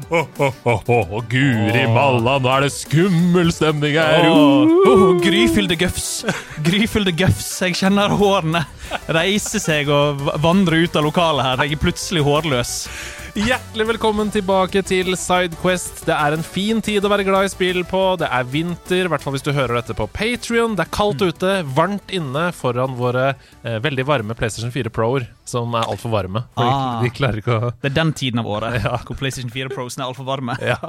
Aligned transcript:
Guri 0.08 1.82
malla, 1.92 2.38
nå 2.40 2.48
er 2.54 2.64
det 2.64 2.70
skummel 2.72 3.50
stemning 3.52 3.98
her! 3.98 4.28
Oh, 4.32 5.18
Gryfylde 5.20 5.76
gøfs. 5.76 6.24
Gryfylde 6.64 7.12
gøfs. 7.12 7.50
Jeg 7.66 7.76
kjenner 7.82 8.14
hårene 8.16 8.64
reise 9.12 9.60
seg 9.60 9.90
og 9.92 10.24
vandre 10.40 10.80
ut 10.84 10.96
av 10.96 11.04
lokalet 11.04 11.44
her. 11.44 11.64
Jeg 11.66 11.76
er 11.76 11.82
plutselig 11.82 12.24
hårløs. 12.24 12.74
Hjertelig 13.38 13.84
velkommen 13.86 14.32
tilbake 14.34 14.80
til 14.82 15.12
Sidequest. 15.14 16.00
Det 16.08 16.14
er 16.14 16.34
en 16.34 16.42
fin 16.42 16.80
tid 16.82 17.04
å 17.06 17.10
være 17.12 17.22
glad 17.22 17.46
i 17.46 17.50
spill 17.52 17.84
på. 17.86 18.00
Det 18.18 18.26
er 18.34 18.48
vinter, 18.50 19.06
i 19.06 19.10
hvert 19.12 19.22
fall 19.22 19.36
hvis 19.36 19.46
du 19.46 19.52
hører 19.54 19.78
dette 19.78 19.94
på 19.94 20.08
Patrion. 20.10 20.74
Det 20.74 20.82
er 20.82 20.90
kaldt 20.90 21.22
ute, 21.22 21.52
varmt 21.76 22.10
inne 22.10 22.48
foran 22.56 22.96
våre 22.98 23.28
eh, 23.62 23.76
veldig 23.84 24.06
varme 24.08 24.34
PlayStation 24.34 24.74
4 24.74 24.90
Pro-er, 24.90 25.28
som 25.46 25.76
er 25.78 25.86
altfor 25.86 26.10
varme. 26.16 26.42
Ah. 26.58 26.98
de, 27.04 27.12
de 27.14 27.44
å 27.46 27.70
Det 27.78 27.92
er 27.92 27.94
den 28.00 28.10
tiden 28.18 28.42
av 28.42 28.50
året 28.50 28.80
hvor 29.06 29.20
PlayStation 29.22 29.54
4 29.54 29.70
Pro-ene 29.70 30.02
er 30.02 30.08
altfor 30.08 30.26
varme. 30.26 30.58
ja. 30.72 30.80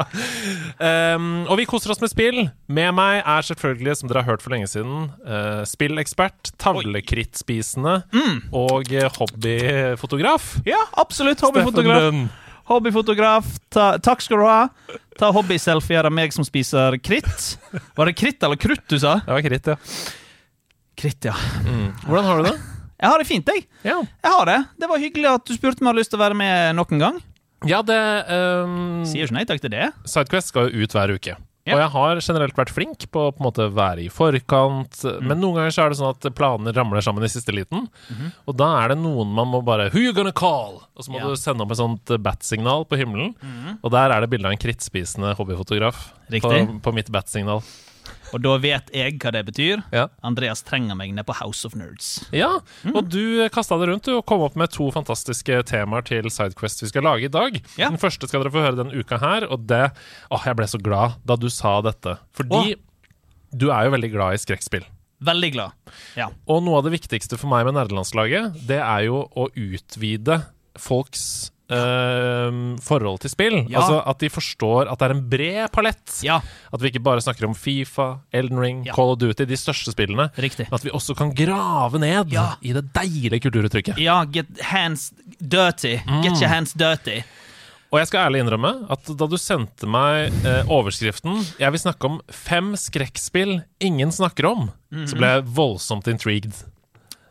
Um, 1.13 1.45
og 1.45 1.61
vi 1.61 1.69
koser 1.69 1.93
oss 1.93 2.01
med 2.01 2.09
spill. 2.09 2.47
Med 2.65 2.97
meg 2.97 3.21
er 3.21 3.45
selvfølgelig, 3.45 3.99
som 4.01 4.09
dere 4.09 4.25
har 4.25 4.33
hørt 4.33 4.47
for 4.47 4.57
lenge 4.57 4.71
siden, 4.73 5.11
uh, 5.21 5.61
spillekspert, 5.69 6.55
tavlekrittspisende 6.57 7.99
og 8.57 8.89
eh, 8.89 9.05
hobbyfotograf. 9.21 10.55
Ja, 10.65 10.81
absolutt. 10.97 11.45
Hobbyfotograf. 11.45 12.38
Hobbyfotograf. 12.69 13.45
Ta, 13.73 13.91
takk 14.03 14.21
skal 14.21 14.41
du 14.41 14.45
ha. 14.45 14.59
Ta 15.19 15.31
hobbyselfier 15.35 16.05
av 16.07 16.13
meg 16.13 16.33
som 16.35 16.45
spiser 16.47 16.95
kritt. 17.01 17.55
Var 17.97 18.09
det 18.11 18.15
kritt 18.19 18.45
eller 18.45 18.59
krutt 18.61 18.85
du 18.87 18.99
sa? 19.01 19.17
Det 19.25 19.33
var 19.33 19.45
kritt, 19.45 19.69
ja. 19.73 19.75
Kritt, 20.99 21.25
ja. 21.25 21.33
Hvordan 22.05 22.27
har 22.27 22.37
du 22.43 22.49
det? 22.49 22.53
Jeg 22.99 23.07
har 23.13 23.21
det 23.23 23.27
fint, 23.29 23.47
jeg. 23.47 23.65
Ja, 23.87 23.97
Jeg 24.03 24.31
har 24.35 24.45
det. 24.49 24.57
Det 24.83 24.89
var 24.91 24.99
hyggelig 24.99 25.29
at 25.31 25.45
du 25.47 25.53
spurte 25.55 25.79
om 25.79 25.87
jeg 25.87 25.93
hadde 25.93 26.01
lyst 26.03 26.11
til 26.13 26.19
å 26.19 26.23
være 26.25 26.37
med 26.39 26.75
nok 26.75 26.91
en 26.95 27.03
gang. 27.05 27.19
ja 27.67 27.79
det 27.83 27.99
um, 28.31 29.05
Sier 29.07 29.25
ikke 29.27 29.37
nei 29.39 29.45
takk 29.47 29.61
til 29.63 29.71
det. 29.73 29.89
Sidequest 30.07 30.51
skal 30.51 30.67
jo 30.69 30.83
ut 30.83 30.95
hver 30.95 31.13
uke. 31.15 31.37
Ja. 31.69 31.75
Og 31.77 31.81
jeg 31.83 31.91
har 31.93 32.21
generelt 32.25 32.57
vært 32.57 32.73
flink 32.73 33.05
på 33.13 33.27
å 33.27 33.31
på 33.35 33.39
en 33.43 33.47
måte 33.47 33.67
være 33.77 34.03
i 34.03 34.09
forkant, 34.11 35.03
men 35.21 35.37
noen 35.39 35.59
ganger 35.59 35.75
så 35.75 35.85
er 35.85 35.93
det 35.93 35.99
sånn 36.01 36.15
at 36.15 36.29
planer 36.35 36.73
ramler 36.75 37.05
sammen 37.05 37.23
i 37.23 37.29
siste 37.31 37.53
liten. 37.55 37.87
Og 38.49 38.57
da 38.57 38.71
er 38.83 38.93
det 38.95 38.99
noen 39.03 39.29
man 39.37 39.47
må 39.53 39.61
bare 39.65 39.89
Who 39.93 40.01
you 40.01 40.13
gonna 40.17 40.33
call? 40.33 40.81
Og 40.97 41.05
så 41.05 41.11
må 41.13 41.19
Ja. 41.21 41.27
du 41.29 41.35
sende 41.39 41.61
opp 41.63 41.71
et 41.71 41.77
sånt 41.79 42.05
bat-signal 42.25 42.85
på 42.89 42.97
himmelen. 42.99 43.35
Og 43.83 43.91
der 43.93 44.11
er 44.11 44.21
det 44.25 44.29
bilde 44.31 44.45
av 44.49 44.51
en 44.57 44.61
krittspisende 44.61 45.35
hobbyfotograf 45.37 46.11
på, 46.29 46.81
på 46.81 46.93
mitt 46.93 47.09
bat-signal. 47.13 47.61
Og 48.33 48.43
da 48.43 48.55
vet 48.61 48.91
jeg 48.93 49.17
hva 49.21 49.31
det 49.33 49.43
betyr. 49.47 49.83
Ja. 49.95 50.07
Andreas 50.25 50.61
trenger 50.65 50.97
meg 50.99 51.13
ned 51.15 51.25
på 51.27 51.35
House 51.39 51.65
of 51.67 51.75
Nerds. 51.77 52.11
Ja, 52.35 52.51
og 52.93 53.09
du 53.09 53.47
kasta 53.53 53.77
det 53.81 53.89
rundt 53.89 54.05
du, 54.09 54.15
og 54.19 54.25
kom 54.29 54.43
opp 54.45 54.57
med 54.59 54.73
to 54.75 54.89
fantastiske 54.93 55.61
temaer 55.69 56.05
til 56.07 56.29
Sidequest 56.33 56.85
vi 56.85 56.91
skal 56.91 57.07
lage 57.07 57.29
i 57.29 57.33
dag. 57.33 57.57
Ja. 57.79 57.89
Den 57.89 58.01
første 58.01 58.29
skal 58.29 58.43
dere 58.43 58.53
få 58.53 58.63
høre 58.65 58.79
denne 58.79 59.01
uka 59.01 59.19
her, 59.21 59.47
og 59.49 59.65
det 59.69 59.89
Åh, 60.29 60.45
jeg 60.45 60.57
ble 60.59 60.67
så 60.69 60.79
glad 60.81 61.17
da 61.27 61.37
du 61.39 61.47
sa 61.53 61.79
dette. 61.85 62.17
Fordi 62.37 62.75
du 63.49 63.69
er 63.73 63.87
jo 63.87 63.93
veldig 63.95 64.11
glad 64.13 64.37
i 64.37 64.41
skrekkspill. 64.41 64.85
Veldig 65.25 65.49
glad. 65.51 65.95
Ja. 66.15 66.29
Og 66.47 66.61
noe 66.63 66.79
av 66.79 66.85
det 66.87 66.93
viktigste 66.95 67.39
for 67.39 67.51
meg 67.51 67.65
med 67.67 67.75
nerdelandslaget, 67.75 68.59
det 68.69 68.79
er 68.79 69.07
jo 69.09 69.25
å 69.35 69.49
utvide 69.51 70.43
folks 70.79 71.49
eh, 71.69 72.59
forhold 72.83 73.19
til 73.23 73.31
spill. 73.33 73.57
Ja. 73.69 73.79
Altså 73.81 73.99
at 74.09 74.19
de 74.23 74.29
forstår 74.33 74.89
at 74.91 74.99
det 74.99 75.09
er 75.09 75.15
en 75.15 75.23
bred 75.29 75.71
palett. 75.75 76.19
ja, 76.25 76.39
At 76.73 76.81
vi 76.81 76.91
ikke 76.91 77.03
bare 77.03 77.21
snakker 77.21 77.47
om 77.47 77.55
Fifa, 77.55 78.19
Elden 78.33 78.59
Ring, 78.59 78.85
Ja. 78.85 78.93
Call 78.93 79.13
of 79.13 79.19
Duty, 79.19 79.45
de 79.45 79.57
største 79.57 79.91
spillene. 79.93 80.29
riktig. 80.37 80.67
Men 80.69 80.79
at 80.79 80.83
vi 80.85 80.91
også 80.91 81.15
kan 81.17 81.33
grave 81.33 81.99
ned 81.99 82.33
i 82.61 82.73
det 82.73 82.85
deilige 82.93 83.41
kulturuttrykket. 83.41 83.97
Ja, 83.97 84.23
get 84.25 84.47
hands 84.61 85.11
dirty. 85.41 85.97
Get 86.23 86.39
your 86.41 86.47
hands 86.49 86.73
dirty. 86.73 87.21
Og 87.91 87.97
jeg 87.97 88.07
skal 88.07 88.27
ærlig 88.29 88.43
innrømme 88.43 88.85
at 88.93 89.07
da 89.17 89.25
du 89.25 89.35
sendte 89.41 89.87
meg 89.89 90.29
eh, 90.45 90.61
overskriften 90.69 91.39
'Jeg 91.57 91.71
vil 91.71 91.79
snakke 91.79 92.05
om 92.05 92.19
fem 92.29 92.75
skrekkspill 92.77 93.63
ingen 93.81 94.11
snakker 94.11 94.45
om', 94.45 94.69
så 95.07 95.17
ble 95.17 95.25
jeg 95.27 95.43
voldsomt 95.45 96.05
intrigued. 96.07 96.53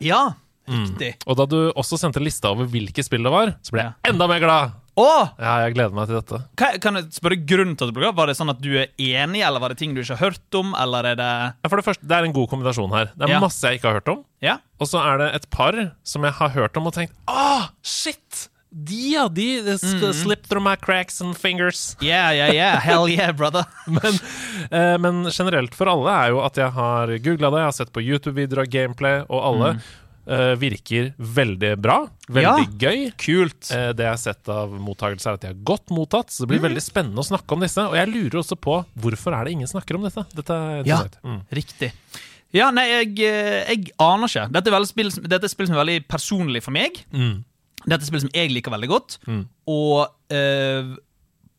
Ja, 0.01 0.33
riktig. 0.69 1.15
Og 1.27 1.37
da 1.39 1.45
du 1.49 1.57
også 1.73 1.97
sendte 1.99 2.21
lista 2.23 2.51
over 2.53 2.65
hvilke 2.69 3.03
spill 3.03 3.23
det 3.25 3.31
var, 3.33 3.55
så 3.61 3.71
ble 3.75 3.81
jeg 3.83 3.93
Ja. 3.93 4.11
enda 4.13 4.27
mer 4.27 4.39
glad! 4.39 4.71
Åh! 4.99 5.29
Ja, 5.39 5.51
jeg 5.63 5.75
gleder 5.77 5.93
meg 5.95 6.07
til 6.09 6.17
dette. 6.19 6.37
Kan, 6.59 6.73
kan 6.83 6.95
jeg 6.99 7.05
spørre 7.15 7.37
grunnen 7.47 7.77
til 7.79 7.87
at 7.87 7.93
du 7.93 7.95
ble 7.95 8.03
glad? 8.03 8.17
Var 8.17 8.27
det 8.27 8.35
sånn 8.35 8.49
at 8.51 8.59
du 8.59 8.73
er 8.81 8.89
enig, 8.99 9.39
eller 9.47 9.61
var 9.63 9.69
det 9.71 9.77
ting 9.79 9.93
du 9.95 10.01
ikke 10.01 10.17
har 10.17 10.25
hørt 10.33 10.57
om, 10.59 10.73
eller 10.75 11.07
er 11.13 11.15
det 11.15 11.29
Ja, 11.63 11.69
For 11.71 11.79
det 11.79 11.85
første, 11.87 12.03
det 12.09 12.17
er 12.17 12.27
en 12.27 12.33
god 12.35 12.49
kombinasjon 12.51 12.91
her. 12.91 13.05
Det 13.15 13.29
er 13.29 13.31
Ja. 13.31 13.39
masse 13.39 13.61
jeg 13.63 13.79
ikke 13.79 13.87
har 13.93 14.01
hørt 14.01 14.09
om. 14.11 14.25
Ja? 14.43 14.57
Og 14.79 14.87
så 14.91 14.99
er 14.99 15.17
det 15.21 15.35
et 15.35 15.49
par 15.49 15.73
som 16.03 16.23
jeg 16.27 16.33
har 16.33 16.49
hørt 16.49 16.75
om 16.75 16.87
og 16.87 16.93
tenkt 16.93 17.13
Ah, 17.27 17.69
shit! 17.81 18.49
De, 18.71 19.13
ja. 19.15 19.27
De, 19.29 19.61
de 19.65 19.77
sk- 19.81 20.13
slip 20.13 20.43
through 20.45 20.61
my 20.61 20.75
cracks 20.75 21.21
and 21.21 21.33
fingers. 21.35 21.95
Yeah, 22.01 22.31
yeah, 22.35 22.51
yeah. 22.53 22.79
Hell 22.79 23.07
yeah, 23.09 23.31
brother. 23.31 23.65
Men, 23.87 24.19
eh, 24.69 24.97
men 25.01 25.23
generelt 25.31 25.73
for 25.73 25.87
alle 25.89 26.11
er 26.11 26.29
jo 26.35 26.43
at 26.45 26.53
jeg 26.59 26.69
har 26.75 27.07
googla 27.23 27.49
det, 27.49 27.63
jeg 27.63 27.65
har 27.65 27.71
sett 27.79 27.91
på 27.95 28.03
YouTube-videoer 28.03 28.59
av 28.59 28.69
gameplay, 28.69 29.23
og 29.27 29.41
alle 29.41 29.71
eh, 30.29 30.53
virker 30.61 31.09
veldig 31.17 31.71
bra. 31.81 31.97
Veldig 32.29 32.77
gøy. 32.79 33.03
Kult. 33.19 33.71
Uh, 33.73 33.89
det 33.97 34.05
jeg 34.05 34.13
har 34.13 34.21
sett 34.21 34.51
av 34.53 34.71
mottakelser, 34.79 35.33
er 35.33 35.39
at 35.39 35.45
de 35.47 35.51
er 35.51 35.59
godt 35.65 35.89
mottatt. 35.95 36.31
Så 36.31 36.45
det 36.45 36.53
blir 36.53 36.63
veldig 36.69 36.83
spennende 36.85 37.23
å 37.23 37.27
snakke 37.27 37.57
om 37.57 37.65
disse. 37.65 37.81
Og 37.89 37.97
jeg 37.97 38.11
lurer 38.13 38.39
også 38.43 38.57
på 38.61 38.79
hvorfor 39.01 39.35
er 39.37 39.45
det 39.49 39.57
ingen 39.57 39.71
snakker 39.71 39.97
om 39.99 40.05
dette. 40.07 40.25
Dette 40.37 40.53
er 40.53 40.83
Ja. 40.89 41.01
Mm. 41.25 41.41
Riktig. 41.51 41.91
Ja, 42.55 42.71
nei, 42.73 42.87
jeg, 42.89 43.19
eh, 43.27 43.75
jeg 43.75 43.91
aner 44.01 44.25
ikke. 44.27 44.47
Dette 44.51 44.73
er, 44.73 44.85
spill, 44.85 45.11
som- 45.11 45.23
dette 45.23 45.45
er 45.45 45.51
spill 45.51 45.67
som 45.67 45.75
er 45.75 45.83
veldig 45.85 46.07
personlig 46.07 46.63
for 46.65 46.71
meg. 46.71 47.03
Mm. 47.13 47.43
Dette 47.85 48.01
er 48.01 48.07
spill 48.09 48.21
som 48.21 48.31
jeg 48.33 48.49
liker 48.51 48.71
veldig 48.73 48.89
godt. 48.89 49.19
Mm. 49.27 49.43
Og 49.67 50.07
uh, 50.33 50.95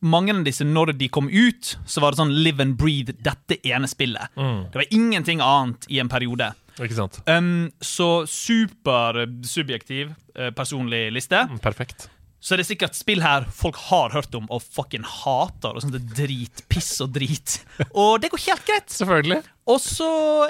mange 0.01 0.33
av 0.33 0.43
disse, 0.43 0.65
når 0.65 0.97
de 0.97 1.07
kom 1.13 1.29
ut, 1.29 1.75
så 1.85 2.01
var 2.01 2.11
det 2.11 2.19
sånn 2.19 2.33
live 2.43 2.59
and 2.59 2.75
breathe 2.77 3.13
dette 3.21 3.59
ene 3.63 3.87
spillet. 3.87 4.33
Mm. 4.35 4.71
Det 4.71 4.81
var 4.81 4.91
ingenting 4.91 5.41
annet 5.45 5.85
i 5.89 5.99
en 6.01 6.09
periode. 6.09 6.51
Ikke 6.79 6.95
sant? 6.97 7.19
Um, 7.27 7.69
så 7.83 8.23
supersubjektiv 8.29 10.13
uh, 10.39 10.49
personlig 10.55 11.09
liste. 11.13 11.43
Mm, 11.49 11.59
Perfekt. 11.63 12.07
Så 12.41 12.55
er 12.55 12.61
det 12.63 12.65
sikkert 12.71 12.95
spill 12.97 13.21
her 13.21 13.43
folk 13.53 13.77
har 13.91 14.15
hørt 14.15 14.33
om 14.33 14.47
og 14.49 14.63
fucking 14.65 15.03
hater. 15.05 15.75
Og 15.77 15.83
sånt 15.83 15.93
er 15.99 16.05
drit, 16.17 16.63
piss 16.73 16.95
og 17.03 17.11
drit. 17.13 17.59
Og 17.93 18.15
det 18.23 18.31
går 18.33 18.41
helt 18.47 18.63
greit. 18.65 18.87
Selvfølgelig. 18.89 19.43
Og 19.69 19.77
så, 19.83 20.07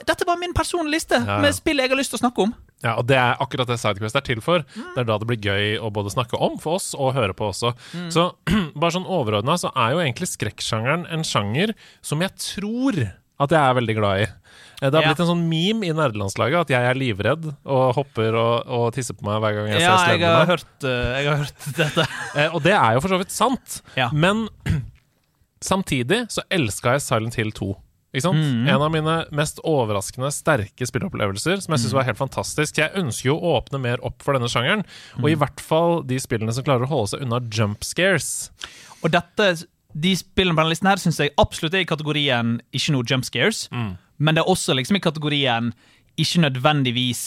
Dette 0.07 0.23
var 0.29 0.39
min 0.39 0.53
personlige 0.55 0.95
liste 0.95 1.19
Ja, 1.19 1.35
ja. 1.35 1.39
med 1.43 1.57
spill 1.57 1.83
jeg 1.83 1.91
har 1.91 1.99
lyst 1.99 2.13
til 2.15 2.21
å 2.21 2.23
snakke 2.23 2.45
om. 2.45 2.53
Ja, 2.81 2.95
og 2.95 3.05
Det 3.11 3.17
er 3.19 3.35
akkurat 3.43 3.67
det 3.69 3.75
Sidequest 3.81 4.15
er 4.15 4.23
til 4.25 4.39
for. 4.41 4.63
Det 4.63 5.03
er 5.03 5.09
da 5.09 5.17
det 5.19 5.27
blir 5.29 5.43
gøy 5.43 5.75
å 5.83 5.91
både 5.93 6.13
snakke 6.15 6.39
om 6.39 6.55
for 6.63 6.79
oss 6.79 6.93
og 6.95 7.11
høre 7.19 7.35
på 7.37 7.51
også. 7.51 7.73
Så 8.09 8.29
bare 8.79 8.95
sånn 8.95 9.05
overordna 9.11 9.59
så 9.59 9.73
er 9.75 9.91
jo 9.97 10.01
egentlig 10.05 10.31
skrekksjangeren 10.31 11.03
en 11.11 11.27
sjanger 11.27 11.75
som 12.01 12.23
jeg 12.23 12.31
tror 12.39 13.03
at 13.41 13.51
jeg 13.51 13.59
er 13.59 13.77
veldig 13.81 13.97
glad 13.99 14.23
i. 14.23 14.31
Eh, 14.81 14.89
Det 14.89 14.97
har 14.97 15.03
blitt 15.13 15.19
en 15.21 15.29
sånn 15.29 15.43
meme 15.47 15.85
i 15.85 15.93
nerdelandslaget 15.93 16.61
at 16.65 16.69
jeg 16.73 16.83
er 16.89 16.97
livredd 16.97 17.43
og 17.65 17.93
hopper 17.99 18.33
og, 18.33 18.65
og 18.67 18.87
tisser 18.95 19.13
på 19.13 19.23
meg 19.27 19.37
hver 19.43 19.53
gang 19.59 19.67
jeg 19.69 19.81
Ja, 19.81 19.97
ser 19.97 20.15
jeg 20.17 20.23
har, 20.25 20.39
slemmene. 20.41 20.47
hørt, 20.49 20.83
eh, 20.83 21.21
jeg 21.21 21.29
har 21.29 21.37
hørt 21.43 21.69
dette. 21.83 22.07
Eh, 22.35 22.49
og 22.55 22.63
det 22.65 22.73
er 22.73 22.93
jo 22.97 23.03
for 23.05 23.09
så 23.13 23.19
vidt 23.21 23.31
sant. 23.35 23.81
Men 24.11 24.47
samtidig 25.61 26.23
så 26.33 26.41
elska 26.49 26.95
jeg 26.97 27.03
Silent 27.05 27.35
Hill 27.37 27.51
2. 27.53 27.69
Ikke? 28.11 28.31
Mm. 28.35 28.65
En 28.67 28.81
av 28.83 28.89
mine 28.91 29.13
mest 29.31 29.61
overraskende 29.63 30.27
sterke 30.35 30.83
spilleopplevelser, 30.89 31.61
som 31.63 31.71
jeg 31.71 31.79
Mm. 31.79 31.83
synes 31.85 31.93
var 31.95 32.03
helt 32.09 32.17
fantastisk. 32.19 32.75
Jeg 32.81 32.91
ønsker 32.99 33.29
jo 33.29 33.37
å 33.39 33.53
åpne 33.61 33.79
mer 33.79 33.97
opp 34.03 34.21
for 34.21 34.33
denne 34.33 34.49
sjangeren, 34.51 34.83
og 35.15 35.21
Mm. 35.23 35.31
i 35.31 35.35
hvert 35.35 35.59
fall 35.61 36.01
de 36.03 36.17
spillene 36.19 36.51
som 36.53 36.63
klarer 36.65 36.83
å 36.83 36.89
holde 36.89 37.07
seg 37.13 37.21
unna 37.21 37.39
jump 37.39 37.79
scares. 37.85 38.49
Og 39.03 39.11
dette, 39.11 39.63
de 39.97 40.15
spillene 40.15 40.55
på 40.55 40.59
denne 40.63 40.69
listen 40.73 40.87
her 40.89 40.97
syns 40.97 41.17
jeg 41.19 41.31
absolutt 41.37 41.73
er 41.73 41.79
i 41.79 41.85
kategorien 41.85 42.59
ikke 42.73 42.91
noe 42.91 43.03
jump 43.05 43.23
scares. 43.23 43.69
Men 44.21 44.37
det 44.37 44.43
er 44.45 44.51
også 44.53 44.75
liksom 44.77 44.99
i 44.99 45.01
kategorien 45.03 45.71
ikke 46.21 46.43
nødvendigvis 46.43 47.23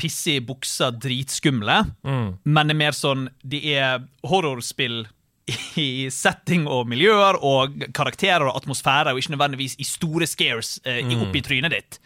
pisse 0.00 0.38
i 0.38 0.42
buksa, 0.42 0.88
dritskumle. 0.90 1.76
Mm. 2.06 2.30
Men 2.44 2.70
det 2.70 2.74
er 2.74 2.80
mer 2.80 2.96
sånn 2.96 3.28
De 3.46 3.60
er 3.76 4.00
horrorspill 4.26 5.04
i 5.76 6.08
setting 6.10 6.64
og 6.72 6.86
miljøer 6.88 7.36
og 7.44 7.74
karakterer 7.94 8.46
og 8.48 8.56
atmosfære, 8.62 9.12
og 9.12 9.20
ikke 9.20 9.34
nødvendigvis 9.34 9.74
i 9.78 9.84
store 9.84 10.24
scares 10.30 10.78
eh, 10.88 11.02
i- 11.04 11.18
oppi 11.20 11.42
trynet 11.44 11.74
ditt. 11.76 11.98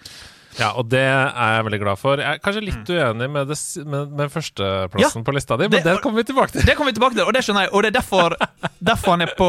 Ja, 0.59 0.73
og 0.75 0.89
det 0.91 1.05
er 1.07 1.29
jeg 1.55 1.65
veldig 1.69 1.79
glad 1.85 2.01
for. 2.01 2.19
Jeg 2.19 2.35
er 2.35 2.41
kanskje 2.43 2.65
litt 2.67 2.89
uenig 2.91 3.29
med, 3.31 3.47
det, 3.53 3.59
med, 3.87 4.11
med 4.19 4.33
førsteplassen 4.35 5.23
på 5.23 5.35
lista 5.37 5.55
di, 5.61 5.69
men 5.69 5.77
Det- 5.79 5.85
det, 5.87 6.01
kommer 6.03 6.19
vi 6.25 6.25
tilbake 6.33 6.51
til. 6.57 6.67
Det 6.67 6.75
kommer 6.75 6.91
vi 6.91 6.99
tilbake 6.99 7.15
til, 7.15 7.25
og 7.29 7.33
det 7.37 7.45
skjønner 7.47 7.69
jeg. 7.69 7.73
Og 7.79 7.83
det 7.87 7.93
er 7.93 7.99
derfor, 8.01 8.35
derfor 8.91 9.11
han 9.15 9.23
er 9.29 9.35
på 9.39 9.49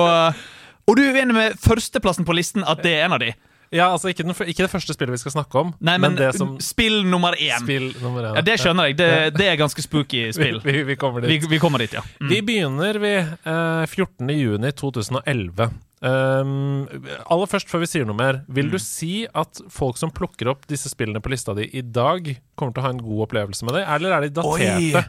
Og 0.90 0.96
du 0.98 1.02
er 1.02 1.14
uenig 1.18 1.34
med 1.34 1.58
førsteplassen 1.66 2.26
på 2.30 2.34
listen, 2.38 2.64
at 2.64 2.84
det 2.86 2.94
er 3.00 3.06
en 3.10 3.14
av 3.18 3.20
de? 3.26 3.34
Ja, 3.72 3.92
altså 3.94 4.10
ikke, 4.10 4.24
den, 4.26 4.34
ikke 4.50 4.64
det 4.66 4.72
første 4.72 4.94
spillet 4.96 5.14
vi 5.14 5.20
skal 5.22 5.32
snakke 5.36 5.60
om, 5.62 5.74
Nei, 5.86 5.98
men, 6.02 6.16
det 6.18 6.32
som 6.38 6.56
spill 6.64 7.04
nummer 7.06 7.36
én. 7.38 7.60
spill 7.62 7.92
nummer 8.02 8.24
én. 8.32 8.40
Ja, 8.40 8.42
Det 8.42 8.56
skjønner 8.64 8.88
jeg. 8.90 8.98
Det, 8.98 9.10
det 9.38 9.46
er 9.52 9.60
ganske 9.62 9.84
spooky 9.86 10.24
spill. 10.38 10.58
Vi, 10.64 10.72
vi, 10.80 10.84
vi 10.88 10.96
kommer 10.98 11.22
dit. 11.22 11.30
Vi, 11.44 11.52
vi 11.54 11.60
kommer 11.62 11.84
dit, 11.84 11.94
ja. 11.94 12.02
Mm. 12.18 12.30
Vi 12.32 12.40
begynner 12.48 12.98
ved 13.04 13.20
eh, 13.46 13.86
14. 13.86 14.34
juni 14.34 14.72
2011. 14.74 15.70
Um, 16.00 16.88
aller 17.28 17.50
først, 17.52 17.68
før 17.70 17.82
vi 17.84 17.90
sier 17.92 18.06
noe 18.08 18.16
mer, 18.16 18.38
vil 18.48 18.70
Mm. 18.70 18.72
du 18.72 18.80
si 18.80 19.26
at 19.36 19.60
folk 19.70 19.98
som 20.00 20.10
plukker 20.16 20.48
opp 20.50 20.66
disse 20.70 20.88
spillene 20.90 21.20
på 21.22 21.30
lista 21.34 21.54
di 21.58 21.66
i 21.76 21.82
dag, 21.84 22.30
kommer 22.56 22.74
til 22.74 22.82
å 22.82 22.86
ha 22.88 22.92
en 22.96 23.02
god 23.04 23.26
opplevelse 23.28 23.68
med 23.68 23.76
det, 23.76 23.84
eller 23.86 24.16
er 24.16 24.22
de 24.26 24.30
daterte? 24.40 25.04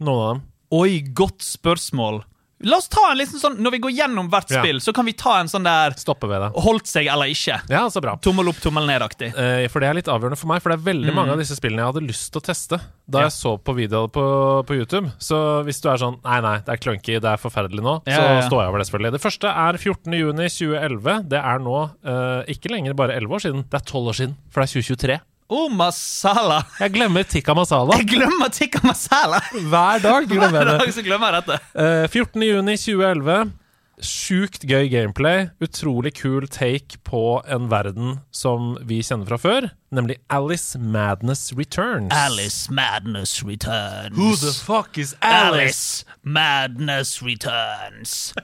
Noen 0.00 0.22
av 0.22 0.30
dem. 0.36 0.42
Oi, 0.76 1.00
godt 1.16 1.42
spørsmål. 1.46 2.22
La 2.64 2.78
oss 2.78 2.86
ta 2.88 3.10
en 3.12 3.18
liten 3.18 3.36
sånn 3.36 3.58
Når 3.60 3.70
vi 3.74 3.78
går 3.84 3.92
gjennom 3.98 4.30
hvert 4.32 4.48
Ja. 4.50 4.62
spill, 4.62 4.78
så 4.80 4.94
kan 4.96 5.04
vi 5.04 5.12
ta 5.12 5.34
en 5.40 5.46
sånn 5.46 5.62
der 5.66 5.90
Stoppe 6.00 6.26
ved 6.26 6.40
det. 6.40 6.52
holdt 6.64 6.86
seg 6.88 7.06
eller 7.12 7.26
ikke. 7.28 7.58
Ja, 7.68 7.82
så 7.92 8.00
bra. 8.00 8.14
Tommel 8.16 8.48
opp, 8.48 8.56
tommel 8.64 8.86
ned-aktig. 8.88 9.28
Eh, 9.36 9.68
for 9.68 9.80
det 9.80 9.90
er 9.90 9.94
litt 9.94 10.06
avgjørende 10.08 10.38
for 10.38 10.46
meg, 10.48 10.62
for 10.62 10.70
det 10.72 10.78
er 10.80 10.86
veldig 10.94 11.14
mange 11.14 11.32
av 11.32 11.38
disse 11.38 11.54
spillene 11.54 11.84
jeg 11.84 11.92
hadde 11.92 12.06
lyst 12.08 12.32
til 12.32 12.40
å 12.40 12.44
teste 12.48 12.80
da 13.06 13.18
Mm. 13.18 13.20
Ja. 13.20 13.28
jeg 13.28 13.32
så 13.36 13.52
på 13.62 13.74
videoer 13.76 14.08
på, 14.10 14.66
på 14.66 14.74
YouTube. 14.74 15.12
Så 15.20 15.62
hvis 15.64 15.80
du 15.82 15.90
er 15.90 15.98
sånn 15.98 16.16
Nei, 16.24 16.40
nei, 16.40 16.56
det 16.64 16.68
er 16.72 16.76
clunky, 16.80 17.20
det 17.20 17.24
er 17.28 17.36
forferdelig 17.36 17.82
nå, 17.84 18.02
Ja, 18.06 18.16
så 18.16 18.22
ja, 18.24 18.40
ja. 18.40 18.48
står 18.48 18.60
jeg 18.64 18.68
over 18.72 18.78
det, 18.78 18.86
selvfølgelig. 18.88 19.12
Det 19.12 19.22
første 19.22 19.48
er 19.52 19.72
14. 19.76 20.12
juni 20.16 20.48
2011. 20.48 21.28
Det 21.28 21.38
er 21.44 21.58
nå 21.60 21.90
eh, 22.04 22.44
ikke 22.56 22.70
lenger 22.72 22.94
bare 22.96 23.12
11 23.20 23.28
år 23.36 23.40
siden, 23.44 23.64
det 23.68 23.74
er 23.82 23.84
12 23.84 24.08
år 24.08 24.14
siden, 24.16 24.36
for 24.50 24.62
det 24.62 24.70
er 24.70 24.80
2023. 24.80 25.20
Oh, 25.48 25.68
masala! 25.70 26.64
Jeg 26.80 26.90
glemmer 26.96 27.22
tikka 27.22 27.54
masala. 27.54 27.94
Jeg 28.00 28.08
glemmer 28.16 28.50
tikka 28.50 28.80
masala! 28.82 29.38
Hver 29.54 30.02
dag 30.02 30.26
glemmer 30.26 30.58
jeg 30.58 30.66
det. 30.66 30.72
Hver 30.74 30.80
dag 30.82 30.94
så 30.96 31.04
glemmer 31.06 31.36
jeg 31.36 31.46
dette. 31.46 31.60
uh, 31.78 32.08
14. 32.10 32.42
juni 32.48 32.74
2011. 32.82 33.52
Sjukt 34.02 34.66
gøy 34.68 34.90
gameplay. 34.92 35.46
Utrolig 35.62 36.12
kul 36.18 36.48
take 36.52 36.98
på 37.06 37.22
en 37.48 37.70
verden 37.70 38.18
som 38.34 38.74
vi 38.84 38.98
kjenner 39.06 39.30
fra 39.30 39.38
før, 39.40 39.68
nemlig 39.94 40.18
Alice 40.28 40.76
Madness 40.82 41.52
Returns. 41.56 42.10
Alice 42.12 42.66
Madness 42.68 43.38
Returns. 43.46 44.18
Who 44.18 44.34
the 44.36 44.52
fuck 44.52 44.98
is 44.98 45.14
Alice, 45.22 46.04
Alice 46.04 46.04
Madness 46.26 47.22
Returns. 47.22 48.34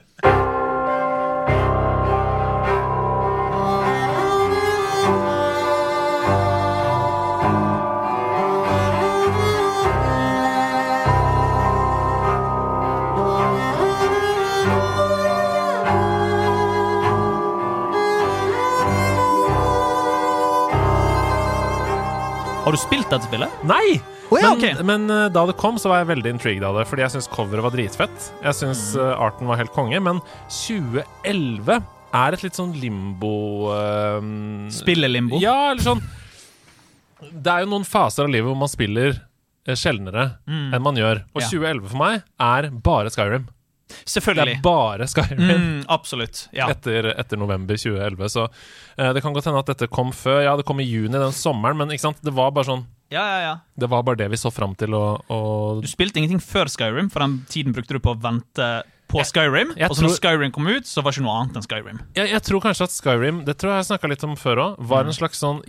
Har 22.63 22.71
du 22.71 22.79
spilt 22.79 23.09
dette 23.11 23.27
spillet? 23.27 23.51
Nei! 23.67 23.97
Oh, 24.31 24.37
ja, 24.39 24.53
men, 24.53 24.57
okay. 24.57 24.83
men 24.87 25.09
eh, 25.11 25.25
da 25.35 25.43
det 25.49 25.55
kom, 25.59 25.75
så 25.77 25.91
var 25.91 25.99
jeg 26.01 26.07
veldig 26.13 26.31
intrigued 26.37 26.63
av 26.65 26.77
det, 26.79 26.85
fordi 26.89 27.03
jeg 27.03 27.13
syns 27.17 27.27
coveret 27.29 27.65
var 27.65 27.73
dritfett. 27.75 28.29
Jeg 28.41 28.55
syns 28.57 28.83
Mm. 28.95 29.01
eh, 29.03 29.19
arten 29.27 29.49
var 29.51 29.59
helt 29.59 29.73
konge, 29.75 29.99
men 30.01 30.21
2011 30.47 31.83
er 32.13 32.37
et 32.37 32.43
litt 32.45 32.55
sånn 32.57 32.71
limbo 32.79 33.33
um, 33.73 34.69
Spillelimbo? 34.73 35.39
Ja, 35.41 35.71
eller 35.73 35.81
sånn 35.81 36.01
Det 37.33 37.49
er 37.49 37.63
jo 37.65 37.71
noen 37.71 37.85
faser 37.87 38.27
av 38.27 38.29
livet 38.33 38.47
hvor 38.51 38.59
man 38.59 38.69
spiller 38.71 39.15
sjeldnere 39.63 39.79
sjeldnere 39.79 40.23
enn 40.75 40.83
man 40.83 40.97
gjør. 40.99 41.21
Og 41.33 41.39
Mm. 41.39 41.45
Ja. 41.45 41.49
2011 41.49 41.87
for 41.89 41.97
meg 42.01 42.23
er 42.39 42.69
bare 42.83 43.09
Skyrim. 43.13 43.45
Det 44.05 44.37
er 44.57 44.61
bare 44.63 45.07
Skyrim. 45.07 45.43
Mm, 45.43 45.83
absolutt. 45.87 46.47
Ja. 46.55 46.67
Etter, 46.73 47.11
etter 47.17 47.37
november 47.37 47.75
2011. 47.77 48.29
Så 48.33 48.47
uh, 48.49 49.13
det 49.13 49.21
kan 49.23 49.33
godt 49.35 49.45
hende 49.49 49.59
at 49.63 49.71
dette 49.73 49.87
kom 49.91 50.11
før. 50.15 50.41
Ja, 50.45 50.55
det 50.59 50.65
kom 50.65 50.79
i 50.79 50.87
juni 50.87 51.13
den 51.13 51.31
sommeren, 51.35 51.77
men 51.77 51.91
ikke 51.93 52.07
sant? 52.09 52.21
det 52.23 52.33
var 52.33 52.51
bare 52.55 52.69
sånn 52.71 52.85
ja, 53.13 53.21
ja, 53.29 53.39
ja. 53.45 53.51
Det 53.77 53.85
var 53.91 54.01
bare 54.07 54.17
det 54.17 54.25
vi 54.31 54.37
så 54.41 54.49
fram 54.49 54.71
til 54.79 54.95
Og, 54.97 55.21
og 55.29 55.81
Du 55.83 55.87
spilte 55.91 56.17
ingenting 56.17 56.41
før 56.41 56.65
Skyrim, 56.71 57.11
for 57.13 57.21
den 57.21 57.35
tiden 57.51 57.75
brukte 57.75 57.93
du 57.93 57.99
på 58.01 58.15
å 58.15 58.17
vente 58.17 58.69
på 59.11 59.21
Skyrim. 59.21 59.75
jeg 59.77 59.91
og 59.91 59.93
så 59.99 60.07
når 60.07 60.15
Skyrim 60.17 60.53
kom 60.55 60.65
ut, 60.71 60.87
så 60.89 61.03
var 61.03 61.11
det 61.13 61.19
ikke 61.19 61.25
noe 61.27 61.35
annet 61.43 61.59
enn 61.59 61.65
Skyrim. 61.67 61.99
jeg, 62.17 62.31
jeg 62.31 62.41
tror 62.47 62.63
kanskje 62.63 62.87
at 62.87 62.95
Skyrim, 62.95 63.43
det 63.45 63.53
tror 63.61 63.75
jeg 63.75 63.83
jeg 63.83 63.89
snakka 63.91 64.09
litt 64.09 64.23
om 64.25 64.33
før 64.39 64.61
òg, 64.63 64.79
var 64.81 65.03
Mm. 65.05 65.11
en 65.11 65.17
slags 65.19 65.43
sånn 65.43 65.59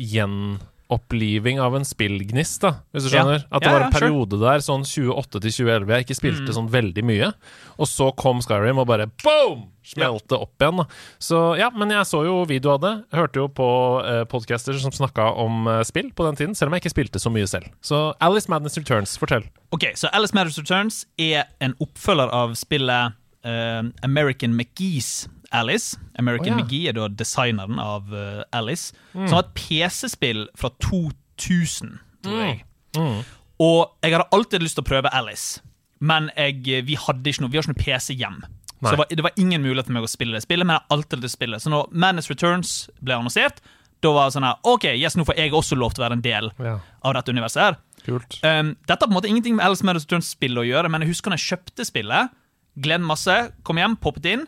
gjenoppliving 0.89 1.61
av 1.61 1.77
en 1.77 1.85
spillgnist, 1.85 2.61
da, 2.63 2.75
hvis 2.93 3.05
du 3.05 3.11
skjønner? 3.11 3.45
At 3.51 3.63
det 3.63 3.71
var 3.73 3.85
en 3.87 3.93
periode 3.95 4.39
der, 4.41 4.59
sånn 4.61 4.85
28 4.85 5.41
til 5.41 5.51
2011, 5.51 5.89
jeg 5.95 6.05
ikke 6.05 6.17
spilte 6.19 6.49
Mm. 6.49 6.55
sånn 6.55 6.71
veldig 6.71 7.05
mye. 7.05 7.33
Og 7.79 7.87
så 7.87 8.15
kom 8.17 8.41
Skyrim 8.41 8.79
og 8.79 8.87
bare 8.87 9.07
boom! 9.23 9.71
Smelte 9.85 10.33
opp 10.41 10.55
igjen. 10.59 10.77
da 10.79 10.85
Så 11.21 11.59
ja, 11.59 11.69
men 11.71 11.91
jeg 11.91 12.07
så 12.07 12.25
jo 12.25 12.45
video 12.47 12.73
av 12.73 12.81
det. 12.81 13.05
Hørte 13.13 13.35
jo 13.37 13.49
på 13.49 14.03
eh, 14.03 14.25
podcaster 14.25 14.73
som 14.81 14.91
snakka 14.91 15.37
om 15.37 15.67
eh, 15.69 15.83
spill 15.85 16.11
på 16.11 16.25
den 16.25 16.37
tiden, 16.37 16.55
selv 16.55 16.69
om 16.71 16.75
jeg 16.75 16.85
ikke 16.85 16.95
spilte 16.95 17.21
så 17.21 17.31
mye 17.31 17.47
selv. 17.47 17.65
Så 17.83 18.15
Alice 18.21 18.49
Madness 18.49 18.79
Returns, 18.79 19.19
fortell. 19.19 19.45
Ok, 19.73 19.93
så 19.95 20.09
Alice 20.13 20.33
Madness 20.35 20.59
Returns 20.59 21.07
er 21.19 21.45
en 21.61 21.75
oppfølger 21.81 22.29
av 22.33 22.55
spillet 22.55 23.13
Uh, 23.45 23.91
American 24.03 24.55
McGee's 24.57 25.29
Alice. 25.53 25.97
American 26.19 26.55
oh, 26.55 26.59
ja. 26.59 26.65
McGee 26.65 26.89
er 26.89 26.97
da 26.97 27.09
designeren 27.09 27.79
av 27.83 28.13
eh, 28.15 28.43
Alice, 28.53 28.93
Mm. 29.15 29.29
som 29.29 29.37
var 29.37 29.45
et 29.45 29.55
PC-spill 29.55 30.47
fra 30.59 30.71
2000, 30.83 31.99
tror 32.25 32.41
jeg. 32.43 32.65
Mm. 32.97 33.21
Og 33.63 33.93
jeg 34.03 34.13
hadde 34.15 34.27
alltid 34.35 34.63
lyst 34.65 34.75
til 34.79 34.85
å 34.85 34.89
prøve 34.89 35.13
Alice, 35.15 35.61
men 36.01 36.31
jeg, 36.37 36.85
vi 36.87 36.97
hadde 36.99 37.31
ikke 37.31 37.45
noe, 37.45 37.53
vi 37.53 37.59
har 37.61 37.65
ikke 37.67 37.75
noe 37.75 37.85
PC 37.85 38.17
hjem. 38.19 38.41
Nei. 38.43 38.91
Så 38.91 38.91
det 38.91 38.99
var, 38.99 39.07
det 39.17 39.25
var 39.25 39.39
ingen 39.41 39.63
mulighet 39.65 39.87
for 39.89 39.95
meg 39.97 40.05
å 40.05 40.11
spille 40.11 40.35
det 40.37 40.43
spillet, 40.45 40.67
men 40.67 40.75
jeg 40.77 40.83
har 40.83 40.97
alltid 40.99 41.23
lyst 41.23 41.37
til 41.39 41.39
å 41.39 41.41
spille. 41.41 41.61
Så 41.63 41.71
når 41.73 41.87
Madness 42.05 42.29
Returns 42.33 42.73
ble 43.01 43.15
annonsert, 43.17 43.63
da 44.05 44.11
var 44.13 44.27
det 44.29 44.35
sånn 44.35 44.45
her 44.45 44.59
OK, 44.69 44.85
yes, 45.01 45.15
nå 45.17 45.25
får 45.25 45.39
jeg 45.41 45.55
også 45.57 45.79
lov 45.81 45.95
til 45.95 46.03
å 46.03 46.09
være 46.09 46.19
en 46.19 46.25
del 46.27 46.51
Ja, 46.61 46.75
av 47.07 47.15
dette 47.17 47.33
universet 47.33 47.63
her. 47.63 47.79
kult. 48.05 48.37
Um, 48.45 48.75
dette 48.85 48.99
har 48.99 49.07
på 49.09 49.15
en 49.15 49.17
måte 49.17 49.31
ingenting 49.31 49.55
med 49.57 49.65
Alice 49.65 49.87
Madness 49.87 50.05
Returns-spillet 50.05 50.61
å 50.61 50.67
gjøre, 50.69 50.91
men 50.93 51.01
jeg 51.07 51.15
husker 51.15 51.33
når 51.33 51.41
jeg 51.41 51.55
kjøpte 51.55 51.87
spillet, 51.89 52.35
Gleden 52.75 53.07
masse, 53.07 53.31
kom 53.63 53.79
hjem, 53.79 53.95
poppet 54.03 54.25
inn 54.33 54.41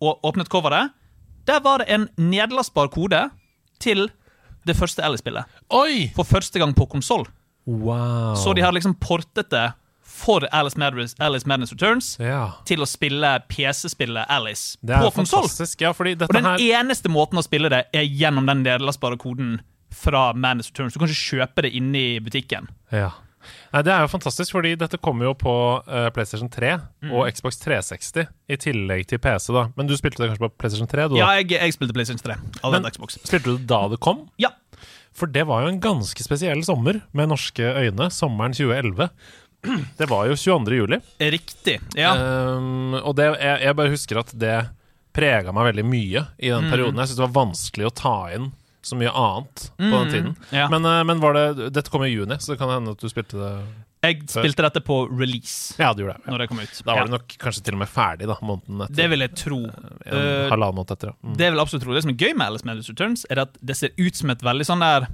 og 0.00 0.20
åpnet 0.24 0.48
coveret. 0.52 0.90
Der 1.48 1.60
var 1.64 1.78
det 1.82 1.88
en 1.94 2.08
nedlastbar 2.18 2.88
kode 2.92 3.30
til 3.80 4.08
det 4.68 4.76
første 4.76 5.02
Alice-spillet. 5.04 5.44
Oi! 5.70 6.10
For 6.16 6.24
første 6.28 6.58
gang 6.60 6.74
på 6.76 6.86
konsoll. 6.90 7.26
Wow. 7.66 8.34
Så 8.36 8.52
de 8.56 8.62
har 8.64 8.72
liksom 8.72 8.94
portet 9.00 9.50
det 9.52 9.66
for 10.08 10.44
Alice 10.52 10.78
Madness, 10.80 11.14
Alice 11.20 11.46
Madness 11.48 11.72
Returns 11.72 12.16
Ja. 12.20 12.50
til 12.64 12.80
å 12.80 12.86
spille 12.88 13.28
PC-spillet 13.48 14.26
Alice 14.28 14.76
på 14.82 15.10
konsoll. 15.14 15.46
Ja, 15.80 15.90
Og 15.90 16.32
den 16.34 16.44
her 16.44 16.58
eneste 16.58 17.08
måten 17.08 17.38
å 17.38 17.42
spille 17.44 17.68
det 17.68 17.84
er 17.94 18.02
gjennom 18.02 18.46
den 18.46 18.62
nedlastbare 18.64 19.16
koden 19.18 19.60
fra 19.92 20.32
Madness 20.32 20.70
Returns. 20.72 20.92
Du 20.94 20.98
kan 20.98 21.08
ikke 21.08 21.38
kjøpe 21.38 21.62
det 21.62 21.72
inne 21.76 21.98
i 21.98 22.18
butikken. 22.20 22.68
Ja. 22.92 23.10
Nei, 23.72 23.82
Det 23.86 23.92
er 23.94 24.00
jo 24.04 24.10
fantastisk, 24.12 24.52
fordi 24.56 24.74
dette 24.80 24.98
kommer 24.98 25.28
jo 25.30 25.34
på 25.38 25.54
uh, 25.86 26.08
PlayStation 26.14 26.48
3 26.50 26.72
Mm. 27.04 27.12
og 27.14 27.28
Xbox 27.32 27.58
360 27.62 28.26
i 28.50 28.56
tillegg 28.56 29.06
til 29.06 29.18
PC. 29.22 29.52
da 29.54 29.68
Men 29.76 29.86
du 29.86 29.94
spilte 29.96 30.18
det 30.22 30.30
kanskje 30.32 30.46
på 30.48 30.52
PlayStation 30.58 30.88
3? 30.90 31.08
Du? 31.08 31.16
Ja, 31.20 31.28
jeg, 31.38 31.50
jeg 31.54 31.72
spilte 31.76 31.94
PlayStation 31.94 32.22
3. 32.24 32.36
av 32.64 32.72
Men-. 32.72 32.90
Spilte 33.08 33.44
du 33.44 33.56
det 33.58 33.66
da 33.70 33.82
det 33.88 34.00
kom? 34.00 34.28
Ja. 34.38 34.50
For 35.18 35.26
det 35.26 35.46
var 35.48 35.62
jo 35.64 35.68
en 35.72 35.80
ganske 35.80 36.22
spesiell 36.22 36.60
sommer 36.66 37.00
med 37.12 37.28
norske 37.30 37.62
øyne. 37.64 38.10
Sommeren 38.14 38.52
2011. 38.54 39.08
Det 39.98 40.06
var 40.08 40.28
jo 40.30 40.36
22. 40.38 40.76
juli. 40.78 40.98
Riktig. 41.18 41.80
Ja. 41.98 42.12
Um, 42.14 42.94
og 43.00 43.16
det, 43.18 43.32
jeg, 43.42 43.62
jeg 43.64 43.74
bare 43.80 43.90
husker 43.90 44.20
at 44.20 44.30
det 44.38 44.56
prega 45.18 45.50
meg 45.56 45.72
veldig 45.72 45.84
mye 45.88 46.22
i 46.38 46.52
den 46.52 46.68
Mm. 46.68 46.70
perioden. 46.70 47.00
Jeg 47.00 47.08
syntes 47.10 47.18
det 47.18 47.26
var 47.26 47.36
vanskelig 47.46 47.86
å 47.88 47.94
ta 47.98 48.14
inn 48.36 48.52
så 48.88 48.98
mye 48.98 49.12
annet 49.12 49.66
på 49.76 49.90
den 49.92 50.14
tiden. 50.14 50.32
Mm. 50.38 50.54
ja. 50.56 50.70
Men, 50.72 50.88
eh, 50.88 51.02
men 51.10 51.20
var 51.22 51.36
det 51.36 51.68
Dette 51.76 51.92
kom 51.92 52.04
i 52.06 52.10
juni, 52.12 52.38
så 52.40 52.54
det 52.54 52.58
kan 52.62 52.72
hende 52.72 52.96
at 52.96 53.04
du 53.04 53.10
spilte 53.12 53.38
det 53.40 53.52
jeg 53.98 54.28
spilte 54.30 54.62
dette 54.62 54.80
på 54.86 54.96
release 55.10 55.74
Ja, 55.74 55.90
du 55.90 56.04
gjorde 56.04 56.14
det. 56.14 56.22
Ja. 56.24 56.30
når 56.30 56.42
det 56.42 56.48
kom 56.52 56.60
ut. 56.62 56.76
Da 56.86 56.94
var 56.94 57.08
det 57.08 57.14
nok 57.16 57.32
kanskje 57.42 57.64
til 57.66 57.74
og 57.74 57.80
med 57.80 57.90
ferdig, 57.90 58.28
da, 58.30 58.36
måneden 58.46 58.84
etter. 58.84 58.94
Det 58.94 59.06
vil 59.10 59.24
jeg 59.24 59.32
tro. 59.40 59.58
en 59.66 60.18
eh, 60.20 60.50
halvannen 60.52 60.78
måned 60.78 60.92
etter. 60.94 61.10
ja. 61.10 61.16
Mm. 61.18 61.32
Det 61.34 61.48
vil 61.48 61.58
jeg 61.58 61.64
absolutt 61.64 61.84
tro. 61.84 61.96
Det 61.96 62.02
som 62.04 62.12
er 62.12 62.22
gøy 62.22 62.34
med 62.36 62.46
Alice 62.46 62.68
Madness 62.68 62.90
Returns, 62.92 63.26
er 63.26 63.42
at 63.42 63.58
det 63.58 63.76
ser 63.80 63.94
ut 63.98 64.20
som 64.20 64.30
et 64.30 64.44
veldig 64.46 64.68
sånn 64.70 64.84
der 64.86 65.08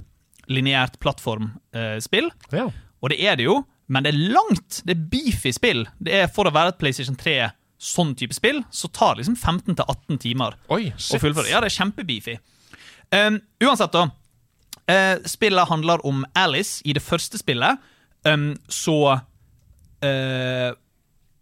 lineært 0.53 0.99
plattformspill. 1.01 2.29
Ja. 2.53 2.67
Og 3.01 3.09
det 3.13 3.19
er 3.25 3.39
det 3.39 3.47
jo, 3.49 3.63
men 3.89 4.05
det 4.05 4.13
er 4.13 4.21
langt. 4.37 4.83
Det 4.85 4.93
er 4.93 5.05
beefy 5.15 5.53
spill. 5.55 5.87
Det 5.97 6.21
er 6.21 6.29
For 6.33 6.45
å 6.45 6.53
være 6.53 6.75
et 6.75 6.81
PlayStation 6.81 7.17
3 7.17 7.39
sånn 7.81 8.13
type 8.17 8.37
spill, 8.37 8.61
så 8.71 8.89
tar 8.93 9.15
det 9.15 9.25
liksom 9.25 9.35
15-18 9.35 10.21
timer 10.21 10.55
Oi, 10.73 10.91
å 10.93 10.99
shit. 11.01 11.21
fullføre. 11.21 11.49
Ja, 11.51 11.59
det 11.61 11.73
er 11.73 11.77
kjempebeefy. 11.81 12.37
Um, 13.15 13.39
uansett, 13.63 13.95
da. 13.95 14.09
Uh, 14.85 15.23
spillet 15.25 15.69
handler 15.69 16.03
om 16.05 16.25
Alice. 16.35 16.81
I 16.85 16.93
det 16.93 17.03
første 17.03 17.39
spillet 17.41 17.79
um, 18.27 18.51
så 18.69 18.99
uh, 20.05 20.71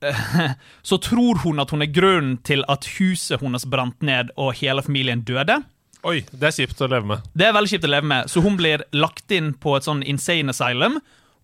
Så 0.89 0.98
tror 0.98 1.39
hun 1.44 1.62
at 1.63 1.72
hun 1.72 1.84
er 1.84 1.92
grunnen 1.92 2.38
til 2.44 2.65
at 2.72 2.88
huset 2.98 3.42
hennes 3.42 3.65
brant 3.70 4.01
ned 4.03 4.34
og 4.36 4.56
hele 4.60 4.84
familien 4.84 5.24
døde. 5.24 5.62
Oi, 6.03 6.20
det 6.36 6.50
er 6.50 6.56
kjipt 6.58 6.82
å 6.84 6.89
leve 6.92 7.08
med. 7.13 7.27
Det 7.32 7.48
er 7.48 7.53
veldig 7.56 7.72
kjipt 7.72 7.88
å 7.88 7.92
leve 7.94 8.10
med. 8.12 8.32
Så 8.32 8.44
hun 8.44 8.58
blir 8.60 8.84
lagt 8.96 9.32
inn 9.32 9.53
på 9.56 9.77
et 9.77 9.86
sånn 9.88 10.03
insane 10.03 10.51
asylum, 10.51 10.98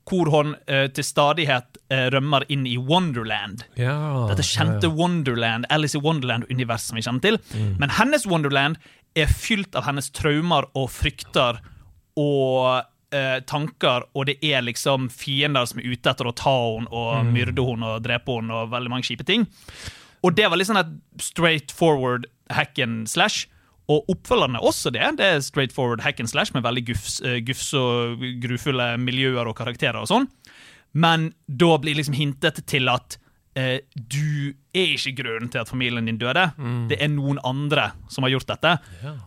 hvor 0.10 0.32
hun 0.34 0.56
uh, 0.68 0.88
til 0.92 1.06
stadighet 1.06 1.80
uh, 1.94 2.10
rømmer 2.12 2.44
inn 2.52 2.66
i 2.68 2.76
Wonderland. 2.76 3.64
Ja, 3.80 4.26
Dette 4.28 4.44
kjente 4.44 4.90
Wonderland, 4.92 5.70
Alice 5.72 5.96
i 5.96 6.04
Wonderland-universet 6.04 6.92
som 6.92 7.00
vi 7.00 7.06
kjenner 7.06 7.24
til. 7.24 7.40
Men 7.80 7.94
hennes 7.96 8.28
Wonderland 8.28 8.82
er 9.22 9.32
fylt 9.32 9.76
av 9.78 9.88
hennes 9.88 10.10
traumer 10.16 10.68
og 10.78 10.90
frykter 10.92 11.60
og 12.20 12.82
eh, 13.16 13.40
tanker, 13.48 14.08
og 14.14 14.28
det 14.30 14.38
er 14.46 14.66
liksom 14.66 15.08
fiender 15.14 15.70
som 15.70 15.82
er 15.82 15.92
ute 15.92 16.12
etter 16.12 16.30
å 16.30 16.36
ta 16.36 16.56
henne 16.56 16.92
og 16.92 17.30
myrde 17.30 17.66
henne 17.66 17.96
og 17.96 18.04
drepe 18.06 18.40
henne 18.40 18.56
og 18.64 18.74
veldig 18.74 18.94
mange 18.94 19.08
kjipe 19.08 19.28
ting. 19.28 19.48
Og 20.26 20.36
det 20.36 20.50
var 20.50 20.60
litt 20.60 20.68
sånn 20.70 20.82
et 20.82 21.24
straight 21.24 21.72
forward 21.72 22.28
hack 22.52 22.80
and 22.84 23.08
slash. 23.10 23.48
Og 23.90 24.06
oppfølgeren 24.12 24.60
er 24.60 24.66
også 24.66 24.92
det. 24.94 25.06
Det 25.18 25.26
er 25.26 25.40
straight 25.42 25.74
forward 25.74 26.04
hack 26.06 26.20
and 26.22 26.30
slash 26.30 26.54
med 26.54 26.66
veldig 26.66 26.84
gufs, 26.92 27.20
eh, 27.26 27.40
gufs 27.46 27.72
og 27.78 28.22
grufulle 28.44 28.92
miljøer 29.02 29.48
og 29.50 29.58
karakterer 29.58 30.02
og 30.04 30.12
sånn. 30.12 30.28
Men 30.94 31.32
da 31.48 31.78
blir 31.82 31.98
liksom 31.98 32.18
hintet 32.18 32.62
til 32.70 32.90
at 32.92 33.18
eh, 33.56 33.80
du 33.96 34.54
er 34.74 34.94
ikke 34.96 35.16
grunnen 35.24 35.50
til 35.50 35.62
at 35.62 35.70
familien 35.70 36.06
din 36.06 36.18
døde. 36.22 36.52
Det 36.90 36.98
er 37.02 37.10
noen 37.10 37.40
andre 37.44 37.92
som 38.10 38.24
har 38.24 38.34
gjort 38.36 38.48
dette. 38.52 38.76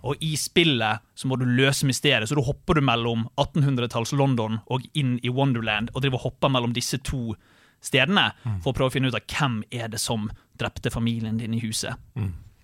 Og 0.03 0.17
i 0.23 0.37
spillet 0.37 1.03
så 1.15 1.29
må 1.29 1.37
du 1.41 1.45
løse 1.49 1.87
mysteriet, 1.89 2.29
så 2.31 2.39
da 2.39 2.45
hopper 2.47 2.79
du 2.79 2.85
mellom 2.87 3.27
1800-talls 3.41 4.13
London 4.19 4.61
og 4.67 4.87
inn 4.95 5.19
i 5.23 5.31
Wonderland 5.31 5.91
og 5.95 6.03
driver 6.03 6.21
og 6.21 6.27
hopper 6.31 6.49
mellom 6.55 6.73
disse 6.77 6.99
to 7.03 7.35
stedene 7.83 8.29
for 8.63 8.71
å 8.71 8.77
prøve 8.79 8.93
å 8.93 8.95
finne 8.95 9.11
ut 9.11 9.19
av 9.19 9.27
hvem 9.27 9.65
er 9.75 9.89
det 9.91 9.99
som 9.99 10.29
drepte 10.59 10.91
familien 10.95 11.39
din 11.41 11.55
i 11.55 11.61
huset. 11.65 11.99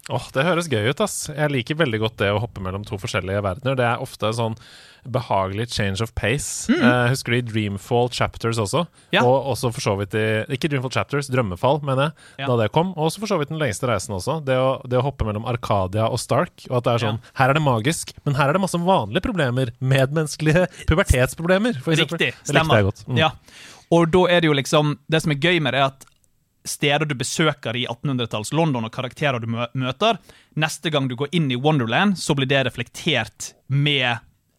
Åh, 0.08 0.28
Det 0.32 0.44
høres 0.46 0.68
gøy 0.72 0.88
ut. 0.88 1.00
ass 1.04 1.28
Jeg 1.28 1.50
liker 1.52 1.76
veldig 1.76 1.98
godt 2.00 2.16
det 2.22 2.30
å 2.32 2.38
hoppe 2.40 2.62
mellom 2.64 2.84
to 2.88 2.96
forskjellige 2.96 3.42
verdener. 3.44 3.76
Det 3.76 3.84
er 3.84 4.00
ofte 4.04 4.30
sånn 4.32 4.54
behagelig 5.08 5.68
change 5.72 6.02
of 6.04 6.10
pace. 6.18 6.66
Eh, 6.72 7.08
husker 7.08 7.32
du 7.32 7.36
i 7.38 7.44
Dreamfall 7.46 8.08
Chapters 8.12 8.58
også? 8.60 8.86
Ja. 9.14 9.22
Og 9.24 9.46
også 9.54 9.70
for 9.72 9.80
så 9.84 9.94
vidt 10.00 10.16
i 10.18 10.24
Ikke 10.52 10.68
Dreamfall 10.68 10.92
Chapters, 10.92 11.28
Drømmefall, 11.32 11.80
mener 11.86 12.08
jeg. 12.08 12.12
Ja. 12.42 12.48
Da 12.50 12.56
det 12.62 12.70
kom. 12.74 12.90
Og 12.96 13.08
også 13.08 13.22
for 13.22 13.30
så 13.30 13.38
vidt 13.40 13.48
Den 13.52 13.60
lengste 13.60 13.88
reisen 13.88 14.16
også. 14.16 14.40
Det 14.44 14.56
å, 14.58 14.82
det 14.88 14.98
å 14.98 15.04
hoppe 15.06 15.24
mellom 15.28 15.46
Arcadia 15.48 16.08
og 16.08 16.18
Stark. 16.20 16.66
Og 16.68 16.80
at 16.80 16.88
det 16.88 16.96
er 16.96 17.04
sånn 17.06 17.20
Her 17.38 17.52
er 17.52 17.60
det 17.60 17.64
magisk, 17.64 18.12
men 18.24 18.34
her 18.40 18.48
er 18.50 18.58
det 18.58 18.64
masse 18.64 18.80
vanlige 18.80 19.24
problemer. 19.24 19.72
Medmenneskelige 19.80 20.66
pubertetsproblemer, 20.90 21.78
for 21.84 21.92
eksempel. 21.94 22.18
Riktig. 22.20 22.34
Det 22.44 22.54
likte 22.56 22.58
Stemmer. 22.58 22.80
jeg 22.82 22.88
godt. 22.90 23.04
Mm. 23.08 23.20
Ja. 23.22 23.32
Og 23.94 24.10
da 24.12 24.26
er 24.28 24.42
det 24.44 24.50
jo 24.50 24.56
liksom 24.56 24.98
Det 25.08 25.22
som 25.24 25.32
er 25.32 25.38
gøy 25.40 25.60
med 25.64 25.72
det, 25.72 25.80
er 25.80 25.92
at 25.94 26.04
steder 26.68 27.06
du 27.08 27.14
besøker 27.18 27.76
i 27.76 27.86
1800-talls 27.88 28.52
London, 28.56 28.84
og 28.86 28.92
karakterer 28.94 29.40
du 29.42 29.46
møter 29.50 30.18
Neste 30.58 30.90
gang 30.90 31.08
du 31.08 31.14
går 31.16 31.28
inn 31.32 31.50
i 31.50 31.56
Wonderland, 31.56 32.16
så 32.18 32.34
blir 32.34 32.48
det 32.50 32.64
reflektert 32.66 33.52
med 33.68 34.18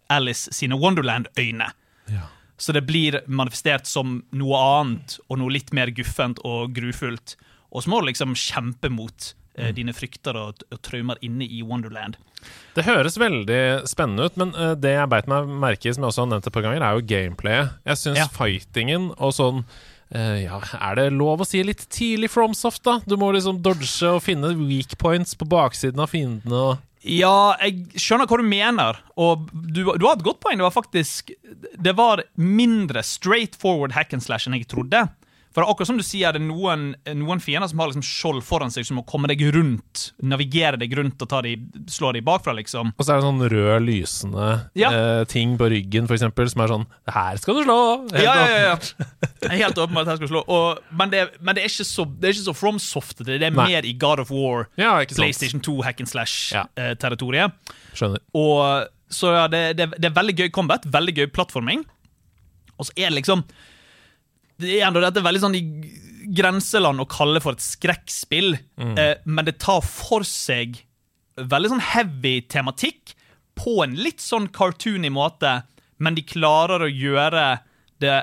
Alice 0.10 0.50
sine 0.56 0.78
Wonderland-øyne. 0.80 1.68
Ja. 2.10 2.28
Så 2.58 2.74
det 2.76 2.86
blir 2.88 3.22
manifestert 3.28 3.86
som 3.88 4.22
noe 4.36 4.58
annet, 4.80 5.18
og 5.30 5.40
noe 5.40 5.52
litt 5.54 5.74
mer 5.76 5.92
guffent 5.96 6.40
og 6.48 6.74
grufullt. 6.76 7.36
Og 7.72 7.84
så 7.86 7.92
må 7.92 8.00
du 8.02 8.10
liksom 8.12 8.36
kjempe 8.36 8.90
mot 8.92 9.34
Mm. 9.60 9.66
eh, 9.66 9.72
dine 9.76 9.92
frykter 9.92 10.38
og, 10.40 10.62
og 10.72 10.80
traumer 10.86 11.18
inne 11.26 11.44
i 11.44 11.58
Wonderland. 11.66 12.16
Det 12.78 12.86
høres 12.86 13.18
veldig 13.20 13.88
spennende 13.90 14.30
ut, 14.30 14.38
men 14.40 14.54
uh, 14.56 14.72
det 14.78 14.94
jeg 14.94 15.10
beit 15.12 15.28
meg 15.28 15.50
merke 15.50 15.90
i, 15.90 15.92
som 15.92 16.06
jeg 16.06 16.14
også 16.14 16.22
har 16.24 16.30
nevnt 16.32 16.48
et 16.48 16.54
par 16.56 16.64
ganger, 16.64 16.86
er 16.86 16.96
jo 16.96 17.08
gameplayet. 17.10 17.74
Jeg 17.90 18.00
syns 18.00 18.22
Ja. 18.22 18.28
fightingen 18.32 19.10
og 19.18 19.34
sånn 19.36 19.66
eh, 20.16 20.44
ja, 20.46 20.60
Er 20.80 21.00
det 21.00 21.08
lov 21.16 21.44
å 21.44 21.48
si 21.48 21.62
litt 21.66 21.86
tidlig 21.94 22.32
FromSoft, 22.34 22.84
da? 22.88 23.00
Du 23.06 23.18
må 23.20 23.32
liksom 23.36 23.62
dodge 23.66 23.90
og 24.10 24.24
finne 24.26 24.54
weak 24.58 24.98
points 25.02 25.36
på 25.38 25.48
baksiden 25.50 26.00
av 26.04 26.12
fiendene 26.14 26.64
og 26.72 26.78
Ja, 27.06 27.56
jeg 27.64 28.02
skjønner 28.02 28.28
hva 28.28 28.42
du 28.42 28.44
mener, 28.44 28.98
og 29.16 29.48
du, 29.54 29.86
du 29.88 30.04
har 30.04 30.18
et 30.18 30.26
godt 30.26 30.42
poeng. 30.44 30.58
Det 30.60 30.66
var 30.68 30.76
faktisk 30.76 31.32
Det 31.80 31.94
var 31.96 32.26
mindre 32.36 33.04
straight 33.08 33.56
forward 33.56 33.96
hack 33.96 34.12
and 34.14 34.26
slash 34.26 34.50
enn 34.50 34.58
jeg 34.58 34.68
trodde. 34.68 35.06
For 35.60 35.68
akkurat 35.68 35.90
som 35.90 35.98
du 36.00 36.04
sier, 36.08 36.32
det 36.32 36.40
er 36.40 36.46
noen, 36.48 36.84
noen 37.20 37.42
fiender 37.44 37.68
som 37.68 37.82
har 37.84 37.90
liksom 37.92 38.04
skjold 38.08 38.44
foran 38.48 38.72
seg, 38.72 38.86
som 38.88 38.96
må 38.96 39.04
komme 39.10 39.28
deg 39.28 39.42
rundt, 39.52 40.06
navigere 40.24 40.80
deg 40.80 40.94
rundt 40.96 41.20
og 41.26 41.28
ta 41.34 41.42
de, 41.44 41.58
slå 41.92 42.14
de 42.16 42.22
bakfra, 42.24 42.54
liksom. 42.56 42.94
Og 42.96 43.04
så 43.04 43.12
er 43.12 43.20
det 43.20 43.26
sånn 43.28 43.44
rød, 43.52 43.84
lysende 43.84 44.46
Ja. 44.80 44.92
eh, 44.96 45.24
ting 45.28 45.58
på 45.60 45.68
ryggen, 45.74 46.08
for 46.08 46.16
eksempel, 46.16 46.48
som 46.48 46.64
er 46.64 46.72
sånn 46.72 46.86
Her 47.12 47.42
skal 47.44 47.60
du 47.60 47.64
slå! 47.68 47.78
Helt 48.14 48.24
Ja, 48.24 48.36
ja, 48.40 48.48
ja, 48.48 48.62
ja. 48.72 49.50
Helt 49.52 49.82
åpenbart 49.84 50.08
at 50.08 50.22
skal 50.22 50.30
skal 50.30 50.32
slå. 50.38 50.44
Og, 50.48 50.80
men, 50.96 51.12
det, 51.12 51.26
men 51.44 51.56
det 51.58 51.66
er 51.66 51.74
ikke 51.74 51.88
så, 51.92 52.06
det 52.08 52.30
er 52.30 52.38
ikke 52.38 52.48
så 52.48 52.56
FromSoft. 52.56 53.26
Det 53.28 53.36
er 53.42 53.52
Nei. 53.52 53.68
mer 53.74 53.88
i 53.90 53.94
God 54.00 54.24
of 54.24 54.32
War, 54.32 54.70
Ja. 54.80 54.96
PlayStation 55.12 55.60
2 55.66 55.82
hack 55.84 56.00
and 56.00 56.08
slash-territoriet. 56.08 57.52
Skjønner. 57.98 58.24
Og 58.38 58.88
så 59.12 59.34
ja, 59.34 59.48
det, 59.50 59.64
det, 59.80 59.90
det 59.98 60.12
er 60.12 60.16
veldig 60.16 60.36
gøy 60.44 60.50
combat, 60.54 60.86
veldig 60.86 61.16
gøy 61.20 61.28
plattforming. 61.34 61.84
Og 62.80 62.88
så 62.88 62.94
er 62.96 63.10
det 63.10 63.20
liksom 63.20 63.44
Det 64.60 64.80
er 64.84 64.92
dette 64.92 65.24
veldig 65.24 65.42
sånn 65.42 65.56
i 65.58 65.64
grenseland 66.36 67.02
å 67.02 67.08
kalle 67.10 67.40
for 67.42 67.56
et 67.58 67.64
skrekkspill, 67.64 68.58
eh, 68.80 69.16
men 69.26 69.46
det 69.48 69.58
tar 69.64 69.82
for 69.82 70.26
seg 70.28 70.82
veldig 71.40 71.70
sånn 71.72 71.86
heavy 71.94 72.42
tematikk 72.52 73.16
på 73.56 73.80
en 73.84 73.96
litt 73.96 74.20
sånn 74.24 74.50
cartoony 74.52 75.10
måte, 75.10 75.64
men 76.00 76.16
de 76.16 76.22
klarer 76.28 76.84
å 76.86 76.92
gjøre 76.92 77.60
det 78.00 78.20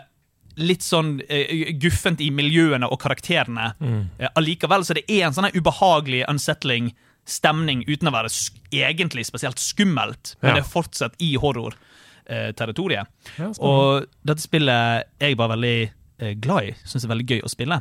litt 0.56 0.84
sånn 0.84 1.18
eh, 1.28 1.72
guffent 1.76 2.20
i 2.24 2.30
miljøene 2.32 2.88
og 2.88 3.00
karakterene. 3.02 3.74
Eh, 4.18 4.28
allikevel 4.36 4.84
så 4.88 4.94
det 4.96 5.04
er 5.08 5.26
en 5.26 5.34
sånn 5.36 5.50
ubehagelig, 5.52 6.22
unsettling 6.30 6.92
stemning 7.26 7.82
uten 7.88 8.08
å 8.08 8.14
være 8.14 8.30
egentlig 8.70 9.26
spesielt 9.26 9.58
skummelt, 9.58 10.36
men 10.40 10.54
Ja. 10.54 10.60
det 10.60 10.64
er 10.64 10.70
fortsatt 10.70 11.14
i 11.18 11.34
horror-territoriet. 11.36 13.06
Ja, 13.38 13.50
og 13.58 14.06
dette 14.24 14.40
spillet 14.44 15.04
er 15.20 15.28
jeg 15.32 15.36
bare 15.36 15.56
veldig 15.56 15.76
eh, 15.82 15.90
glad 16.40 16.70
i. 16.70 16.75
Syns 16.88 17.04
er 17.04 17.12
veldig 17.12 17.26
gøy 17.35 17.40
å 17.44 17.50
spille. 17.52 17.80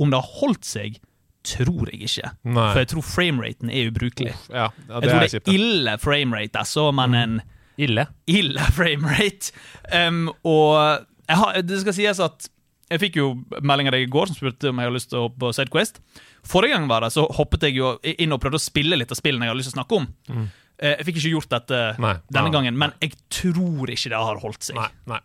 Om 0.00 0.10
det 0.10 0.18
har 0.20 0.30
holdt 0.40 0.64
seg, 0.66 0.96
tror 1.44 1.90
jeg 1.92 2.08
ikke. 2.08 2.30
Nei. 2.48 2.68
For 2.72 2.80
jeg 2.82 2.88
tror 2.94 3.04
frameraten 3.06 3.70
er 3.70 3.90
ubrukelig. 3.92 4.32
Ja, 4.48 4.70
ja, 4.88 5.00
jeg 5.02 5.10
tror 5.10 5.20
det 5.26 5.40
er 5.42 5.52
ille 5.54 5.98
framerate, 6.02 6.62
altså, 6.64 6.88
men 6.96 7.14
en 7.18 7.36
Ille. 7.76 8.06
ille 8.30 8.64
framerate. 8.78 9.52
Um, 9.92 10.28
og 10.46 11.04
jeg 11.28 11.40
har, 11.40 11.60
det 11.66 11.80
skal 11.82 11.96
sies 11.96 12.20
at 12.22 12.48
jeg 12.92 13.00
fikk 13.00 13.16
jo 13.18 13.28
melding 13.64 13.88
av 13.88 13.94
deg 13.96 14.04
i 14.04 14.10
går 14.12 14.28
som 14.28 14.36
spurte 14.36 14.68
om 14.70 14.78
jeg 14.78 14.86
hadde 14.86 14.96
lyst 14.98 15.08
til 15.10 15.18
å 15.18 15.24
hoppe 15.26 15.40
på 15.40 15.52
Sidequest. 15.56 16.00
Forrige 16.44 16.76
gang 16.76 16.84
var 16.90 17.00
det, 17.06 17.12
så 17.14 17.24
hoppet 17.32 17.64
jeg 17.68 17.78
jo 17.78 17.94
inn 18.04 18.34
og 18.36 18.42
prøvde 18.42 18.60
å 18.60 18.62
spille 18.62 18.98
litt 19.00 19.12
av 19.14 19.18
spillene 19.18 19.46
jeg 19.46 19.54
hadde 19.54 19.60
lyst 19.62 19.70
til 19.72 19.78
å 19.78 19.80
snakke 19.80 20.00
om. 20.02 20.08
Eh, 20.30 20.50
Jeg 20.74 21.06
fikk 21.06 21.20
ikke 21.20 21.30
gjort 21.36 21.52
dette 21.52 21.80
Nei. 22.02 22.16
denne 22.26 22.48
Nei. 22.48 22.54
gangen, 22.56 22.78
men 22.80 22.94
jeg 22.98 23.12
tror 23.30 23.92
ikke 23.94 24.10
det 24.10 24.18
har 24.18 24.40
holdt 24.42 24.66
seg. 24.66 24.80
Nei, 24.80 25.20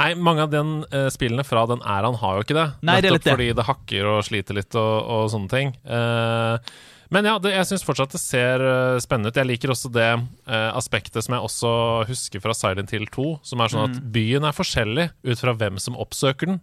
nei. 0.00 0.08
mange 0.16 0.46
av 0.46 0.54
den 0.54 0.78
uh, 0.88 1.10
spillene 1.12 1.44
fra 1.44 1.66
den 1.68 1.84
æraen 1.84 2.16
har 2.22 2.38
jo 2.38 2.46
ikke 2.46 2.56
det. 2.56 2.66
Nettopp 2.88 3.20
det. 3.20 3.34
fordi 3.34 3.50
det 3.58 3.68
hakker 3.68 4.10
og 4.14 4.24
sliter 4.24 4.56
litt 4.56 4.80
og, 4.80 4.94
og 5.04 5.28
sånne 5.34 5.52
ting. 5.52 5.74
Eh, 5.84 6.72
men 7.14 7.26
ja, 7.30 7.36
det, 7.42 7.52
jeg 7.54 7.68
syns 7.70 7.84
fortsatt 7.86 8.12
det 8.16 8.20
ser 8.22 8.62
eh, 8.66 8.98
spennende 9.02 9.30
ut. 9.30 9.38
Jeg 9.38 9.46
liker 9.48 9.72
også 9.72 9.90
det 9.94 10.08
eh, 10.10 10.70
aspektet 10.76 11.22
som 11.24 11.36
jeg 11.36 11.46
også 11.46 11.70
husker 12.10 12.42
fra 12.44 12.54
Silent 12.58 12.90
Hill 12.94 13.06
2, 13.14 13.26
som 13.46 13.62
er 13.64 13.72
sånn 13.72 13.86
at 13.92 14.00
byen 14.14 14.44
er 14.48 14.56
forskjellig 14.56 15.08
ut 15.30 15.40
fra 15.40 15.54
hvem 15.60 15.78
som 15.82 15.96
oppsøker 16.02 16.50
den. 16.52 16.58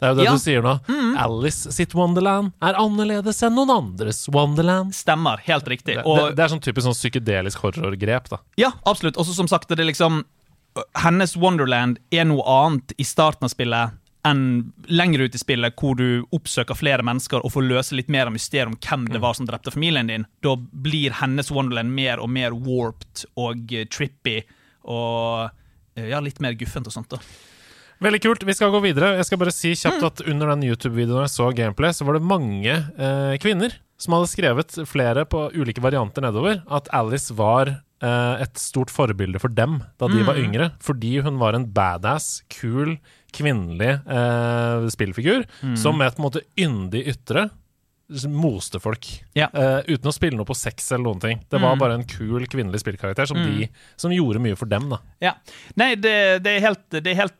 Det 0.00 0.06
er 0.08 0.14
jo 0.14 0.16
det 0.18 0.24
Ja. 0.24 0.32
du 0.32 0.40
sier 0.40 0.62
nå. 0.64 0.72
Alice 1.20 1.70
sitt 1.76 1.92
Wonderland 1.94 2.54
er 2.64 2.78
annerledes 2.80 3.42
enn 3.44 3.54
noen 3.58 3.70
andres 3.74 4.22
Wonderland. 4.32 4.94
Stemmer, 4.96 5.42
helt 5.44 5.68
riktig. 5.68 5.98
Det, 5.98 6.06
Og 6.08 6.16
det, 6.30 6.36
det 6.38 6.46
er 6.46 6.54
sånn 6.54 6.62
typisk 6.64 6.86
sånn 6.88 6.96
psykedelisk 6.96 7.60
horrorgrep, 7.66 8.30
da. 8.32 8.40
Ja, 8.58 8.72
absolutt. 8.88 9.18
Også 9.20 9.36
som 9.36 9.50
sagt, 9.52 9.68
det 9.68 9.82
er 9.84 9.90
liksom 9.92 10.22
Hennes 11.04 11.36
Wonderland 11.40 12.00
er 12.12 12.24
noe 12.28 12.42
annet 12.44 12.92
i 13.00 13.04
starten 13.06 13.46
av 13.48 13.52
spillet 13.52 13.94
enn 14.26 14.72
lenger 14.90 15.22
ut 15.26 15.34
i 15.34 15.40
spillet, 15.40 15.76
hvor 15.78 15.96
du 15.98 16.24
oppsøker 16.34 16.74
flere 16.78 17.04
mennesker 17.06 17.44
og 17.44 17.52
får 17.54 17.66
løse 17.68 17.96
litt 17.98 18.08
mer 18.12 18.26
av 18.30 18.34
mysteriet 18.34 18.68
om 18.72 18.76
hvem 18.82 19.06
det 19.14 19.20
var 19.22 19.34
som 19.38 19.46
drepte 19.48 19.72
familien 19.74 20.10
din. 20.10 20.26
Da 20.42 20.56
blir 20.58 21.14
hennes 21.20 21.50
Wonderland 21.54 21.94
mer 21.94 22.18
og 22.22 22.30
mer 22.34 22.56
warped 22.56 23.24
og 23.36 23.72
eh, 23.72 23.86
trippy 23.86 24.40
og 24.84 25.50
eh, 25.96 26.08
ja, 26.12 26.20
litt 26.22 26.40
mer 26.44 26.56
guffent 26.58 26.86
og 26.90 26.94
sånt. 26.94 27.10
da. 27.14 27.20
Veldig 28.04 28.20
kult. 28.26 28.42
Vi 28.44 28.52
skal 28.52 28.70
gå 28.74 28.82
videre. 28.84 29.14
Jeg 29.16 29.24
skal 29.30 29.38
bare 29.40 29.54
si 29.56 29.70
kjapt 29.72 30.02
Mm. 30.02 30.06
at 30.10 30.20
under 30.28 30.46
den 30.52 30.66
YouTube-videoen 30.68 31.24
jeg 31.24 31.32
så 31.32 31.46
gameplay, 31.56 31.94
så 31.96 32.04
var 32.04 32.18
det 32.18 32.26
mange 32.28 32.68
eh, 32.76 33.36
kvinner 33.40 33.72
som 33.96 34.12
hadde 34.12 34.28
skrevet 34.28 34.74
flere 34.86 35.24
på 35.24 35.46
ulike 35.56 35.80
varianter 35.80 36.20
nedover 36.20 36.58
at 36.68 36.90
Alice 36.92 37.32
var 37.32 37.70
eh, 38.04 38.42
et 38.44 38.60
stort 38.60 38.92
forbilde 38.92 39.40
for 39.40 39.48
dem 39.48 39.78
da 39.96 40.08
de 40.12 40.20
Mm. 40.20 40.26
var 40.28 40.36
yngre, 40.36 40.66
fordi 40.84 41.22
hun 41.24 41.38
var 41.40 41.54
en 41.56 41.64
badass, 41.72 42.42
kul, 42.52 42.98
kvinnelig 43.32 44.00
eh, 44.06 44.88
spillfigur 44.92 45.46
Mm. 45.62 45.76
som 45.76 45.96
med 45.98 46.08
et 46.08 46.16
på 46.16 46.22
en 46.24 46.30
måte 46.30 46.44
yndig 46.58 47.06
ytre 47.08 47.48
moste 48.30 48.78
folk. 48.78 49.06
Ja. 49.34 49.48
Eh, 49.52 49.80
uten 49.88 50.06
å 50.06 50.14
spille 50.14 50.36
noe 50.38 50.46
på 50.46 50.54
sex 50.54 50.92
eller 50.92 51.04
noen 51.08 51.20
ting. 51.20 51.40
Det 51.50 51.58
var 51.60 51.74
Mm. 51.74 51.78
bare 51.80 51.94
en 51.94 52.04
kul 52.04 52.46
kvinnelig 52.46 52.80
spillkarakter 52.84 53.26
som, 53.26 53.36
de, 53.36 53.68
som 53.96 54.10
gjorde 54.12 54.38
mye 54.38 54.56
for 54.56 54.66
dem. 54.66 54.88
da 54.90 54.98
Ja. 55.20 55.32
Nei, 55.74 55.94
det, 55.96 56.42
det 56.44 56.56
er 56.56 56.60
helt 56.60 56.88
det 56.90 57.06
er 57.06 57.14
helt 57.14 57.34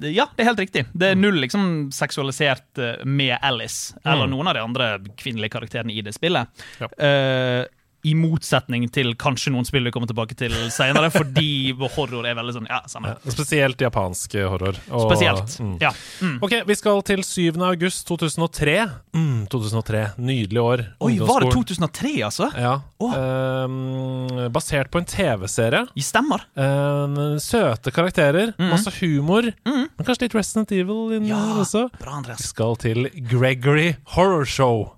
ja, 0.00 0.24
det 0.36 0.40
er 0.40 0.44
helt 0.54 0.58
riktig. 0.58 0.86
Det 0.96 1.10
er 1.10 1.14
null 1.16 1.34
liksom 1.36 1.90
seksualisert 1.92 2.78
eh, 2.78 3.04
med 3.04 3.36
Alice, 3.42 3.94
eller 4.06 4.26
Mm. 4.26 4.30
noen 4.30 4.48
av 4.48 4.54
de 4.54 4.60
andre 4.60 4.98
kvinnelige 5.18 5.50
karakterene 5.50 5.92
i 5.92 6.00
det 6.00 6.14
spillet. 6.14 6.48
Ja. 6.80 6.86
Eh, 6.96 7.66
I 8.04 8.14
motsetning 8.18 8.88
til 8.90 9.12
kanskje 9.14 9.52
noen 9.54 9.66
spill 9.68 9.84
vi 9.86 9.92
kommer 9.94 10.08
tilbake 10.10 10.34
til 10.38 10.50
senere, 10.74 11.10
fordi 11.14 11.70
horror 11.94 12.26
er 12.26 12.34
veldig 12.34 12.54
sånn 12.56 12.66
Ja, 12.70 12.80
samme. 12.90 13.12
Ja, 13.14 13.30
spesielt 13.34 13.78
japansk 13.84 14.34
horror. 14.50 14.78
Og, 14.90 15.04
Spesielt. 15.06 15.54
Mm. 15.62 15.76
Ja. 15.82 15.92
Mm. 16.20 16.38
Ok, 16.42 16.56
Vi 16.66 16.74
skal 16.78 17.02
til 17.06 17.22
7. 17.22 17.60
august 17.62 18.06
2003. 18.08 18.74
Mm, 19.14 19.44
2003, 19.52 20.02
Nydelig 20.18 20.62
år. 20.62 20.84
Oi, 21.04 21.12
var 21.22 21.44
det 21.46 21.52
2003, 21.54 22.12
altså? 22.26 22.48
Ja. 22.58 22.74
Oh. 23.02 23.14
Um, 23.14 24.50
basert 24.54 24.90
på 24.90 24.98
en 25.02 25.06
TV-serie. 25.08 25.84
I 25.98 26.02
stemmer. 26.06 26.42
Um, 26.56 27.38
søte 27.42 27.92
karakterer, 27.94 28.54
masse 28.58 28.90
humor. 29.00 29.46
Mhm. 29.66 29.86
Men 29.96 30.06
kanskje 30.08 30.26
litt 30.26 30.34
Resident 30.38 30.72
Evil 30.74 31.12
inni 31.18 31.28
Ja. 31.30 31.38
også. 31.62 31.86
Bra, 32.00 32.20
Vi 32.26 32.34
skal 32.42 32.76
til 32.76 33.10
Gregory 33.30 33.94
Horror 34.16 34.44
Show. 34.44 34.92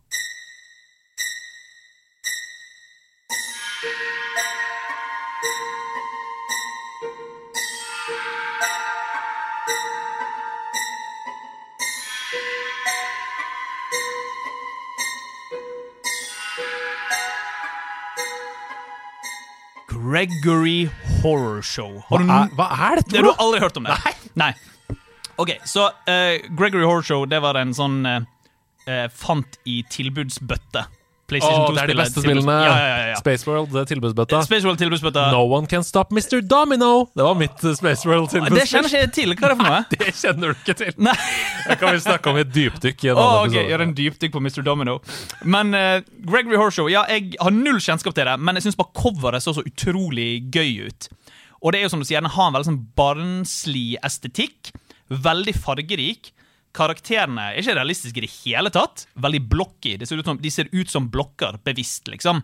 Gregory 20.14 20.90
Horror 21.22 21.62
Show. 21.62 22.04
Har 22.08 22.22
du 22.22 22.28
Hva 22.28 22.36
er, 22.44 22.52
hva 22.54 22.66
er 22.70 23.00
dette? 23.00 23.10
Det 23.10 23.18
har 23.18 23.32
du 23.32 23.42
aldri 23.42 23.62
hørt 23.64 23.78
om 23.80 23.88
det? 23.88 23.96
Nei. 24.38 24.52
Ok, 25.42 25.56
så 25.66 25.88
uh, 25.90 26.34
Gregory 26.54 26.84
Horror 26.84 27.02
Show, 27.02 27.24
det 27.26 27.40
var 27.42 27.58
en 27.58 27.72
sånn 27.74 28.04
uh, 28.06 28.20
Fant 29.10 29.58
i 29.66 29.80
tilbudsbøtte. 29.90 30.84
PlayStation 31.30 31.62
Åh, 31.64 31.72
det 31.74 31.82
er 31.82 31.90
de 31.92 31.96
beste 31.96 32.20
spillene. 32.20 32.54
Ja, 32.66 32.72
ja, 32.76 32.88
ja, 32.88 33.06
ja. 33.12 33.16
Space 33.20 33.48
World, 33.48 33.70
det 33.72 33.80
er 33.80 33.88
tilbudsbøtta. 33.94 34.40
Space 34.44 34.66
World 34.66 34.80
tilbudsbøtta. 34.82 35.24
No 35.32 35.44
one 35.48 35.68
can 35.70 35.84
stop 35.86 36.12
Mr. 36.12 36.42
Domino! 36.44 37.06
Det 37.16 37.24
var 37.24 37.38
mitt 37.40 37.64
uh, 37.64 37.72
Space 37.78 38.08
World 38.08 38.28
Det 38.34 38.66
kjenner 38.68 38.90
ikke 38.90 39.00
jeg 39.00 39.12
til. 39.16 39.34
Hva 39.38 39.48
er 39.48 39.54
det 39.54 39.58
for 39.60 39.70
noe? 39.70 39.80
Det 39.94 40.12
kjenner 40.20 40.52
du 40.52 40.60
ikke 40.60 40.76
til. 40.82 40.92
Nei. 41.08 41.16
Det 41.64 41.78
kan 41.80 41.96
vi 41.96 42.02
snakke 42.04 42.32
om 42.32 42.40
i 42.40 42.44
et 42.44 42.52
dypdykk 42.52 43.06
i 43.06 43.12
en 43.14 43.16
Å, 43.16 43.24
annen 43.24 43.40
ok, 43.40 43.48
episode. 43.48 43.72
Gjør 43.72 43.86
en 43.86 43.96
dypdykk 44.02 44.36
på 44.36 44.44
Mr. 44.44 44.60
Domino. 44.68 44.98
Men 45.56 45.72
uh, 45.72 45.96
Gregory 46.28 46.60
Horshow, 46.60 46.92
ja, 46.92 47.06
jeg 47.08 47.34
har 47.40 47.56
null 47.56 47.80
kjennskap 47.80 48.16
til 48.16 48.28
det, 48.28 48.36
men 48.44 48.60
jeg 48.60 48.68
syns 48.68 48.80
bare 48.80 48.92
coveret 49.00 49.44
så 49.44 49.56
så 49.56 49.64
utrolig 49.64 50.28
gøy 50.52 50.90
ut. 50.90 51.10
Og 51.64 51.72
det 51.72 51.80
er 51.80 51.86
jo 51.86 51.94
som 51.94 52.02
du 52.02 52.08
sier, 52.08 52.20
den 52.20 52.34
har 52.34 52.50
en 52.50 52.56
veldig 52.58 52.68
sånn 52.68 52.82
barnslig 52.98 53.94
estetikk. 54.04 54.74
Veldig 55.24 55.56
fargerik. 55.56 56.34
Karakterene 56.74 57.50
er 57.52 57.60
ikke 57.62 57.76
realistiske 57.78 58.18
i 58.18 58.24
det 58.26 58.32
hele 58.42 58.70
tatt. 58.74 59.06
Veldig 59.14 59.40
blocky. 59.48 59.96
De 60.00 60.06
ser 60.08 60.18
ut 60.20 60.26
som, 60.28 60.38
de 60.42 60.50
ser 60.50 60.68
ut 60.72 60.90
som 60.90 61.06
blokker, 61.12 61.60
bevisst, 61.64 62.08
liksom. 62.10 62.42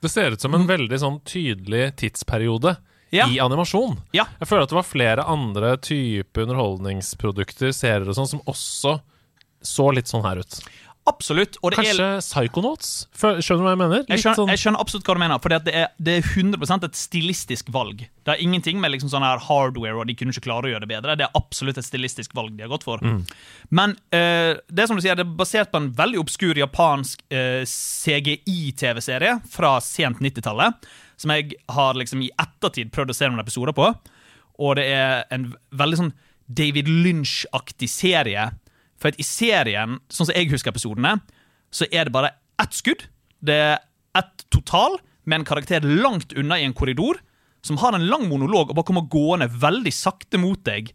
Det 0.00 0.10
ser 0.10 0.32
ut 0.34 0.40
som 0.42 0.54
en 0.56 0.66
veldig 0.66 0.98
sånn 0.98 1.20
tydelig 1.28 1.90
tidsperiode 2.00 2.76
Ja. 3.12 3.26
i 3.28 3.38
animasjon. 3.42 3.98
Ja. 4.16 4.24
Jeg 4.40 4.48
føler 4.48 4.62
at 4.66 4.70
det 4.72 4.78
var 4.78 4.86
flere 4.88 5.24
andre 5.26 5.76
typer 5.82 6.46
underholdningsprodukter, 6.46 7.72
serier 7.74 8.08
og 8.08 8.14
sånn, 8.18 8.28
som 8.30 8.42
også 8.46 9.00
så 9.62 9.90
litt 9.94 10.08
sånn 10.08 10.22
her 10.24 10.40
ut. 10.40 10.60
Absolutt. 11.10 11.56
Det 11.58 11.70
er 11.70 11.76
Kanskje 11.76 12.08
Psychonauts? 12.22 12.90
Skjønner 13.18 13.60
du 13.60 13.66
hva 13.66 13.72
jeg 13.74 13.80
mener? 13.80 14.04
Jeg 14.06 14.22
skjønner, 14.22 14.38
sånn 14.38 14.52
jeg 14.52 14.62
skjønner 14.62 14.84
absolutt 14.84 15.08
hva 15.08 15.16
du 15.16 15.22
mener, 15.22 15.40
for 15.42 15.54
det 15.54 15.74
det 16.00 16.14
er 16.14 16.26
100% 16.26 16.86
et 16.86 16.98
stilistisk 16.98 17.72
valg. 17.74 18.04
Det 18.24 18.34
er 18.34 18.42
ingenting 18.44 18.78
med 18.82 18.94
liksom 18.94 19.10
sånn 19.12 19.26
her 19.26 19.42
hardware, 19.42 19.96
og 19.98 20.06
de 20.08 20.16
kunne 20.18 20.34
ikke 20.34 20.46
klare 20.46 20.68
å 20.68 20.72
gjøre 20.74 20.86
det 20.86 20.92
bedre. 20.92 21.16
Det 21.18 21.26
er 21.26 21.36
absolutt 21.38 21.80
et 21.80 21.88
stilistisk 21.88 22.34
valg 22.38 22.54
de 22.56 22.64
har 22.64 22.72
gått 22.72 22.86
for. 22.86 23.02
Men 23.74 23.96
uh, 24.14 24.54
det 24.70 24.86
som 24.88 24.98
du 24.98 25.04
sier, 25.04 25.18
det 25.18 25.26
er 25.26 25.36
basert 25.42 25.72
på 25.72 25.82
en 25.82 25.90
veldig 25.98 26.22
obskur 26.22 26.58
japansk 26.60 27.26
uh, 27.34 27.66
CGI-TV-serie 27.66 29.36
fra 29.50 29.76
sent 29.84 30.22
90-tallet, 30.22 30.90
som 31.20 31.34
jeg 31.34 31.58
har 31.74 31.98
liksom 31.98 32.22
i 32.24 32.32
ettertid 32.40 32.94
prøvd 32.94 33.12
å 33.12 33.18
se 33.18 33.28
noen 33.28 33.42
episoder 33.42 33.76
på. 33.76 33.90
Og 34.60 34.76
det 34.78 34.86
er 34.92 35.24
en 35.34 35.50
veldig 35.76 36.00
sånn 36.00 36.12
David 36.50 36.88
Lynch-aktig 36.90 37.88
serie. 37.90 38.50
For 39.00 39.16
i 39.16 39.26
serien, 39.26 39.98
sånn 40.12 40.28
som 40.28 40.36
jeg 40.36 40.50
husker 40.52 40.74
episodene, 40.74 41.16
så 41.72 41.88
er 41.90 42.06
det 42.06 42.14
bare 42.14 42.34
ett 42.60 42.76
skudd. 42.76 43.06
Det 43.40 43.56
er 43.56 43.78
ett 44.18 44.46
total 44.52 44.98
med 45.24 45.40
en 45.40 45.48
karakter 45.48 45.84
langt 45.84 46.34
unna 46.36 46.58
i 46.60 46.66
en 46.66 46.76
korridor, 46.76 47.20
som 47.64 47.78
har 47.80 47.94
en 47.96 48.08
lang 48.08 48.26
monolog 48.28 48.70
og 48.70 48.76
bare 48.76 48.88
kommer 48.88 49.08
gående 49.12 49.50
veldig 49.60 49.92
sakte 49.92 50.40
mot 50.40 50.60
deg 50.64 50.92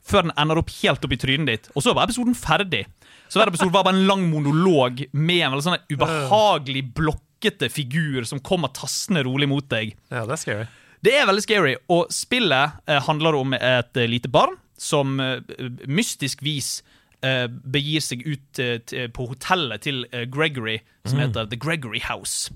før 0.00 0.26
den 0.26 0.34
ender 0.40 0.58
opp 0.60 0.70
helt 0.80 1.04
opp 1.04 1.14
i 1.14 1.18
trynet 1.20 1.50
ditt. 1.50 1.70
Og 1.74 1.84
så 1.84 1.94
var 1.94 2.08
episoden 2.08 2.36
ferdig. 2.38 2.84
Så 3.30 3.38
hver 3.38 3.50
episode 3.50 3.74
var 3.74 3.84
bare 3.86 3.98
en 3.98 4.08
lang 4.08 4.24
monolog 4.30 5.04
med 5.12 5.42
en 5.44 5.54
veldig 5.54 5.66
sånn 5.66 5.90
ubehagelig 5.92 6.84
blokkete 6.96 7.68
figur 7.72 8.24
som 8.28 8.42
kommer 8.42 8.72
tassende 8.74 9.22
rolig 9.26 9.48
mot 9.50 9.66
deg. 9.70 9.94
Ja, 10.10 10.24
det 10.24 10.38
er 10.38 10.42
scary. 10.42 10.68
Det 11.00 11.14
er 11.16 11.28
veldig 11.28 11.44
scary, 11.44 11.76
og 11.88 12.10
spillet 12.12 12.80
eh, 12.84 12.98
handler 13.06 13.38
om 13.38 13.54
et 13.56 13.96
eh, 13.96 14.08
lite 14.10 14.28
barn 14.32 14.58
som 14.80 15.14
eh, 15.22 15.40
mystisk 15.88 16.42
vis 16.44 16.80
begir 17.22 18.00
seg 18.00 18.22
ut 18.26 18.58
eh, 18.58 18.78
til- 18.86 19.08
på 19.12 19.26
hotellet 19.28 19.80
til 19.84 20.06
eh, 20.12 20.24
Gregory, 20.24 20.80
som 21.06 21.18
heter 21.20 21.46
The 21.50 21.56
Gregory 21.60 22.00
House. 22.00 22.50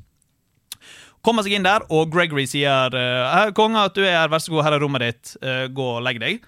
Kommer 1.24 1.42
seg 1.44 1.54
inn 1.56 1.64
der, 1.64 1.84
og 1.90 2.10
Gregory 2.12 2.44
sier 2.48 2.92
eh, 2.94 3.50
'Konge, 3.56 3.84
at 3.88 3.94
du 3.96 4.02
er 4.04 4.18
her, 4.22 4.28
vær 4.28 4.38
så 4.44 4.52
god, 4.52 4.64
her 4.64 4.72
er 4.76 4.80
rommet 4.84 5.00
ditt, 5.04 5.36
Eh, 5.42 5.66
gå 5.68 5.86
og 5.96 6.02
legg 6.04 6.20
deg'. 6.20 6.40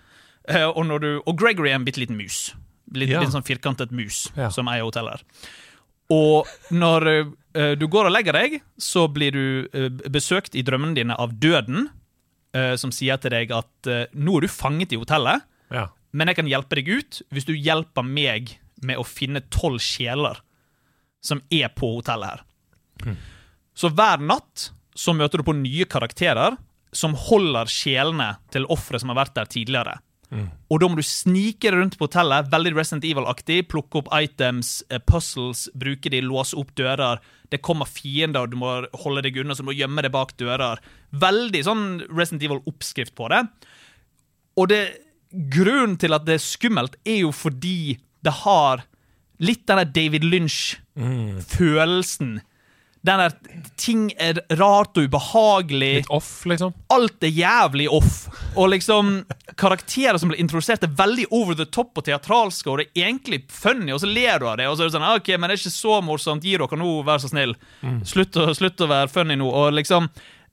Eh, 0.49 0.65
og, 0.69 1.01
du, 1.01 1.23
og 1.27 1.37
Gregory 1.39 1.71
er 1.71 1.75
en 1.81 1.85
bitte 1.85 1.99
liten 2.01 2.17
mus. 2.17 2.53
Litt, 2.93 3.09
Ja. 3.11 3.21
litt 3.21 3.33
sånn 3.33 3.43
firkantet 3.45 3.91
mus 3.91 4.29
Ja. 4.37 4.49
som 4.51 4.69
eier 4.69 4.85
hotellet. 4.85 5.21
her. 5.21 5.23
Og 6.09 6.47
når 6.71 7.07
eh, 7.55 7.75
du 7.75 7.89
går 7.89 8.07
og 8.07 8.13
legger 8.13 8.33
deg, 8.33 8.61
så 8.79 9.09
blir 9.13 9.33
du 9.33 9.69
eh, 9.73 9.89
besøkt 10.09 10.55
i 10.55 10.63
drømmene 10.63 10.95
dine 10.95 11.17
av 11.19 11.33
døden, 11.41 11.89
eh, 12.55 12.77
som 12.77 12.93
sier 12.93 13.17
til 13.19 13.31
deg 13.31 13.51
at 13.51 13.87
eh, 13.89 14.07
nå 14.15 14.37
er 14.37 14.41
du 14.43 14.49
fanget 14.49 14.93
i 14.93 14.97
hotellet. 15.01 15.43
Men 16.17 16.31
jeg 16.31 16.41
kan 16.41 16.49
hjelpe 16.51 16.79
deg 16.79 16.89
ut 16.89 17.21
hvis 17.35 17.49
du 17.49 17.53
hjelper 17.55 18.07
meg 18.07 18.57
med 18.87 19.01
å 19.01 19.07
finne 19.07 19.45
tolv 19.53 19.81
sjeler 19.85 20.41
som 21.25 21.43
er 21.53 21.69
på 21.77 21.97
hotellet 21.99 22.37
her. 22.37 23.17
Så 23.77 23.91
hver 23.93 24.23
natt 24.25 24.71
så 24.97 25.13
møter 25.13 25.41
du 25.41 25.47
på 25.47 25.57
nye 25.57 25.85
karakterer 25.89 26.57
som 26.97 27.17
holder 27.27 27.69
sjelene 27.69 28.37
til 28.55 28.69
ofre 28.73 29.01
som 29.01 29.13
har 29.13 29.21
vært 29.21 29.37
der 29.37 29.51
tidligere. 29.53 29.99
Og 30.73 30.81
da 30.83 30.89
må 30.91 30.99
du 30.99 31.07
snike 31.07 31.69
deg 31.69 31.77
rundt 31.79 31.97
på 31.99 32.09
hotellet, 32.09 32.49
veldig 32.51 32.73
Resident 32.75 33.05
Evil-aktig. 33.07 33.61
Plukke 33.71 34.01
opp 34.01 34.09
items, 34.17 34.83
eh, 34.91 34.99
puzzles, 34.99 35.69
bruke 35.75 36.11
de, 36.11 36.21
låse 36.21 36.57
opp 36.59 36.75
dører. 36.75 37.21
Det 37.51 37.63
kommer 37.63 37.87
fiender, 37.87 38.49
du 38.51 38.57
må 38.57 38.89
holde 39.05 39.23
deg 39.23 39.39
unna, 39.39 39.55
så 39.55 39.63
du 39.63 39.71
må 39.71 39.77
gjemme 39.79 40.03
deg 40.03 40.13
bak 40.13 40.35
dører. 40.37 40.83
Veldig 41.13 41.63
sånn 41.63 41.85
Resident 42.11 42.43
Evil-oppskrift 42.43 43.15
på 43.15 43.31
det. 43.31 43.45
Og 44.59 44.69
det, 44.69 44.83
grunnen 45.31 45.97
til 46.01 46.13
at 46.17 46.25
det 46.27 46.35
er 46.39 46.43
skummelt, 46.45 46.95
er 47.07 47.19
jo 47.25 47.31
fordi 47.35 47.99
det 48.25 48.33
har 48.43 48.77
litt 49.43 49.67
den 49.69 49.79
der 49.83 49.91
David 49.93 50.23
Lynch-følelsen. 50.25 52.31
Den 53.07 53.21
der 53.23 53.33
ting 53.79 54.09
er 54.19 54.41
rart 54.59 54.97
og 54.99 55.05
ubehagelig 55.07 55.93
Litt 56.01 56.09
off, 56.11 56.43
liksom. 56.49 56.73
alt 56.91 57.23
er 57.23 57.31
jævlig 57.31 57.87
off. 57.93 58.25
Og 58.59 58.73
liksom, 58.73 59.25
karakterer 59.61 60.19
som 60.19 60.29
blir 60.33 60.41
introdusert, 60.43 60.83
er 60.83 60.97
veldig 60.99 61.27
over 61.31 61.55
the 61.55 61.69
top 61.71 61.99
og 62.01 62.05
teatralske, 62.09 62.67
og 62.73 62.79
det 62.81 62.87
er 62.89 63.07
egentlig 63.07 63.45
funny, 63.53 63.93
og 63.95 64.01
så 64.03 64.09
ler 64.11 64.39
du 64.43 64.49
av 64.51 64.57
det. 64.59 64.67
Og 64.67 64.75
så 64.75 64.83
er 64.83 64.87
det 64.91 64.97
sånn, 64.97 65.07
ok, 65.21 65.29
men 65.37 65.47
det 65.47 65.55
er 65.55 65.61
ikke 65.63 65.77
så 65.77 65.95
morsomt, 66.03 66.43
gi 66.49 66.57
dere 66.59 66.77
nå, 66.81 66.91
vær 67.07 67.23
så 67.23 67.31
snill. 67.31 67.55
Slutt, 68.09 68.35
å, 68.43 68.45
slutt 68.59 68.83
å 68.83 68.91
være 68.91 69.13
funny 69.13 69.37
nå. 69.39 69.47
Og 69.55 69.71
liksom, 69.77 70.03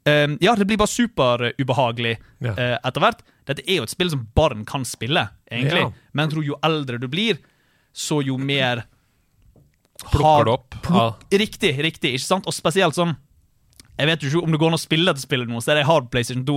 eh, 0.06 0.28
ja, 0.42 0.56
det 0.56 0.66
blir 0.68 0.78
bare 0.78 0.92
superubehagelig 0.92 2.18
Ja. 2.44 2.54
eh, 2.58 2.78
etter 2.84 3.02
hvert. 3.02 3.22
Dette 3.46 3.64
er 3.68 3.78
jo 3.82 3.84
et 3.84 3.90
spill 3.92 4.10
som 4.10 4.28
barn 4.36 4.64
kan 4.66 4.86
spille, 4.88 5.30
egentlig. 5.52 5.82
Ja. 5.82 5.92
Men 6.14 6.28
jeg 6.30 6.34
tror 6.36 6.46
jo 6.48 6.60
eldre 6.64 7.00
du 7.00 7.08
blir, 7.12 7.38
så 7.94 8.22
jo 8.26 8.38
mer 8.38 8.86
Plukker 10.12 10.46
det 10.46 10.52
opp. 10.52 10.76
Pluk, 10.84 11.22
Riktig, 11.32 11.78
riktig, 11.80 12.14
ikke 12.18 12.26
sant? 12.26 12.48
Og 12.50 12.54
spesielt 12.56 12.96
sånn 12.98 13.14
Jeg 14.00 14.08
vet 14.10 14.24
jo 14.26 14.30
ikke 14.32 14.44
om 14.48 14.52
det 14.56 14.60
går 14.62 14.72
an 14.72 14.78
å 14.78 14.82
spille 14.82 15.06
dette 15.12 15.22
spillet 15.22 15.50
nå, 15.52 15.60
så 15.62 15.70
er 15.74 15.78
det 15.78 15.86
hard 15.86 16.08
PlayStation 16.10 16.46
2, 16.48 16.56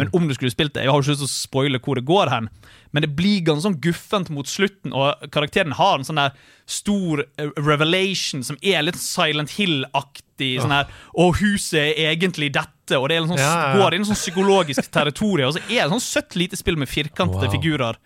men 0.00 0.08
om 0.16 0.24
du 0.24 0.32
skulle 0.32 0.50
spilt 0.54 0.72
det 0.72 0.86
Jeg 0.86 0.88
har 0.88 0.96
jo 0.96 1.04
ikke 1.04 1.12
lyst 1.12 1.20
til 1.20 1.28
å 1.28 1.34
spoile 1.34 1.80
hvor 1.84 1.98
det 2.00 2.04
går 2.08 2.30
hen, 2.32 2.48
men 2.96 3.04
det 3.04 3.10
blir 3.18 3.42
ganske 3.44 3.66
sånn 3.66 3.76
guffent 3.84 4.30
mot 4.32 4.48
slutten, 4.48 4.94
og 4.96 5.26
karakteren 5.34 5.74
har 5.76 5.98
en 5.98 6.06
sånn 6.08 6.16
der 6.22 6.32
stor 6.68 7.26
eh, 7.26 7.50
revelation 7.60 8.40
som 8.46 8.56
er 8.64 8.82
litt 8.86 8.96
Silent 8.96 9.52
Hill-aktig. 9.58 10.54
Sånn 10.62 10.72
her, 10.72 10.88
og 11.18 11.36
huset 11.42 11.80
er 11.98 12.12
egentlig 12.14 12.52
dette, 12.54 12.96
og 12.96 13.08
det 13.10 13.16
er 13.18 13.24
en 13.24 13.32
sånn, 13.34 13.40
ja, 13.42 13.54
ja. 13.72 13.72
går 13.82 13.96
inn 13.98 14.04
i 14.06 14.08
sånn 14.08 14.16
psykologisk 14.20 14.88
territorium, 14.94 15.50
og 15.50 15.58
så 15.58 15.64
er 15.68 15.82
det 15.84 15.90
sånn 15.92 16.04
søtt 16.04 16.36
lite 16.40 16.56
spill 16.56 16.78
med 16.80 16.88
firkantede 16.88 17.48
Wow. 17.48 17.56
figurer. 17.58 17.98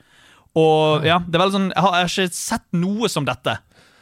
Og 0.59 1.05
ja, 1.07 1.21
det 1.25 1.39
er 1.39 1.41
veldig 1.47 1.55
sånn 1.57 1.71
jeg 1.73 1.85
har 1.87 2.09
ikke 2.11 2.35
sett 2.37 2.67
noe 2.77 3.09
som 3.09 3.25
dette 3.25 3.55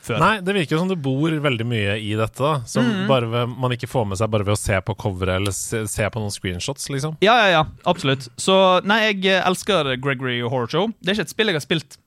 før. 0.02 0.18
Nei, 0.22 0.40
det 0.40 0.54
virker 0.56 0.76
jo 0.76 0.78
som 0.82 0.88
det 0.90 0.98
bor 1.04 1.30
veldig 1.44 1.66
mye 1.68 1.96
i 2.00 2.14
dette, 2.18 2.38
da. 2.40 2.62
Som 2.66 2.84
Mm. 2.86 3.06
bare 3.08 3.26
ved, 3.30 3.48
man 3.60 3.70
ikke 3.76 3.88
får 3.90 4.06
med 4.08 4.18
seg 4.18 4.30
bare 4.30 4.44
ved 4.48 4.54
å 4.54 4.58
se 4.60 4.78
på 4.80 4.94
coveret 4.96 5.36
eller 5.40 5.52
se, 5.52 5.82
se 5.86 6.08
på 6.10 6.20
noen 6.22 6.30
screenshots, 6.34 6.88
liksom. 6.90 7.16
Ja, 7.20 7.34
ja, 7.44 7.48
ja, 7.58 7.64
absolutt. 7.86 8.28
Så 8.40 8.56
nei, 8.84 9.12
jeg 9.12 9.24
eh, 9.26 9.42
elsker 9.46 9.96
Gregory 10.00 10.40
Horror 10.40 10.68
Show. 10.72 10.88
Det 11.00 11.08
er 11.12 11.18
ikke 11.20 11.28
et 11.28 11.34
spill 11.36 11.46
jeg 11.52 11.54
har 11.60 11.66
spilt 11.66 11.98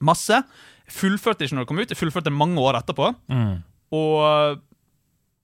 masse. 0.00 0.42
Fullførte 0.90 1.46
ikke 1.46 1.56
når 1.56 1.64
det 1.64 1.68
kom 1.72 1.78
ut. 1.80 1.88
Jeg 1.94 1.96
fullførte 2.02 2.32
mange 2.34 2.60
år 2.60 2.76
etterpå. 2.82 3.14
Og 3.94 4.60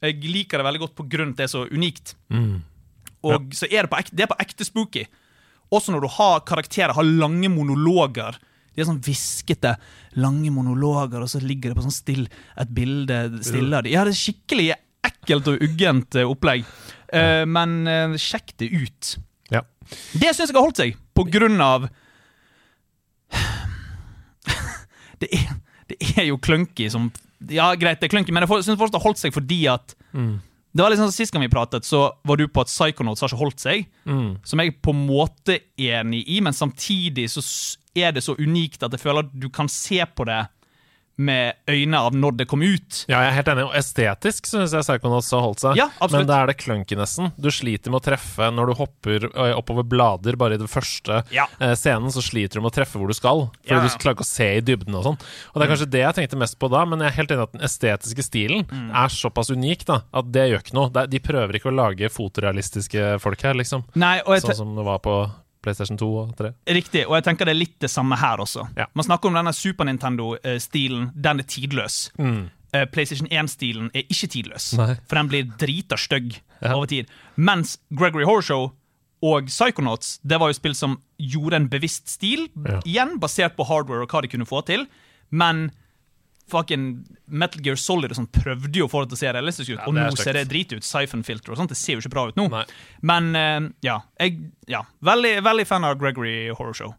Jeg 0.03 0.17
liker 0.25 0.59
det 0.59 0.65
veldig 0.65 0.81
godt 0.81 0.95
på 0.97 1.05
grunn 1.13 1.29
av 1.29 1.33
at 1.35 1.37
det 1.37 1.45
er 1.45 1.53
så 1.53 1.67
unikt. 1.71 2.15
Og 3.23 3.51
så 3.53 3.67
er 3.69 3.85
det 3.85 3.91
på 3.93 3.99
ekte, 4.01 4.17
det 4.17 4.25
er 4.25 4.31
på 4.33 4.39
ekte 4.41 4.65
spooky. 4.65 5.03
Også 5.71 5.93
når 5.93 6.01
du 6.01 6.09
har 6.09 6.41
karakterer, 6.49 6.95
har 6.97 7.05
lange 7.05 7.49
monologer. 7.53 8.39
De 8.75 8.83
er 8.83 8.89
sånn 8.89 9.03
hviskete, 9.05 9.75
lange 10.21 10.53
monologer, 10.55 11.23
og 11.23 11.31
så 11.31 11.41
ligger 11.43 11.73
det 11.73 11.79
på 11.79 11.87
sånn 11.87 11.95
still, 11.95 12.27
et 12.61 12.71
bilde 12.75 13.19
stille 13.47 13.77
av 13.77 13.87
dem. 13.87 13.95
Ja, 13.95 14.05
det 14.07 14.15
er 14.15 14.21
skikkelig 14.21 14.69
ekkelt 15.07 15.49
og 15.51 15.65
uggent 15.65 16.19
eh, 16.19 16.29
opplegg. 16.29 16.67
Uh, 17.11 17.43
men 17.51 17.81
uh, 17.89 18.19
sjekk 18.21 18.55
det 18.63 18.69
ut. 18.71 19.15
Ja. 19.51 19.65
Det 20.15 20.31
syns 20.37 20.51
jeg 20.51 20.57
har 20.59 20.67
holdt 20.67 20.83
seg, 20.83 20.99
på 21.17 21.25
grunn 21.27 21.59
av 21.65 21.89
det, 25.21 25.29
er, 25.35 25.51
det 25.91 25.99
er 26.15 26.29
jo 26.31 26.39
clunky 26.43 26.87
som 26.93 27.11
Ja, 27.51 27.73
greit, 27.79 27.99
det 28.01 28.09
er 28.09 28.15
clunky, 28.15 28.35
men 28.35 28.45
jeg 28.45 28.51
syns 28.63 28.79
fortsatt 28.79 28.95
det 28.95 29.01
har 29.01 29.09
holdt 29.09 29.23
seg 29.23 29.35
fordi 29.35 29.61
at 29.73 29.97
Det 30.73 30.83
var 30.85 30.93
liksom 30.93 31.11
Sist 31.11 31.33
gang 31.35 31.43
vi 31.43 31.49
pratet, 31.51 31.85
så 31.85 32.13
var 32.23 32.37
du 32.39 32.47
på 32.49 32.63
at 32.63 32.71
Psychonauts 32.71 33.21
har 33.25 33.29
ikke 33.33 33.41
holdt 33.41 33.61
seg. 33.61 33.87
Som 34.47 34.61
jeg 34.63 34.71
er 34.71 34.77
på 34.83 34.95
en 34.95 35.07
måte 35.09 35.59
enig 35.77 36.23
i, 36.31 36.41
men 36.41 36.53
samtidig 36.55 37.27
så 37.33 37.43
er 37.99 38.13
det 38.15 38.23
så 38.23 38.37
unikt 38.39 38.83
at 38.87 38.93
jeg 38.95 39.03
føler 39.03 39.27
at 39.27 39.33
du 39.35 39.49
kan 39.51 39.69
se 39.69 39.99
på 40.15 40.25
det 40.29 40.45
med 41.21 41.59
øyne 41.69 41.99
av 42.01 42.15
når 42.17 42.37
det 42.41 42.47
kom 42.49 42.63
ut. 42.65 43.05
Ja, 43.11 43.21
jeg 43.27 43.31
er 43.31 43.37
helt 43.37 43.51
enig. 43.53 43.65
Og 43.69 43.75
estetisk 43.77 44.49
syns 44.49 44.73
jeg 44.73 44.87
Psychonauts 44.87 45.29
har 45.37 45.43
holdt 45.45 45.61
seg. 45.61 45.77
Ja, 45.77 45.89
absolutt. 46.01 46.25
Men 46.25 46.29
det 46.31 46.37
er 46.39 46.47
det 46.51 46.57
clunkinessen. 46.63 47.33
Du 47.37 47.51
sliter 47.53 47.93
med 47.93 48.01
å 48.01 48.05
treffe 48.09 48.49
når 48.55 48.73
du 48.73 48.75
hopper 48.81 49.27
oppover 49.59 49.85
blader. 49.85 50.39
Bare 50.41 50.57
i 50.57 50.61
den 50.63 50.71
første 50.71 51.21
Ja. 51.31 51.47
scenen 51.77 52.09
så 52.15 52.23
sliter 52.25 52.55
du 52.59 52.65
med 52.65 52.73
å 52.73 52.77
treffe 52.81 52.97
hvor 52.99 53.07
du 53.11 53.15
skal. 53.15 53.51
Fordi 53.67 53.77
Ja. 53.77 53.83
du 53.85 53.99
klarer 54.01 54.17
ikke 54.17 54.25
å 54.27 54.33
se 54.33 54.49
i 54.57 54.61
dybden 54.65 54.95
og 54.97 55.05
sånn. 55.05 55.21
Og 55.55 55.61
det 55.61 55.69
er 55.69 55.75
kanskje 55.77 55.91
det 55.91 56.01
jeg 56.07 56.15
tenkte 56.21 56.39
mest 56.39 56.59
på 56.59 56.71
da, 56.71 56.85
men 56.87 56.99
jeg 57.01 57.09
er 57.13 57.17
helt 57.21 57.31
enig 57.37 57.43
at 57.43 57.53
den 57.53 57.67
estetiske 57.69 58.25
stilen 58.25 58.65
Mm. 58.71 58.91
er 58.95 59.09
såpass 59.09 59.51
unik 59.51 59.85
da, 59.85 60.03
at 60.15 60.33
det 60.33 60.49
gjør 60.51 60.63
ikke 60.65 60.75
noe. 60.75 61.07
De 61.07 61.19
prøver 61.21 61.53
ikke 61.61 61.71
å 61.71 61.77
lage 61.77 62.09
fotorealistiske 62.11 63.21
folk 63.21 63.41
her, 63.43 63.55
liksom. 63.55 63.85
Nei, 63.95 64.21
Sånn 64.41 64.55
som 64.57 64.75
det 64.75 64.85
var 64.85 64.99
på 65.01 65.31
PlayStation 65.63 65.99
2 66.01 66.09
og 66.23 66.31
3. 66.39 66.53
Riktig, 66.69 67.07
og 67.07 67.15
jeg 67.19 67.25
tenker 67.27 67.45
det 67.49 67.55
er 67.55 67.61
litt 67.61 67.77
det 67.83 67.91
samme 67.93 68.17
her 68.17 68.41
også. 68.41 68.67
Ja. 68.77 68.87
Man 68.95 69.05
snakker 69.05 69.29
om 69.29 69.35
denne 69.37 69.53
Super 69.53 69.85
Nintendo-stilen, 69.85 71.11
den 71.15 71.41
er 71.43 71.49
tidløs. 71.49 72.11
Mm. 72.19 72.49
PlayStation 72.93 73.27
1-stilen 73.35 73.89
er 73.95 74.05
ikke 74.07 74.29
tidløs, 74.31 74.69
Nei. 74.79 74.95
for 75.09 75.19
den 75.19 75.29
blir 75.33 75.49
drita 75.59 75.97
stygg 75.99 76.37
Ja. 76.63 76.75
over 76.77 76.87
tid. 76.87 77.07
Mens 77.37 77.79
Gregory 77.91 78.25
Horror 78.25 78.43
Show 78.47 78.73
og 79.23 79.47
Psychonauts 79.51 80.19
det 80.25 80.39
var 80.41 80.49
jo 80.49 80.53
spill 80.57 80.75
som 80.75 80.99
gjorde 81.19 81.57
en 81.57 81.69
bevisst 81.69 82.09
stil, 82.09 82.49
Ja. 82.69 82.81
igjen 82.87 83.19
basert 83.21 83.57
på 83.57 83.67
hardware 83.67 84.03
og 84.03 84.09
hva 84.09 84.23
de 84.23 84.29
kunne 84.29 84.47
få 84.47 84.65
til, 84.65 84.87
men 85.31 85.71
fucking 86.51 86.87
Metal 87.27 87.63
Gear 87.65 87.79
Solid 87.81 88.13
og 88.13 88.19
sånn 88.21 88.31
prøvde 88.35 88.83
jo 88.83 88.89
å 88.89 88.91
få 88.91 89.05
det 89.05 89.13
til 89.13 89.19
å 89.19 89.23
se 89.23 89.35
realistisk 89.37 89.73
ut, 89.73 89.77
Ja, 89.79 89.87
og 89.89 89.97
nå 89.97 90.09
ser 90.19 90.39
det 90.39 90.47
drit 90.51 90.75
ut. 90.75 90.87
Siphon-filter 90.87 91.55
og 91.55 91.61
sånt, 91.61 91.73
det 91.73 91.79
ser 91.81 91.97
jo 91.97 92.05
ikke 92.05 92.15
bra 92.17 92.27
ut 92.31 92.41
nå. 92.41 92.49
Nei. 92.53 92.65
Men 93.07 93.31
uh, 93.37 93.71
ja, 93.87 94.01
jeg 94.21 94.51
ja, 94.71 94.85
veldig, 95.07 95.39
veldig 95.47 95.67
fan 95.69 95.87
av 95.87 95.99
Gregory 96.01 96.51
Horror 96.53 96.77
Show. 96.77 96.95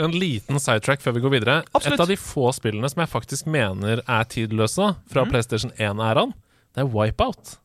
En 0.00 0.14
liten 0.16 0.60
sidetrack 0.60 1.02
før 1.04 1.16
vi 1.18 1.24
går 1.24 1.34
videre. 1.36 1.56
Absolutt. 1.72 1.98
Et 1.98 2.04
av 2.04 2.08
de 2.08 2.18
få 2.20 2.48
spillene 2.56 2.88
som 2.88 3.02
jeg 3.04 3.12
faktisk 3.12 3.48
mener 3.52 4.00
er 4.00 4.28
tidløse 4.32 4.94
fra 5.12 5.26
mm. 5.26 5.32
PlayStation 5.32 5.74
1-æraen, 5.76 6.32
det 6.72 6.86
er 6.86 6.88
Wipeout. 6.88 7.58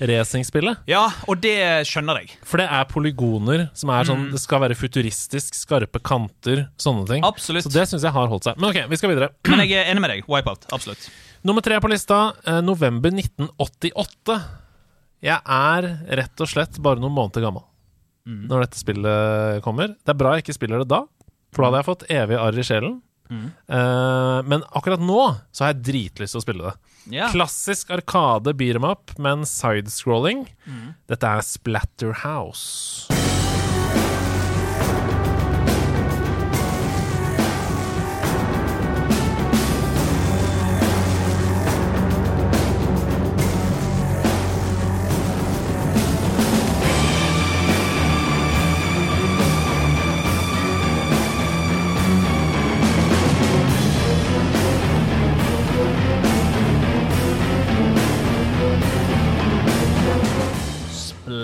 Racingspillet. 0.00 0.78
Ja, 0.86 1.08
og 1.26 1.40
det 1.42 1.56
skjønner 1.88 2.20
jeg. 2.22 2.30
For 2.46 2.58
det 2.62 2.68
er 2.70 2.84
polygoner 2.90 3.64
som 3.74 3.90
er 3.90 4.04
Mm. 4.04 4.08
sånn 4.10 4.30
Det 4.32 4.40
skal 4.40 4.60
være 4.60 4.76
futuristisk, 4.78 5.54
skarpe 5.58 5.98
kanter, 6.02 6.68
sånne 6.78 7.06
ting. 7.08 7.24
Absolutt. 7.24 7.64
Så 7.64 7.72
det 7.72 7.88
syns 7.88 8.02
jeg 8.02 8.12
har 8.12 8.28
holdt 8.28 8.44
seg. 8.44 8.56
Men 8.58 8.70
ok, 8.70 8.88
vi 8.88 8.96
skal 8.96 9.10
videre. 9.10 9.30
Men 9.48 9.60
jeg 9.66 9.72
er 9.86 9.90
enig 9.92 10.00
med 10.00 10.10
deg. 10.10 10.24
Wipeout. 10.28 10.66
Absolutt. 10.72 11.08
Nummer 11.44 11.60
tre 11.62 11.78
på 11.80 11.88
lista, 11.90 12.32
eh, 12.46 12.60
november 12.60 13.10
1988. 13.10 14.38
Jeg 15.22 15.40
er 15.44 15.82
rett 16.16 16.40
og 16.40 16.46
slett 16.48 16.78
bare 16.80 17.00
noen 17.00 17.14
måneder 17.14 17.42
gammel 17.42 17.64
Mm. 18.28 18.46
når 18.46 18.60
dette 18.66 18.78
spillet 18.78 19.62
kommer. 19.62 19.88
Det 19.88 20.08
er 20.12 20.14
bra 20.14 20.34
jeg 20.36 20.44
ikke 20.44 20.54
spiller 20.58 20.78
det 20.80 20.88
da, 20.88 21.02
for 21.50 21.62
da 21.64 21.70
hadde 21.70 21.78
jeg 21.84 21.88
fått 21.96 22.08
evig 22.10 22.36
arr 22.38 22.58
i 22.58 22.62
sjelen. 22.62 23.00
Mm. 23.30 23.52
Uh, 23.68 24.42
men 24.42 24.62
akkurat 24.74 25.00
nå 25.00 25.38
så 25.52 25.64
har 25.64 25.72
jeg 25.74 25.82
dritlyst 25.82 26.32
til 26.32 26.40
å 26.40 26.44
spille 26.44 26.62
det. 26.70 26.74
Ja. 27.10 27.30
Klassisk 27.32 27.90
arkade 27.94 28.54
beat 28.54 28.76
em 28.76 28.84
up, 28.84 29.14
men 29.18 29.46
sidescrolling. 29.48 30.46
Mm. 30.66 30.94
Dette 31.08 31.26
er 31.38 31.42
Splatterhouse. 31.42 33.17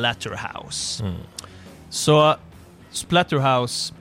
Splatterhouse. 0.05 1.05
Så 1.91 2.37
Splatterhouse 2.93 3.95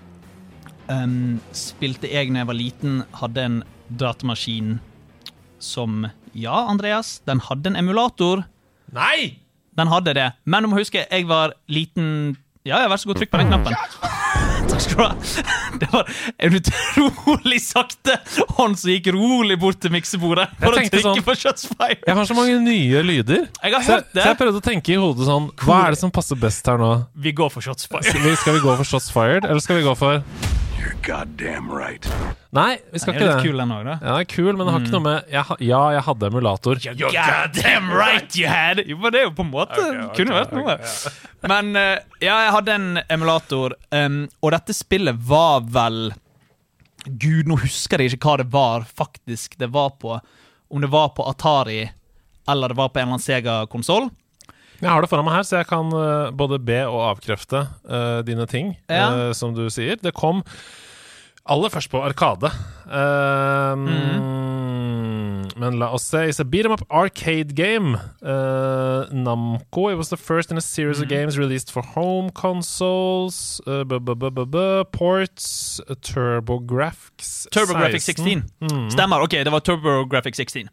um, 0.91 1.39
spilte 1.55 2.09
jeg 2.11 2.33
da 2.33 2.41
jeg 2.41 2.49
var 2.49 2.57
liten, 2.57 3.03
hadde 3.15 3.45
en 3.45 3.61
datamaskin 3.87 4.79
som 5.63 6.09
Ja, 6.33 6.65
Andreas, 6.67 7.21
den 7.25 7.39
hadde 7.39 7.71
en 7.71 7.79
emulator. 7.79 8.43
Nei! 8.91 9.39
Den 9.77 9.87
hadde 9.87 10.13
det. 10.13 10.27
Men 10.43 10.63
du 10.65 10.69
må 10.73 10.81
huske, 10.81 11.05
jeg 11.07 11.27
var 11.29 11.55
liten 11.71 12.35
Ja, 12.65 12.81
ja, 12.81 12.89
vær 12.91 12.99
så 12.99 13.07
god, 13.09 13.21
trykk 13.21 13.31
på 13.31 13.39
den 13.39 13.53
knappen. 13.53 14.19
Takk 14.73 14.81
skal 14.81 14.97
du 14.97 15.03
ha. 15.03 15.13
Det 15.83 15.89
var 15.91 16.09
en 16.47 16.55
utrolig 16.59 17.59
sakte 17.61 18.15
hånd 18.57 18.77
som 18.79 18.91
gikk 18.93 19.11
rolig 19.15 19.57
bort 19.61 19.79
til 19.83 19.93
miksebordet 19.93 20.47
for 20.59 20.71
å 20.71 20.75
trykke 20.77 21.01
sånn- 21.03 21.21
på 21.25 21.35
Fire. 21.73 21.97
Jeg 22.07 22.15
har 22.17 22.25
så 22.29 22.37
mange 22.37 22.57
nye 22.63 23.03
lyder. 23.05 23.47
Jeg 23.61 23.73
har 23.75 23.85
Så 23.85 23.97
hørt 23.97 24.09
det. 24.13 24.21
så 24.23 24.27
jeg 24.33 24.39
prøvde 24.41 24.61
å 24.61 24.65
tenke 24.65 24.93
i 24.95 24.99
hodet 25.01 25.27
sånn 25.29 25.49
Hva 25.63 25.79
er 25.87 25.95
det 25.95 25.99
som 26.01 26.11
passer 26.13 26.39
best 26.39 26.65
her 26.69 26.77
nå? 26.81 26.91
Vi 27.15 27.33
går 27.37 27.49
for 27.53 27.61
Shots 27.65 27.85
fired. 27.89 28.05
Skal 28.09 28.21
vi, 28.25 28.35
skal 28.41 28.57
vi 28.57 28.63
gå 28.65 28.75
for 28.81 28.87
shots 28.87 29.09
fired, 29.13 29.45
eller 29.45 29.61
skal 29.63 29.77
vi 29.81 29.85
gå 29.85 29.93
for 29.97 30.23
You're 30.83 30.99
goddamn 31.05 31.71
right. 31.71 32.03
Nei, 32.51 32.77
vi 32.91 32.99
skal 32.99 33.13
Den 33.15 33.21
er 33.21 33.23
ikke 33.23 33.29
litt 33.29 33.43
det. 33.43 33.51
kul, 33.51 33.61
den 33.61 33.71
òg, 33.71 33.83
da. 33.87 33.93
Ja, 33.93 34.15
den 34.17 34.25
er 34.25 34.27
kul, 34.33 34.49
men 34.51 34.67
det 34.67 34.73
har 34.73 34.81
ikke 34.83 34.93
noe 34.93 35.05
med 35.05 35.29
jeg, 35.31 35.57
Ja, 35.69 35.79
jeg 35.95 36.03
hadde 36.09 36.27
emulator. 36.27 36.81
You're 36.83 37.13
goddamn 37.15 37.87
right 37.95 38.35
you 38.35 38.49
had! 38.51 38.81
Jo, 38.89 38.97
men 38.99 39.15
det 39.15 39.21
er 39.21 39.25
jo 39.29 39.33
på 39.37 39.45
en 39.45 39.53
måte 39.53 39.85
Kunne 40.17 40.35
vært 40.35 40.51
noe. 40.57 40.75
Men 41.47 41.71
eh, 41.79 41.95
ja, 42.19 42.35
jeg 42.45 42.53
hadde 42.57 42.75
en 42.75 42.89
emulator, 43.15 43.77
um, 43.95 44.19
og 44.43 44.53
dette 44.57 44.75
spillet 44.75 45.23
var 45.31 45.63
vel 45.71 46.01
Gud, 47.05 47.47
nå 47.47 47.57
husker 47.63 47.99
jeg 48.03 48.13
ikke 48.13 48.29
hva 48.33 48.37
det 48.43 48.49
var 48.51 48.85
faktisk 48.87 49.57
det 49.59 49.71
var 49.71 49.95
på. 50.03 50.19
Om 50.71 50.83
det 50.83 50.91
var 50.91 51.13
på 51.15 51.25
Atari 51.31 51.81
eller 52.47 52.71
det 52.71 52.75
var 52.79 52.91
på 52.91 52.99
en 52.99 53.07
eller 53.07 53.15
annen 53.15 53.23
Sega-konsoll. 53.23 54.09
Jeg 54.81 54.89
har 54.89 55.01
det 55.01 55.09
foran 55.09 55.25
meg 55.25 55.35
her, 55.37 55.43
så 55.47 55.57
jeg 55.61 55.67
kan 55.69 55.91
eh, 55.93 56.31
både 56.31 56.59
be 56.59 56.81
og 56.87 57.01
avkrefte 57.17 57.67
uh, 57.89 58.21
dine 58.27 58.45
ting, 58.47 58.75
Ja. 58.89 59.29
uh, 59.29 59.33
som 59.33 59.53
du 59.55 59.67
sier. 59.69 59.95
Det 60.01 60.13
kom 60.13 60.43
aller 61.45 61.69
først 61.69 61.91
på 61.91 61.99
Arkade. 62.03 62.51
Eh, 62.87 63.75
Men 65.59 65.77
la 65.79 65.89
oss 65.93 66.03
se. 66.09 66.17
It's 66.27 66.39
a 66.39 66.43
beat 66.43 66.65
'em 66.65 66.71
up 66.71 66.81
arcade 66.89 67.53
game. 67.55 67.97
Namco. 69.11 69.89
It 69.91 69.97
was 69.97 70.09
the 70.09 70.17
first 70.17 70.51
in 70.51 70.57
a 70.57 70.61
series 70.61 70.99
of 71.01 71.07
games 71.07 71.37
released 71.37 71.69
for 71.71 71.81
home 71.83 72.29
consoles. 72.31 73.61
Uh, 73.67 73.83
bu- 73.83 73.99
bu- 73.99 74.15
bu- 74.15 74.83
ports. 74.91 75.79
uh, 75.89 75.95
TurboGrafx. 76.01 77.47
TurboGrafx 77.51 78.03
16. 78.03 78.43
Stemmer. 78.89 79.21
Ok, 79.21 79.31
det 79.43 79.51
var 79.51 79.59
TurboGrafx 79.59 80.35
16. 80.37 80.69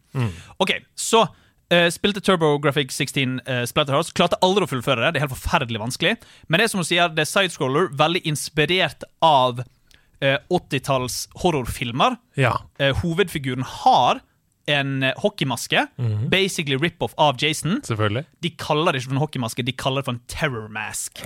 Ok, 0.59 0.71
så 0.95 1.27
eh, 1.73 1.87
spilte 1.93 2.23
TurboGrafx 2.23 2.99
16 3.01 3.37
uh, 3.47 3.61
Splatterhouse. 3.69 4.13
Klarte 4.17 4.39
aldri 4.45 4.67
å 4.67 4.71
fullføre 4.71 5.01
det. 5.03 5.13
Det 5.13 5.21
er 5.21 5.27
helt 5.27 5.37
forferdelig 5.37 5.81
vanskelig. 5.81 6.15
Men 6.47 6.59
det 6.59 6.67
er 6.67 6.73
som 6.73 6.83
hun 6.83 6.89
sier, 6.89 7.13
det 7.15 7.25
er 7.25 7.31
sidescroller, 7.31 7.91
veldig 7.99 8.23
inspirert 8.29 9.07
av 9.25 9.63
uh, 9.63 10.37
80-talls 10.51 11.23
horrorfilmer. 11.43 12.19
Ja. 12.39 12.57
Uh, 12.81 12.91
hovedfiguren 13.03 13.65
har 13.83 14.21
en 14.65 15.03
eh, 15.03 15.13
hockeymaske, 15.17 15.87
basically 16.29 16.77
rip-off 16.77 17.13
av 17.17 17.35
Jason. 17.39 17.81
Selvfølgelig. 17.83 18.25
De 18.39 18.49
kaller 18.49 18.93
det 18.93 19.01
ikke 19.01 19.09
for 19.09 19.17
en 19.17 19.23
hockeymaske, 19.23 19.65
de 19.65 19.75
kaller 19.77 20.01
det 20.01 20.09
for 20.09 20.17
en 20.17 20.23
terror 20.31 20.67
mask. 20.71 21.23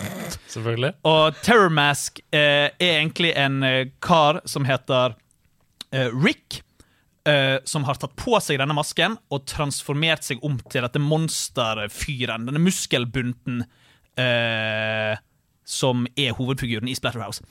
Selvfølgelig. 0.47 0.93
Og 1.07 1.41
Terror 1.43 1.73
Mask 1.73 2.21
eh, 2.31 2.71
er 2.71 2.99
egentlig 2.99 3.33
en 3.39 3.63
eh, 3.63 3.87
kar 4.03 4.41
som 4.49 4.67
heter 4.67 5.17
eh, 5.91 6.09
Rick. 6.13 6.61
Eh, 7.27 7.57
som 7.63 7.85
har 7.87 7.99
tatt 7.99 8.15
på 8.19 8.39
seg 8.43 8.59
denne 8.61 8.75
masken 8.77 9.17
og 9.33 9.45
transformert 9.49 10.25
seg 10.25 10.43
om 10.45 10.57
til 10.71 10.85
dette 10.85 11.01
monsterfyren. 11.01 12.47
Denne 12.49 12.61
muskelbunten 12.63 13.63
uh, 13.65 15.15
som 15.65 16.05
er 16.15 16.35
hovedfiguren 16.37 16.87
i 16.87 16.95
Splatterhouse. 16.95 17.43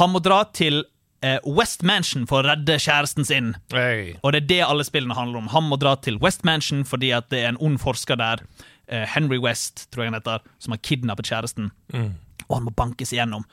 Han 0.00 0.12
må 0.12 0.20
dra 0.24 0.42
til 0.54 0.82
uh, 1.24 1.38
West 1.46 1.84
Mansion 1.86 2.26
for 2.28 2.42
å 2.42 2.52
redde 2.52 2.76
kjæresten 2.82 3.28
sin. 3.28 3.54
Hey. 3.72 4.16
Og 4.20 4.34
det 4.34 4.42
er 4.42 4.50
det 4.50 4.60
alle 4.66 4.86
spillene 4.88 5.16
handler 5.16 5.44
om. 5.44 5.52
Han 5.54 5.70
må 5.70 5.78
dra 5.80 5.94
til 6.02 6.18
West 6.22 6.44
Mansion 6.48 6.84
fordi 6.88 7.14
at 7.16 7.30
det 7.32 7.44
er 7.44 7.54
en 7.54 7.62
ond 7.62 7.80
forsker 7.82 8.20
der, 8.20 8.44
Henry 9.08 9.38
West, 9.40 9.86
tror 9.94 10.02
jeg 10.02 10.10
han 10.10 10.18
heter, 10.18 10.42
som 10.60 10.74
har 10.74 10.80
kidnappet 10.84 11.30
kjæresten. 11.30 11.70
Og 11.94 12.50
han 12.58 12.66
må 12.66 12.72
bankes 12.76 13.14
igjennom 13.14 13.46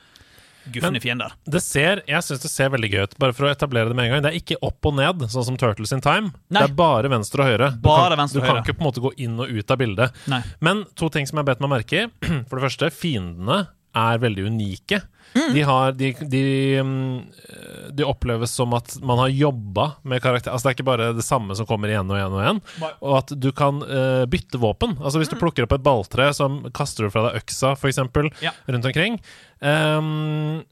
gufne 0.75 1.01
fiender. 1.03 1.33
Det 1.49 1.61
ser, 1.63 2.03
jeg 2.09 2.25
syns 2.25 2.43
det 2.45 2.51
ser 2.51 2.71
veldig 2.73 2.89
gøy 2.93 3.03
ut, 3.07 3.17
bare 3.21 3.35
for 3.35 3.47
å 3.47 3.51
etablere 3.53 3.91
det 3.91 3.97
med 3.97 4.09
en 4.09 4.15
gang. 4.15 4.23
Det 4.25 4.31
er 4.33 4.39
ikke 4.41 4.59
opp 4.65 4.89
og 4.89 4.97
ned, 4.99 5.25
sånn 5.33 5.47
som 5.51 5.57
Turtles 5.59 5.93
in 5.95 6.03
Time. 6.05 6.33
Nei. 6.49 6.61
Det 6.63 6.69
er 6.71 6.77
bare 6.79 7.11
venstre 7.11 7.45
og 7.45 7.51
høyre. 7.51 7.71
Du 7.75 7.83
Bare 7.87 8.13
kan, 8.13 8.21
venstre 8.23 8.41
og 8.41 8.45
du 8.45 8.49
kan 8.51 8.61
ikke 8.63 8.77
på 8.77 8.83
en 8.85 8.89
måte 8.91 9.03
gå 9.05 9.13
inn 9.25 9.35
og 9.39 9.51
ut 9.51 9.73
av 9.75 9.81
bildet. 9.81 10.23
Nei. 10.31 10.41
Men 10.65 10.85
to 10.99 11.11
ting 11.13 11.27
som 11.29 11.41
jeg 11.41 11.49
bet 11.49 11.63
meg 11.63 11.73
merke 11.77 12.05
i. 12.05 12.07
For 12.49 12.59
det 12.59 12.65
første, 12.67 12.91
fiendene 12.93 13.63
er 13.97 14.21
veldig 14.21 14.45
unike. 14.51 15.01
Mm. 15.35 15.53
De, 15.53 15.61
har, 15.67 15.91
de, 15.93 16.07
de, 16.31 16.43
mm, 16.81 17.91
de 17.97 18.05
oppleves 18.07 18.51
som 18.57 18.71
at 18.73 18.95
man 19.05 19.19
har 19.21 19.29
jobba 19.29 19.85
med 20.09 20.23
karakter 20.23 20.49
Altså 20.51 20.65
Det 20.65 20.71
er 20.71 20.77
ikke 20.79 20.87
bare 20.87 21.09
det 21.13 21.25
samme 21.25 21.53
som 21.57 21.67
kommer 21.69 21.91
igjen 21.91 22.09
og 22.09 22.17
igjen 22.17 22.33
og 22.37 22.41
igjen. 22.41 22.61
Og 23.01 23.13
at 23.19 23.33
du 23.37 23.51
kan 23.55 23.77
uh, 23.85 24.23
bytte 24.29 24.57
våpen. 24.61 24.95
Altså 24.97 25.21
Hvis 25.21 25.29
du 25.29 25.37
plukker 25.41 25.67
opp 25.67 25.75
et 25.77 25.85
balltre, 25.85 26.31
så 26.33 26.49
kaster 26.73 27.05
du 27.05 27.13
fra 27.13 27.27
deg 27.27 27.43
øksa, 27.43 27.75
f.eks., 27.77 28.01
Ja. 28.41 28.55
rundt 28.67 28.89
omkring. 28.89 29.19
Um, 29.61 30.63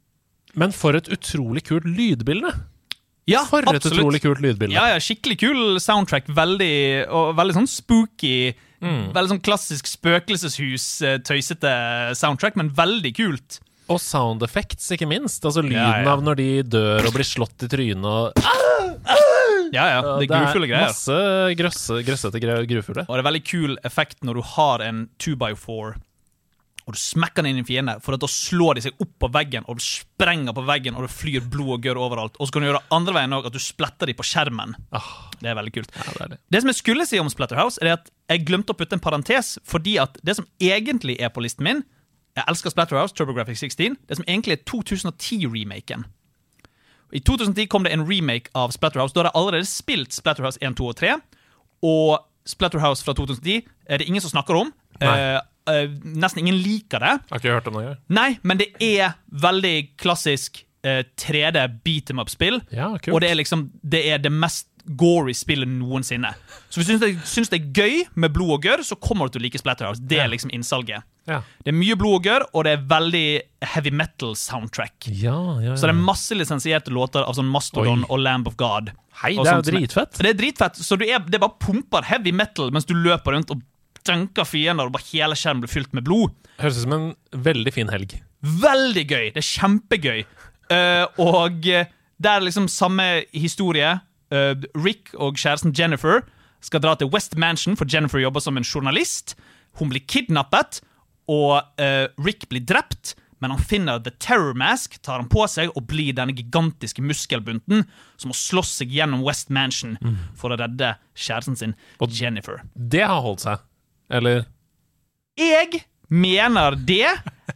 men 0.58 0.74
for 0.74 0.98
et 0.98 1.10
utrolig 1.14 1.64
kult 1.70 1.86
lydbilde! 1.86 2.50
Ja, 3.28 3.42
For 3.44 3.60
et 3.60 3.68
absolutt. 3.68 4.00
utrolig 4.00 4.22
kult 4.24 4.40
lydbilde. 4.40 4.72
Ja, 4.74 4.86
ja, 4.94 5.00
skikkelig 5.04 5.36
kul 5.42 5.80
soundtrack. 5.84 6.30
Veldig, 6.32 7.10
og 7.12 7.34
veldig 7.36 7.58
sånn 7.58 7.68
spooky. 7.68 8.54
Mm. 8.80 9.10
Veldig 9.12 9.34
sånn 9.34 9.42
klassisk 9.44 9.90
spøkelseshus-tøysete 9.92 11.72
soundtrack, 12.18 12.56
men 12.60 12.70
veldig 12.78 13.12
kult. 13.18 13.60
Og 13.94 14.00
sound 14.04 14.44
effects, 14.44 14.90
ikke 14.92 15.08
minst. 15.08 15.44
Altså 15.48 15.64
Lyden 15.64 15.78
Ja, 15.80 16.02
ja. 16.04 16.12
av 16.12 16.24
når 16.26 16.36
de 16.42 16.48
dør 16.64 17.08
og 17.08 17.14
blir 17.16 17.28
slått 17.28 17.64
i 17.64 17.70
trynet. 17.72 18.04
Og, 18.06 18.34
Ja, 19.68 19.84
ja, 19.92 20.02
det 20.20 20.30
er 20.30 20.32
grufulle 20.32 20.68
greier. 20.70 20.88
masse 20.88 21.16
grøsse, 21.60 21.98
grøssete 22.08 22.40
grufulle. 22.40 23.04
Og 23.04 23.16
det 23.18 23.20
er 23.20 23.28
veldig 23.28 23.44
kul 23.48 23.78
effekt 23.84 24.22
når 24.24 24.40
du 24.40 24.42
har 24.56 24.84
en 24.86 25.10
2x4 25.20 25.98
og 26.88 26.96
du 26.96 27.00
smekker 27.02 27.44
den 27.44 27.50
inn 27.52 27.58
i 27.58 27.60
en 27.60 27.68
fiende, 27.68 27.94
for 28.00 28.16
at 28.16 28.22
da 28.24 28.30
slår 28.32 28.78
de 28.78 28.84
seg 28.86 29.02
opp 29.04 29.10
på 29.20 29.28
veggen, 29.36 29.66
og 29.68 29.82
sprenger 29.84 30.54
på 30.56 30.64
veggen, 30.64 30.96
og 30.96 31.04
det 31.04 31.12
flyr 31.12 31.44
blod 31.52 31.74
og 31.76 31.82
gørr 31.84 32.00
overalt. 32.00 32.38
Og 32.40 32.48
så 32.48 32.54
kan 32.56 32.64
du 32.64 32.70
gjøre 32.70 32.80
andre 32.96 33.16
veien 33.18 33.36
òg, 33.36 33.50
at 33.50 33.52
du 33.52 33.60
splatter 33.60 34.08
de 34.08 34.16
på 34.16 34.24
skjermen. 34.24 34.72
Oh, 34.96 35.10
Det 35.42 35.50
er 35.52 35.58
veldig 35.60 35.74
kult. 35.76 35.92
ja, 36.00 36.14
deilig. 36.22 36.38
Det 36.50 36.62
som 36.64 36.72
jeg 36.72 36.80
skulle 36.80 37.06
si 37.10 37.20
om 37.20 37.28
Splatterhouse, 37.28 37.78
er 37.84 37.92
at 37.98 38.08
jeg 38.32 38.46
glemte 38.48 38.72
å 38.72 38.78
putte 38.80 38.96
en 38.96 39.04
parentes, 39.04 39.58
fordi 39.68 39.98
at 40.00 40.16
det 40.24 40.38
som 40.40 40.48
egentlig 40.64 41.20
er 41.20 41.28
på 41.36 41.44
listen 41.44 41.68
min 41.68 41.84
Jeg 42.38 42.46
elsker 42.48 42.74
Splatterhouse, 42.74 43.16
TurboGrafx 43.18 43.60
16. 43.66 43.98
Det 44.10 44.20
som 44.20 44.26
egentlig 44.28 44.58
er 44.58 44.64
2010-remaken. 44.70 46.06
I 47.14 47.20
2010 47.20 47.66
kom 47.72 47.84
det 47.88 47.96
en 47.96 48.06
remake 48.06 48.52
av 48.56 48.72
Splatterhouse. 48.76 49.16
Da 49.16 49.24
har 49.24 49.32
jeg 49.32 49.40
allerede 49.42 49.68
spilt 49.68 50.14
Splatterhouse 50.14 50.60
1, 50.62 50.78
2 50.78 50.88
og 50.88 50.96
3. 51.02 51.14
Og 51.88 52.18
Splatterhouse 52.48 53.04
fra 53.04 53.16
2010 53.18 53.66
er 53.88 53.98
det 53.98 54.08
ingen 54.08 54.22
som 54.22 54.36
snakker 54.36 54.60
om. 54.60 54.74
Uh, 55.02 55.40
Eh, 55.68 55.76
eh, 55.76 55.90
nesten 56.04 56.40
ingen 56.40 56.58
liker 56.58 57.00
det. 57.00 57.18
Har 57.30 57.42
ikke 57.42 57.52
hørt 57.52 57.68
om 57.68 57.80
det. 57.82 57.98
Nei, 58.14 58.38
men 58.44 58.62
det 58.62 58.72
er 58.84 59.18
veldig 59.28 59.76
klassisk 60.00 60.64
uh, 60.88 61.04
3D 61.20 61.64
beat 61.84 62.12
em 62.14 62.24
up-spill. 62.24 62.62
Ja. 62.72 62.94
Og 63.12 63.22
det 63.22 63.32
er 63.32 63.40
liksom 63.40 63.70
Det 63.84 64.06
er 64.12 64.22
det 64.24 64.32
mest 64.32 64.70
gory 64.98 65.34
spillet 65.36 65.68
noensinne. 65.68 66.32
Så 66.70 66.80
hvis 66.80 66.88
du 66.88 66.94
syns 66.94 67.04
det, 67.04 67.12
syns 67.28 67.52
det 67.52 67.60
er 67.60 67.72
gøy 67.76 68.06
med 68.16 68.32
blod 68.32 68.54
og 68.56 68.64
gørr, 68.64 68.84
så 68.88 68.96
kommer 68.96 69.28
du 69.28 69.36
til 69.36 69.44
å 69.44 69.48
like 69.48 69.60
Splatterhouse. 69.60 70.00
Det 70.00 70.22
er 70.24 70.32
liksom 70.32 70.54
innsalget. 70.56 71.04
Ja. 71.28 71.42
Det 71.64 71.74
er 71.74 71.76
mye 71.76 71.96
blod 72.00 72.22
og 72.22 72.28
gørr, 72.28 72.46
og 72.56 72.64
det 72.68 72.74
er 72.78 72.84
veldig 72.88 73.26
heavy 73.74 73.92
metal-soundtrack. 74.00 75.10
Ja, 75.12 75.36
ja, 75.36 75.74
ja. 75.74 75.76
Så 75.76 75.90
det 75.90 75.96
er 75.96 76.00
masse 76.00 76.38
lisensierte 76.38 76.94
låter 76.96 77.26
av 77.28 77.36
sånn 77.36 77.50
Mastodon 77.52 78.06
Oi. 78.06 78.10
og 78.14 78.22
Lamb 78.24 78.48
of 78.48 78.56
God. 78.60 78.94
Hei, 79.22 79.34
det 79.36 79.50
er 79.50 79.60
jo 79.60 79.66
dritfett. 79.68 80.20
Det 80.22 80.32
er 80.32 80.38
dritfett, 80.40 80.80
så 80.80 81.00
du 81.00 81.04
er, 81.08 81.20
det 81.26 81.42
bare 81.44 81.58
pumper 81.60 82.06
heavy 82.08 82.32
metal 82.36 82.72
mens 82.72 82.88
du 82.88 82.96
løper 82.96 83.36
rundt 83.36 83.52
og 83.54 83.64
dunker 84.08 84.48
fiender, 84.48 84.88
og 84.88 84.96
bare 84.96 85.10
hele 85.12 85.36
skjermen 85.36 85.66
blir 85.66 85.74
fylt 85.74 85.94
med 85.98 86.08
blod. 86.08 86.36
Høres 86.62 86.80
ut 86.80 86.86
som 86.86 86.96
en 86.96 87.10
veldig 87.48 87.74
fin 87.76 87.92
helg. 87.92 88.16
Veldig 88.64 89.04
gøy. 89.04 89.26
Det 89.36 89.42
er 89.44 89.50
kjempegøy. 89.50 90.24
Uh, 90.72 91.06
og 91.24 91.68
eh, 91.72 91.90
det 92.20 92.32
er 92.32 92.44
liksom 92.44 92.68
samme 92.72 93.06
historie. 93.36 93.98
Uh, 94.32 94.54
Rick 94.78 95.14
og 95.16 95.40
kjæresten 95.40 95.76
Jennifer 95.76 96.24
skal 96.64 96.82
dra 96.84 96.96
til 96.98 97.12
West 97.14 97.38
Mansion, 97.40 97.78
for 97.78 97.90
Jennifer 97.90 98.22
jobber 98.22 98.44
som 98.44 98.58
en 98.58 98.66
journalist. 98.68 99.36
Hun 99.80 99.92
blir 99.92 100.06
kidnappet, 100.10 100.82
og 101.28 101.62
eh, 101.82 102.08
Rick 102.24 102.48
blir 102.50 102.64
drept. 102.66 103.16
Men 103.40 103.52
han 103.54 103.60
finner 103.62 104.00
The 104.02 104.10
Terror 104.18 104.56
Mask, 104.58 104.96
tar 105.06 105.20
han 105.22 105.28
på 105.30 105.44
seg 105.46 105.70
og 105.78 105.84
blir 105.92 106.16
denne 106.18 106.34
gigantiske 106.34 107.04
muskelbunten 107.06 107.84
som 108.18 108.32
må 108.32 108.38
slåss 108.38 108.72
seg 108.80 108.96
gjennom 108.98 109.22
West 109.28 109.52
Mansion 109.54 109.94
for 110.34 110.50
å 110.50 110.58
redde 110.58 110.96
kjæresten 111.14 111.56
sin, 111.60 111.76
Og- 112.02 112.10
Jennifer. 112.18 112.64
Det 112.74 113.04
har 113.06 113.22
holdt 113.22 113.44
seg. 113.46 113.60
Eller 114.10 114.48
Jeg 115.38 115.84
mener 116.10 116.72
det. 116.88 117.06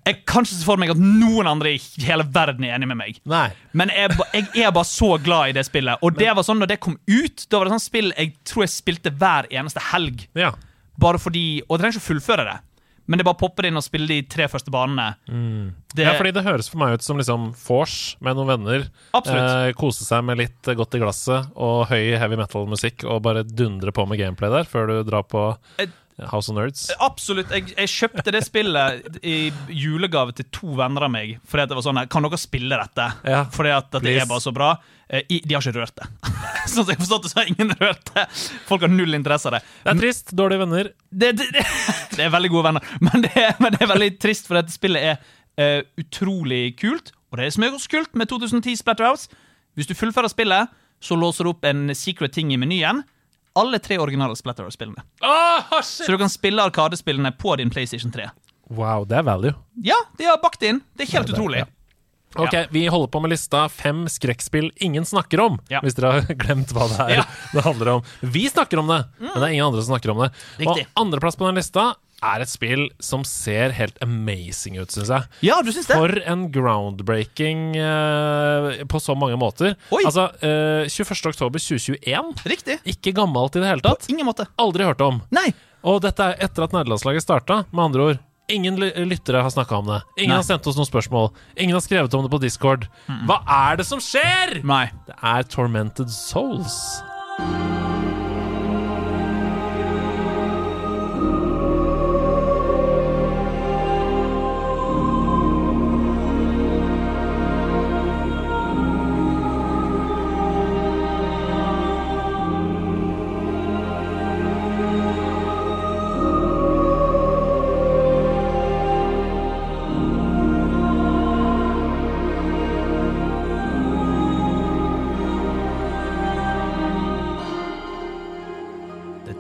Jeg 0.06 0.26
kan 0.28 0.44
ikke 0.46 0.54
se 0.60 0.66
for 0.68 0.78
meg 0.78 0.92
at 0.94 1.00
noen 1.02 1.48
andre 1.50 1.74
i 1.74 1.82
hele 2.06 2.24
verden 2.30 2.64
er 2.68 2.76
enig 2.78 2.88
med 2.92 2.98
meg. 3.02 3.18
Nei. 3.26 3.50
Men 3.74 3.90
jeg, 3.90 4.14
jeg 4.54 4.66
er 4.68 4.72
bare 4.76 4.86
så 4.86 5.16
glad 5.24 5.50
i 5.50 5.56
det 5.58 5.66
spillet. 5.66 5.98
Og 6.06 6.14
det 6.18 6.30
var 6.36 6.46
sånn 6.46 6.62
når 6.62 6.76
det 6.76 6.80
kom 6.84 7.00
ut, 7.10 7.46
da 7.50 7.58
var 7.58 7.66
det 7.70 7.74
sånn 7.80 7.84
spill 7.90 8.14
jeg 8.14 8.36
tror 8.46 8.68
jeg 8.68 8.74
spilte 8.76 9.14
hver 9.18 9.50
eneste 9.50 9.82
helg. 9.92 10.28
Ja. 10.38 10.54
Bare 11.02 11.18
fordi, 11.18 11.62
Og 11.68 11.80
jeg 11.80 11.82
trenger 11.82 11.98
ikke 11.98 12.06
å 12.06 12.10
fullføre 12.12 12.46
det, 12.52 12.60
men 13.10 13.20
det 13.20 13.26
bare 13.28 13.40
popper 13.40 13.68
inn 13.68 13.80
og 13.80 13.84
spiller 13.86 14.08
de 14.14 14.20
tre 14.30 14.46
første 14.52 14.72
banene. 14.74 15.08
Det, 15.96 16.06
ja, 16.06 16.14
fordi 16.20 16.32
det 16.38 16.44
høres 16.46 16.70
for 16.72 16.80
meg 16.80 16.94
ut 16.96 17.04
som 17.04 17.18
liksom 17.20 17.50
vors 17.66 17.96
med 18.24 18.38
noen 18.38 18.52
venner. 18.54 18.86
Eh, 19.18 19.72
kose 19.80 20.06
seg 20.08 20.24
med 20.28 20.40
litt 20.40 20.70
godt 20.78 20.96
i 20.96 21.02
glasset 21.02 21.50
og 21.56 21.88
høy 21.92 22.14
heavy 22.22 22.38
metal-musikk, 22.40 23.04
og 23.10 23.24
bare 23.26 23.44
dundre 23.48 23.92
på 23.96 24.06
med 24.08 24.22
gameplay 24.22 24.54
der 24.54 24.70
før 24.70 24.88
du 24.92 24.96
drar 25.10 25.26
på 25.28 25.50
House 26.30 26.52
of 26.52 26.58
Nerds. 26.58 26.86
Absolutt. 27.02 27.52
Jeg, 27.54 27.72
jeg 27.74 27.92
kjøpte 27.92 28.34
det 28.34 28.44
spillet 28.46 29.20
i 29.26 29.36
julegave 29.74 30.36
til 30.38 30.48
to 30.54 30.76
venner 30.78 31.08
av 31.08 31.14
meg. 31.14 31.38
Fordi 31.48 31.66
at 31.66 31.72
det 31.72 31.78
var 31.80 31.86
sånn 31.86 32.02
Kan 32.12 32.28
dere 32.28 32.40
spille 32.42 32.80
dette? 32.80 33.08
Ja, 33.28 33.44
fordi 33.54 33.74
at, 33.76 33.90
dette 33.90 34.04
please. 34.06 34.26
er 34.26 34.30
bare 34.30 34.44
så 34.44 34.54
bra. 34.56 34.72
Eh, 35.10 35.24
i, 35.28 35.42
de 35.46 35.58
har 35.58 35.66
ikke 35.66 35.82
rørt 35.82 35.98
det. 36.00 36.10
sånn 36.72 36.86
som 36.86 36.92
jeg 36.94 37.02
forstod 37.02 37.12
forstått 37.12 37.28
det, 37.28 37.32
så 37.34 37.42
har 37.42 37.52
ingen 37.52 37.76
rørt 37.82 38.12
det. 38.14 38.26
Folk 38.70 38.86
har 38.86 38.94
null 38.94 39.18
interesse 39.18 39.50
av 39.50 39.58
det. 39.58 39.62
Det 39.84 39.94
er 39.94 40.02
trist. 40.04 40.34
Dårlige 40.38 40.64
venner. 40.64 40.92
Det, 41.10 41.32
det, 41.40 41.48
det, 41.56 41.66
det 42.18 42.26
er 42.28 42.36
veldig 42.36 42.52
gode 42.54 42.68
venner, 42.70 42.92
men 43.04 43.26
det, 43.28 43.48
men 43.60 43.76
det 43.76 43.82
er 43.86 43.94
veldig 43.94 44.12
trist, 44.22 44.50
for 44.50 44.60
dette 44.60 44.76
spillet 44.76 45.14
er 45.14 45.18
uh, 45.60 45.82
utrolig 46.02 46.64
kult. 46.80 47.14
Og 47.32 47.40
det 47.40 47.46
er 47.46 47.50
det 47.50 47.56
som 47.58 47.66
er 47.66 47.76
også 47.76 47.92
kult 47.96 48.20
med 48.20 48.32
2010 48.32 48.78
Splatterhouse. 48.84 49.42
Hvis 49.76 49.88
du 49.88 49.96
fullfører 49.96 50.32
spillet, 50.32 50.72
så 51.02 51.18
låser 51.18 51.48
du 51.48 51.54
opp 51.54 51.66
en 51.66 51.90
secret 51.98 52.36
ting 52.36 52.52
i 52.54 52.60
menyen. 52.60 53.02
Alle 53.60 53.80
tre 53.84 53.98
originale 54.00 54.36
Splatterhouse-spillene. 54.40 55.04
Så 55.84 56.08
du 56.12 56.18
kan 56.18 56.30
spille 56.32 56.64
Arkadespillene 56.64 57.32
på 57.36 57.56
din 57.60 57.70
PlayStation 57.70 58.12
3. 58.12 58.30
Wow, 58.72 59.04
det 59.06 59.18
er 59.20 59.24
value. 59.28 59.54
Ja, 59.84 59.98
de 60.18 60.30
har 60.30 60.38
bakt 60.44 60.64
inn. 60.64 60.80
Det 60.96 61.08
er 61.10 61.18
helt 61.18 61.28
det 61.28 61.34
er 61.36 61.40
utrolig. 61.40 61.64
ja. 61.66 61.70
Ok, 62.40 62.54
Vi 62.72 62.86
holder 62.88 63.10
på 63.12 63.20
med 63.20 63.34
lista 63.34 63.66
fem 63.70 64.06
skrekkspill 64.08 64.70
ingen 64.80 65.04
snakker 65.06 65.42
om. 65.44 65.58
Ja. 65.68 65.82
Hvis 65.84 65.98
dere 65.98 66.14
har 66.22 66.34
glemt 66.46 66.72
hva 66.72 66.88
det 66.88 67.00
er 67.04 67.10
Ja. 67.18 67.26
Mm. 67.28 67.42
det 67.58 67.64
handler 67.66 67.90
om. 67.98 68.06
Vi 68.22 68.46
snakker 68.50 68.80
om 68.80 68.88
det, 68.88 69.02
men 69.20 69.34
det 69.36 69.44
er 69.50 69.52
ingen 69.58 69.66
andre 69.68 69.84
som 69.84 69.92
snakker 69.92 70.14
om 70.14 70.22
det. 70.24 70.30
Riktig. 70.62 70.86
Og 70.88 71.02
andreplass 71.04 71.36
på 71.36 71.50
den 71.50 71.60
lista 71.60 71.90
er 72.22 72.44
et 72.44 72.52
spill 72.52 72.84
som 73.02 73.24
ser 73.28 73.74
helt 73.78 73.98
amazing 74.06 74.78
ut, 74.80 74.92
syns 74.94 75.10
jeg. 75.10 75.28
Ja, 75.48 75.60
du 75.66 75.72
synes 75.74 75.90
det? 75.90 75.98
For 75.98 76.14
en 76.30 76.48
groundbreaking 76.54 77.64
uh, 77.82 78.84
på 78.92 79.02
så 79.02 79.16
mange 79.18 79.38
måter. 79.42 79.76
Oi. 79.92 80.04
Altså, 80.06 80.28
uh, 80.44 80.86
21. 80.88 81.32
oktober 81.34 81.60
2021. 81.62 82.34
Riktig. 82.54 82.80
Ikke 82.94 83.14
gammelt 83.18 83.58
i 83.58 83.64
det 83.64 83.72
hele 83.72 83.86
tatt. 83.86 84.06
På 84.08 84.14
Ingen 84.14 84.30
måte. 84.30 84.46
Aldri 84.62 84.86
hørt 84.88 85.02
om. 85.06 85.22
Nei. 85.34 85.50
Og 85.82 86.02
dette 86.06 86.22
er 86.34 86.44
etter 86.46 86.68
at 86.68 86.76
nederlandslaget 86.78 87.26
starta, 87.26 87.64
med 87.74 87.88
andre 87.90 88.08
ord. 88.12 88.22
Ingen 88.52 88.76
ly- 88.82 88.94
lyttere 89.08 89.42
har 89.42 89.50
snakka 89.54 89.78
om 89.80 89.88
det. 89.88 90.02
Ingen 90.20 90.36
Nei. 90.36 90.42
har 90.42 90.46
sendt 90.46 90.68
oss 90.68 90.78
noen 90.78 90.90
spørsmål. 90.90 91.32
Ingen 91.56 91.78
har 91.78 91.82
skrevet 91.86 92.14
om 92.18 92.26
det 92.28 92.34
på 92.34 92.42
Discord. 92.44 92.86
Hva 93.30 93.42
er 93.72 93.80
det 93.82 93.88
som 93.90 94.02
skjer?! 94.04 94.60
Nei. 94.68 94.86
Det 95.08 95.16
er 95.24 95.48
Tormented 95.50 96.12
Souls. 96.14 97.02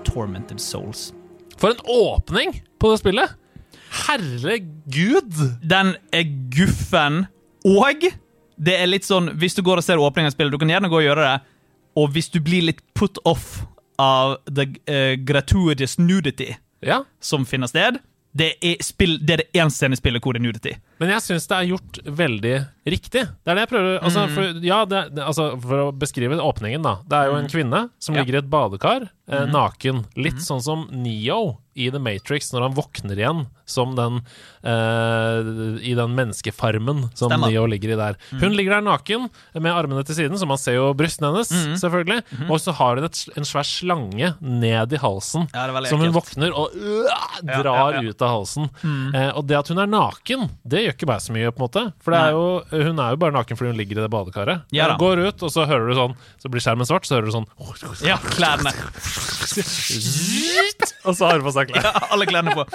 Tormented 0.07 0.61
Souls. 0.61 1.11
For 1.61 1.73
en 1.73 1.83
åpning 1.85 2.55
på 2.79 2.91
det 2.91 2.99
spillet! 3.01 3.37
Herregud! 4.07 5.33
Den 5.61 5.95
er 6.15 6.27
guffen, 6.55 7.25
og 7.67 8.07
Det 8.61 8.75
er 8.77 8.87
litt 8.89 9.05
sånn, 9.05 9.31
Hvis 9.41 9.55
du 9.57 9.63
går 9.65 9.81
og 9.81 9.85
ser 9.85 10.01
åpningen 10.01 10.29
av 10.29 10.35
spillet, 10.35 10.53
du 10.53 10.61
kan 10.61 10.69
gjerne 10.69 10.89
gå 10.89 10.99
og 10.99 11.05
gjøre 11.05 11.25
det, 11.25 11.57
og 11.97 12.13
hvis 12.13 12.29
du 12.31 12.39
blir 12.39 12.61
litt 12.69 12.81
put 12.95 13.17
off 13.25 13.63
av 13.99 14.37
the 14.47 14.67
uh, 14.87 15.15
gratuitous 15.17 15.97
nudity 15.99 16.55
Ja, 16.81 17.03
som 17.19 17.45
finner 17.45 17.67
sted, 17.67 17.99
det 18.33 18.55
er, 18.63 18.79
spill, 18.81 19.19
det 19.19 19.33
er 19.33 19.43
det 19.43 19.59
eneste 19.59 19.83
scenen 19.83 19.97
i 19.97 19.99
spillet 19.99 20.23
hvor 20.23 20.33
det 20.33 20.41
er 20.41 20.45
nudity. 20.47 20.71
Men 21.01 21.09
jeg 21.15 21.23
syns 21.25 21.47
det 21.49 21.57
er 21.57 21.69
gjort 21.71 21.97
veldig 22.05 22.53
riktig. 22.85 23.23
Det 23.25 23.49
er 23.49 23.57
det 23.57 23.63
jeg 23.65 23.71
prøver 23.73 23.97
altså, 24.05 24.27
Mm. 24.27 24.33
for, 24.35 24.59
ja, 24.65 24.77
det, 24.85 24.99
altså, 25.17 25.47
for 25.61 25.81
å 25.87 25.91
beskrive 25.97 26.37
åpningen, 26.37 26.81
da. 26.85 26.95
Det 27.09 27.17
er 27.17 27.31
jo 27.31 27.35
en 27.41 27.49
kvinne 27.49 27.81
som 27.99 28.13
Mm. 28.13 28.17
Ja. 28.17 28.23
ligger 28.23 28.35
i 28.37 28.41
et 28.43 28.49
badekar, 28.53 29.09
eh, 29.27 29.39
Mhm. 29.45 29.51
naken. 29.51 30.05
Litt 30.15 30.39
sånn 30.45 30.61
som 30.61 30.87
Neo 30.91 31.57
i 31.75 31.89
The 31.89 31.99
Matrix, 31.99 32.51
når 32.53 32.61
han 32.67 32.73
våkner 32.75 33.15
igjen 33.17 33.47
som 33.65 33.95
den 33.95 34.21
eh, 34.63 35.79
I 35.81 35.93
den 35.97 36.13
menneskefarmen 36.17 37.09
som 37.17 37.31
Stemmer. 37.31 37.49
Neo 37.51 37.65
ligger 37.69 37.93
i 37.93 37.97
der. 37.99 38.17
Hun 38.39 38.53
ligger 38.55 38.75
der 38.77 38.85
naken 38.85 39.29
med 39.55 39.71
armene 39.73 40.03
til 40.05 40.15
siden, 40.17 40.37
så 40.37 40.45
man 40.49 40.59
ser 40.61 40.75
jo 40.77 40.93
brystene 40.97 41.31
hennes, 41.31 41.49
selvfølgelig. 41.81 42.21
Og 42.49 42.59
så 42.61 42.73
har 42.77 42.95
hun 42.99 43.05
et, 43.07 43.21
en 43.37 43.47
svær 43.47 43.65
slange 43.67 44.33
ned 44.41 44.93
i 44.93 44.97
halsen, 45.01 45.47
Ja, 45.53 45.65
det 45.67 45.71
er 45.71 45.77
veldig 45.79 45.89
som 45.93 45.99
hun 45.99 46.11
ekkelt. 46.11 46.19
våkner 46.21 46.51
og 46.53 46.75
øh, 46.75 47.63
drar 47.63 47.93
ja, 47.95 48.01
ja. 48.01 48.09
ut 48.09 48.21
av 48.21 48.33
halsen. 48.37 48.69
Eh, 49.15 49.31
og 49.37 49.47
det 49.47 49.57
at 49.57 49.67
hun 49.73 49.79
er 49.79 49.87
naken, 49.91 50.49
det 50.67 50.83
gjør 50.85 50.90
ikke 50.93 51.07
meg 51.09 51.21
så 51.23 51.33
mye, 51.35 51.51
på 51.51 51.61
en 51.61 51.65
måte. 51.67 51.83
For 52.03 52.11
det 52.15 52.19
er 52.21 52.31
jo, 52.35 52.43
hun 52.87 52.99
er 53.03 53.15
jo 53.15 53.19
bare 53.23 53.35
naken 53.35 53.57
fordi 53.59 53.71
hun 53.73 53.77
ligger 53.79 53.99
i 53.99 54.01
det 54.05 54.11
badekaret. 54.13 54.63
Ja 54.75 54.87
da. 54.91 54.97
Hun 54.97 55.03
går 55.03 55.23
ut, 55.27 55.43
og 55.47 55.51
så 55.53 55.65
hører 55.69 55.87
du 55.91 55.95
sånn 55.97 56.15
Så 56.41 56.49
blir 56.51 56.61
skjermen 56.63 56.87
svart, 56.89 57.05
så 57.07 57.17
hører 57.17 57.29
du 57.29 57.35
sånn 57.35 57.47
Ja, 58.05 58.17
klærne. 58.31 58.71
Og 61.05 61.15
så 61.17 61.25
har 61.27 61.39
hun 61.39 61.45
på 61.47 61.53
seg 61.55 61.71
klær. 61.71 61.85
Ja, 61.87 61.91
alle 62.13 62.27
klærne 62.29 62.53
på. 62.55 62.65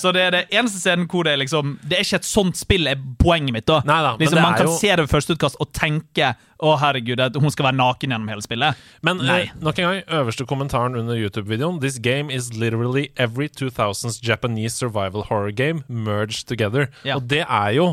Så 0.00 0.12
det 0.14 0.22
er 0.28 0.34
det 0.34 0.42
eneste 0.54 0.80
scenen 0.82 1.06
hvor 1.10 1.26
det 1.26 1.34
er 1.34 1.40
liksom 1.42 1.76
Det 1.82 1.98
er 1.98 2.06
ikke 2.06 2.20
et 2.22 2.28
sånt 2.28 2.58
spill, 2.58 2.88
er 2.90 3.00
poenget 3.20 3.54
mitt. 3.54 3.66
da 3.70 3.80
Neida, 3.86 4.16
liksom, 4.20 4.42
Man 4.42 4.54
kan 4.58 4.66
jo- 4.70 4.78
se 4.78 4.88
det 4.94 5.04
ved 5.06 5.10
første 5.12 5.36
utkast 5.36 5.56
og 5.60 5.72
tenke 5.72 6.34
Å 6.64 6.74
herregud, 6.80 7.20
hun 7.36 7.52
skal 7.52 7.68
være 7.68 7.76
naken 7.76 8.14
gjennom 8.14 8.30
hele 8.32 8.44
spillet. 8.44 8.80
Men 9.04 9.20
Nei. 9.20 9.40
eh, 9.50 9.52
nok 9.60 9.78
en 9.82 9.90
gang, 9.90 10.00
øverste 10.22 10.46
kommentaren 10.48 10.96
under 10.96 11.18
YouTube-videoen 11.18 11.80
This 11.84 11.98
game 12.00 12.32
is 12.32 12.54
literally 12.56 13.10
every 13.20 13.48
2000s 13.52 14.22
Japanese 14.24 14.72
survival 14.74 15.26
horror 15.28 15.52
game 15.52 15.84
merged 15.88 16.46
together. 16.48 16.88
Ja. 17.04 17.18
Og 17.20 17.28
det 17.28 17.44
er 17.44 17.74
jo 17.76 17.88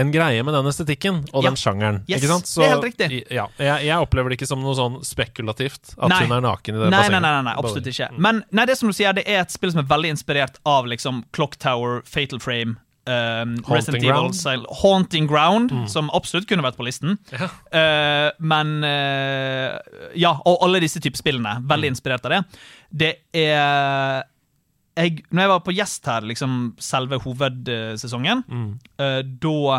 en 0.00 0.08
greie 0.14 0.40
med 0.46 0.54
den 0.56 0.64
estetikken 0.70 1.18
og 1.34 1.42
Ja. 1.44 1.50
den 1.50 1.56
sjangeren. 1.60 1.98
Yes, 2.08 2.22
ikke 2.22 2.30
sant? 2.30 2.46
det 2.56 2.64
er 2.64 2.70
helt 2.72 2.86
riktig. 2.86 3.08
Ja, 3.30 3.46
jeg, 3.58 3.82
jeg 3.90 3.98
opplever 4.06 4.30
det 4.32 4.38
ikke 4.38 4.48
som 4.48 4.62
noe 4.64 4.72
sånn 4.78 5.02
spekulativt 5.04 5.92
at 5.98 6.08
Nei. 6.14 6.22
hun 6.24 6.32
er 6.38 6.40
naken 6.46 6.76
i 6.76 6.78
det 6.78 6.88
Nei, 6.88 6.96
bassenget. 7.02 7.12
nei, 7.12 7.20
nei, 7.20 7.42
nei, 7.42 7.42
nei, 7.50 7.56
absolutt 7.60 7.90
ikke. 7.92 8.08
Men 8.16 8.40
nei, 8.56 8.64
det 8.70 8.78
som 8.78 8.88
du 8.88 8.96
sier, 8.96 9.12
det 9.12 9.26
er 9.28 9.42
et 9.42 9.52
spill 9.52 9.72
som 9.74 9.82
er 9.82 9.90
veldig 9.90 10.14
inspirert 10.14 10.56
av 10.64 10.86
liksom 10.88 11.24
Clock 11.36 11.58
Tower, 11.60 12.00
Fatal 12.08 12.40
Frame 12.40 12.78
um, 13.06 13.54
Resident 13.68 14.04
Evil. 14.04 14.32
Sil- 14.36 14.66
Haunting 14.82 15.26
Ground, 15.30 15.72
som 15.90 16.10
absolutt 16.14 16.46
kunne 16.48 16.62
vært 16.62 16.76
på 16.78 16.84
listen. 16.86 17.16
Ja. 17.32 17.48
Uh, 17.72 18.28
men 18.40 18.74
uh, 18.84 19.78
Ja, 20.18 20.34
og 20.46 20.62
alle 20.66 20.80
disse 20.84 21.00
typer 21.02 21.18
spillene. 21.18 21.56
Veldig 21.66 21.92
inspirert 21.94 22.24
av 22.28 22.30
det. 22.36 22.42
Det 22.92 23.12
er 23.32 24.22
jeg, 24.96 25.22
Når 25.32 25.40
jeg 25.46 25.48
var 25.54 25.60
på 25.64 25.72
gjest 25.72 26.04
her, 26.06 26.20
liksom 26.28 26.74
selve 26.78 27.16
hovedsesongen, 27.24 28.42
eh, 29.00 29.22
da 29.40 29.78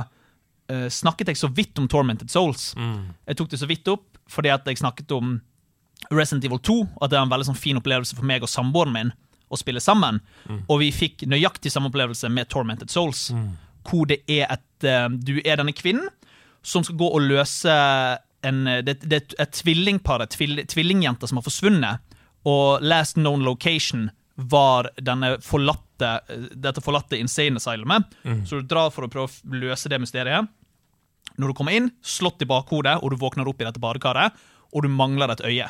eh, 0.70 0.88
snakket 0.90 1.28
jeg 1.30 1.38
så 1.38 1.52
vidt 1.54 1.78
om 1.78 1.86
Tormented 1.88 2.32
Souls. 2.34 2.72
Jeg 3.28 3.38
tok 3.38 3.52
det 3.52 3.60
så 3.62 3.68
vidt 3.70 3.88
opp 3.94 4.08
fordi 4.34 4.50
at 4.50 4.66
jeg 4.66 4.80
snakket 4.82 5.12
om 5.14 5.36
Resident 6.10 6.46
Evil 6.48 6.58
2, 6.66 6.74
og 6.96 7.04
at 7.06 7.12
det 7.12 7.20
er 7.20 7.24
en 7.28 7.30
veldig 7.30 7.46
sånn 7.52 7.60
fin 7.62 7.78
opplevelse 7.78 8.16
for 8.18 8.26
meg 8.26 8.42
og 8.42 8.50
samboeren 8.50 8.94
min 8.96 9.12
å 9.54 9.60
spille 9.60 9.82
sammen. 9.84 10.20
Og 10.68 10.82
vi 10.82 10.90
fikk 10.96 11.26
nøyaktig 11.30 11.72
samme 11.74 11.92
opplevelse 11.92 12.30
med 12.34 12.50
Tormented 12.52 12.92
Souls, 12.94 13.28
hvor 13.88 14.08
det 14.10 14.22
er 14.32 14.48
et 14.54 14.88
eh, 14.88 15.08
Du 15.12 15.38
er 15.44 15.60
denne 15.60 15.74
kvinnen 15.76 16.10
som 16.64 16.84
skal 16.88 16.96
gå 17.00 17.08
og 17.14 17.26
løse 17.28 17.74
en 18.44 18.66
Det, 18.84 18.98
det 19.04 19.18
er 19.22 19.42
et 19.46 19.54
tvillingpar, 19.56 20.24
et 20.26 20.34
tvill, 20.36 20.62
tvillingjente 20.68 21.28
som 21.30 21.40
har 21.40 21.46
forsvunnet, 21.46 22.16
og 22.44 22.84
last 22.84 23.16
known 23.16 23.44
location 23.48 24.10
var 24.36 24.90
denne 25.00 25.38
forlatte, 25.46 26.10
dette 26.58 26.82
forlatte 26.84 27.16
insane 27.22 27.62
asylumet. 27.62 28.04
Så 28.50 28.60
du 28.60 28.68
drar 28.68 28.90
for 28.92 29.06
å 29.06 29.10
prøve 29.14 29.30
å 29.30 29.56
løse 29.62 29.88
det 29.92 30.00
mysteriet. 30.02 30.50
Når 31.40 31.48
du 31.48 31.54
kommer 31.56 31.72
inn, 31.78 31.92
slått 32.04 32.42
i 32.44 32.50
bakhodet, 32.50 32.98
og 33.02 33.14
du 33.14 33.16
våkner 33.22 33.48
opp 33.48 33.62
i 33.62 33.68
dette 33.68 33.80
badekaret, 33.80 34.34
og 34.74 34.84
du 34.84 34.90
mangler 34.92 35.32
et 35.36 35.46
øye. 35.46 35.70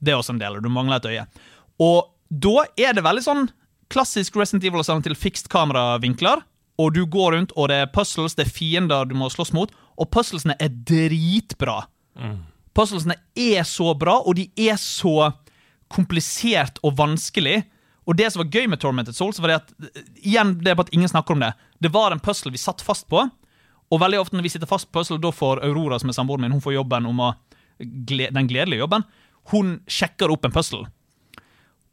Det 0.00 0.12
er 0.12 0.18
også 0.18 0.34
en 0.34 0.40
del. 0.42 0.58
Du 0.64 0.68
mangler 0.72 0.96
et 0.98 1.06
øye. 1.12 1.26
Og 1.84 2.10
da 2.40 2.64
er 2.80 2.96
det 2.96 3.04
veldig 3.04 3.24
sånn 3.24 3.46
klassisk 3.92 4.36
Resident 4.38 4.64
Evil 4.66 4.84
til 5.04 5.16
fixed 5.18 5.50
kameravinkler. 5.52 6.42
Og 6.80 6.94
du 6.96 7.04
går 7.06 7.36
rundt, 7.36 7.52
og 7.54 7.68
det 7.70 7.76
er 7.84 7.92
puzzles, 7.94 8.34
det 8.34 8.48
er 8.48 8.50
fiender 8.50 9.06
du 9.06 9.14
må 9.14 9.28
slåss 9.30 9.52
mot. 9.54 9.70
Og 9.94 10.10
puzzlesene 10.10 10.56
er 10.58 10.72
dritbra. 10.74 11.84
Puzzlesene 12.74 13.14
er 13.38 13.62
så 13.68 13.92
bra, 13.94 14.18
og 14.26 14.34
de 14.40 14.48
er 14.58 14.74
så 14.80 15.30
komplisert 15.92 16.80
og 16.82 16.96
vanskelig. 16.98 17.60
Og 18.04 18.18
det 18.18 18.32
som 18.32 18.42
var 18.42 18.50
gøy 18.50 18.66
med 18.68 18.82
Tormented 18.82 19.14
Souls, 19.14 19.38
var 19.38 19.52
det 19.52 19.60
at 19.60 20.02
igjen, 20.18 20.56
det 20.58 20.72
er 20.72 20.80
bare 20.80 20.88
at 20.90 20.96
ingen 20.96 21.08
snakker 21.08 21.36
om 21.36 21.44
det. 21.44 21.52
Det 21.78 21.92
var 21.94 22.12
en 22.12 22.22
puzzle 22.22 22.50
vi 22.52 22.60
satt 22.60 22.82
fast 22.82 23.06
på, 23.08 23.22
og 23.92 24.00
veldig 24.00 24.18
ofte 24.18 24.34
når 24.34 24.48
vi 24.48 24.50
sitter 24.56 24.68
fast 24.68 24.88
på 24.88 24.98
puzzle, 24.98 25.20
da 25.22 25.30
får 25.30 25.62
Aurora, 25.62 26.00
som 26.02 26.10
er 26.10 26.16
samboeren 26.16 26.42
min, 26.42 26.56
hun 26.56 26.64
får 26.64 26.74
jobben 26.74 27.06
om 27.06 27.22
å 27.22 27.30
den 27.78 28.48
gledelige 28.50 28.80
jobben. 28.80 29.04
Hun 29.52 29.76
sjekker 29.86 30.32
opp 30.32 30.46
en 30.46 30.54
puzzle. 30.54 30.86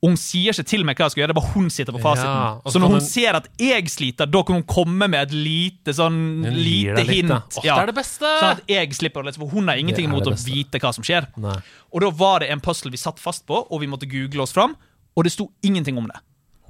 Og 0.01 0.09
hun 0.09 0.17
sier 0.17 0.49
ikke 0.49 0.65
til 0.65 0.83
meg 0.87 0.97
hva 0.97 1.05
jeg 1.05 1.13
skal 1.13 1.21
gjøre, 1.21 1.29
det 1.29 1.35
er 1.35 1.39
bare 1.41 1.53
hun 1.53 1.67
sitter 1.69 1.93
på 1.93 1.99
fasiten. 2.01 2.25
Ja, 2.25 2.61
så 2.65 2.71
så 2.73 2.79
når 2.81 2.87
hun 2.89 2.97
hun- 2.97 3.05
ser 3.05 3.35
at 3.37 3.47
jeg 3.61 3.83
sliter, 3.93 4.25
da 4.25 4.41
kan 4.43 4.55
hun 4.57 4.63
komme 4.65 5.07
med 5.07 5.19
et 5.27 5.31
lite 5.31 5.93
sånn 5.93 6.41
lite 6.55 7.03
hint. 7.05 7.07
litt, 7.07 7.27
da. 7.29 7.37
Åh, 7.45 7.61
det 7.61 7.77
er 7.83 7.85
det 7.91 7.95
beste! 7.95 8.31
Sånn 8.41 8.55
at 8.57 8.63
jeg 8.67 8.89
slipper 8.97 9.21
å 9.21 9.25
lese, 9.29 9.37
for 9.37 9.47
hun 9.53 9.67
har 9.67 9.77
ingenting 9.77 10.09
imot 10.09 10.25
å 10.25 10.33
vite 10.33 10.79
hva 10.81 10.91
som 10.93 11.03
skjer. 11.05 11.27
Nei. 11.37 11.57
Og 11.93 12.01
da 12.01 12.09
var 12.09 12.39
det 12.39 12.49
en 12.49 12.59
puzzle 12.59 12.89
vi 12.89 12.97
satt 12.97 13.19
fast 13.19 13.45
på, 13.45 13.61
og 13.69 13.79
vi 13.79 13.85
måtte 13.87 14.09
google 14.09 14.41
oss 14.41 14.51
fram, 14.51 14.75
og 15.15 15.23
det 15.23 15.31
sto 15.33 15.51
ingenting 15.61 15.97
om 16.01 16.07
det. 16.09 16.17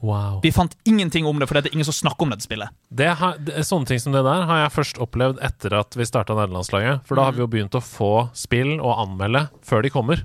Wow. 0.01 0.39
Vi 0.41 0.49
fant 0.51 0.75
ingenting 0.83 1.25
om 1.29 1.37
det, 1.39 1.47
for 1.47 1.53
det 1.61 1.67
er 1.69 1.75
ingen 1.77 1.85
som 1.85 1.93
snakker 1.93 2.23
om 2.25 2.31
dette 2.33 2.41
spillet. 2.43 2.67
Det 2.91 3.07
har, 3.15 3.37
det, 3.37 3.53
sånne 3.63 3.85
ting 3.85 3.99
som 4.01 4.11
det 4.11 4.23
der 4.25 4.45
har 4.49 4.63
jeg 4.63 4.71
først 4.73 4.97
opplevd 4.99 5.37
etter 5.45 5.75
at 5.79 5.93
vi 5.95 6.03
starta 6.09 6.33
nederlandslaget. 6.35 7.05
For 7.05 7.15
da 7.15 7.25
har 7.29 7.31
vi 7.37 7.43
jo 7.45 7.47
begynt 7.47 7.77
å 7.77 7.81
få 7.85 8.29
spill 8.33 8.79
og 8.81 8.97
anmelde 9.07 9.47
før 9.63 9.83
de 9.83 9.89
kommer. 9.93 10.23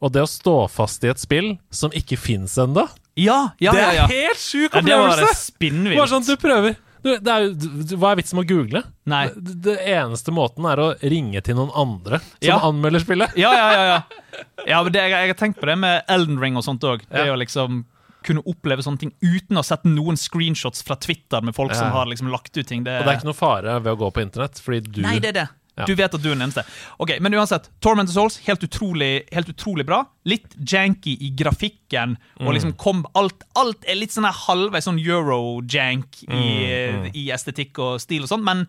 Og 0.00 0.12
det 0.14 0.24
å 0.24 0.30
stå 0.30 0.56
fast 0.72 1.04
i 1.06 1.12
et 1.12 1.22
spill 1.22 1.54
som 1.74 1.94
ikke 1.94 2.18
fins 2.20 2.58
ennå, 2.60 2.88
Ja, 3.14 3.54
ja, 3.62 3.70
det 3.70 3.82
er 3.84 3.94
ja. 3.94 4.06
helt 4.10 4.40
sjuk 4.42 4.74
ja 4.74 4.80
det 4.82 4.96
var 4.98 5.12
opplevelse! 5.14 5.94
Bare 5.94 6.10
sånn 6.10 6.26
du 6.26 6.34
prøver. 6.40 6.74
Du, 7.04 7.10
det 7.20 7.30
er 7.30 7.50
du, 7.52 7.96
hva 8.00 8.14
er 8.14 8.18
vitsen 8.22 8.38
med 8.38 8.46
å 8.46 8.48
google? 8.48 8.80
Nei. 9.12 9.26
Det, 9.36 9.58
det 9.66 9.74
eneste 9.92 10.32
måten 10.32 10.64
er 10.66 10.80
å 10.80 10.86
ringe 11.04 11.42
til 11.44 11.58
noen 11.58 11.72
andre 11.76 12.22
som 12.40 12.64
anmelder 12.70 13.04
spillet. 13.04 13.34
Ja, 13.38 13.50
ja, 13.52 13.66
ja. 13.76 13.82
ja. 13.90 14.44
ja 14.72 14.78
men 14.82 14.94
det, 14.94 15.02
jeg, 15.04 15.12
jeg 15.12 15.34
har 15.34 15.40
tenkt 15.42 15.60
på 15.60 15.68
det 15.68 15.76
med 15.82 16.08
Elden 16.10 16.40
Ring 16.40 16.56
og 16.56 16.64
sånt 16.64 16.86
òg. 16.88 17.04
Det 17.12 17.26
å 17.28 17.36
liksom 17.36 17.82
kunne 18.24 18.40
oppleve 18.48 18.80
sånne 18.80 19.02
ting 19.02 19.12
uten 19.20 19.58
å 19.58 19.60
ha 19.60 19.66
sett 19.68 19.84
noen 19.84 20.16
screenshots 20.16 20.80
fra 20.86 20.96
Twitter 20.96 21.44
med 21.44 21.52
folk 21.56 21.74
som 21.76 21.92
har 21.92 22.08
liksom 22.08 22.30
lagt 22.32 22.56
ut 22.56 22.64
ting. 22.66 22.86
Det, 22.86 22.96
Og 23.02 23.04
det 23.04 23.12
er 23.12 23.20
ikke 23.20 23.28
noe 23.28 23.36
fare 23.36 23.76
ved 23.84 23.92
å 23.92 24.00
gå 24.00 24.10
på 24.16 24.24
internett, 24.24 24.60
fordi 24.64 24.80
du 24.86 25.02
Nei, 25.04 25.18
det 25.20 25.34
er 25.34 25.38
det. 25.42 25.46
Ja. 25.76 25.84
Du 25.86 25.94
vet 25.98 26.14
at 26.14 26.22
du 26.22 26.28
er 26.30 26.34
den 26.36 26.42
eneste. 26.46 26.62
Ok, 27.02 27.16
Men 27.20 27.34
uansett, 27.34 27.68
Torment 27.82 28.08
of 28.08 28.14
Souls, 28.14 28.36
helt 28.46 28.62
utrolig, 28.62 29.24
helt 29.34 29.48
utrolig 29.50 29.84
bra. 29.86 30.04
Litt 30.24 30.54
janky 30.70 31.16
i 31.20 31.30
grafikken, 31.34 32.16
og 32.38 32.46
Mm. 32.46 32.52
liksom 32.54 32.72
kom 32.78 33.04
alt, 33.14 33.42
alt 33.56 33.82
er 33.88 33.96
litt 33.96 34.10
sånn 34.14 34.24
halvveis 34.30 34.84
sånn 34.86 35.00
euro-jank 35.02 36.24
Mm, 36.28 37.10
i, 37.10 37.10
i 37.24 37.30
estetikk 37.34 37.78
og 37.78 38.00
stil 38.00 38.22
og 38.22 38.28
sånn, 38.30 38.44
men 38.44 38.66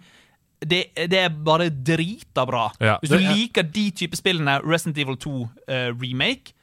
det, 0.65 0.87
det 0.95 1.19
er 1.19 1.29
bare 1.29 1.69
drita 1.69 2.45
bra. 2.47 2.71
Ja, 2.81 2.97
Hvis 3.01 3.09
du 3.11 3.17
er- 3.19 3.33
liker 3.35 3.63
de 3.63 3.91
type 3.91 4.15
spillene, 4.17 4.59
Resident 4.65 4.97
Evil 4.97 5.15
2 5.17 5.43
uh, 5.69 5.91
remake, 6.01 6.53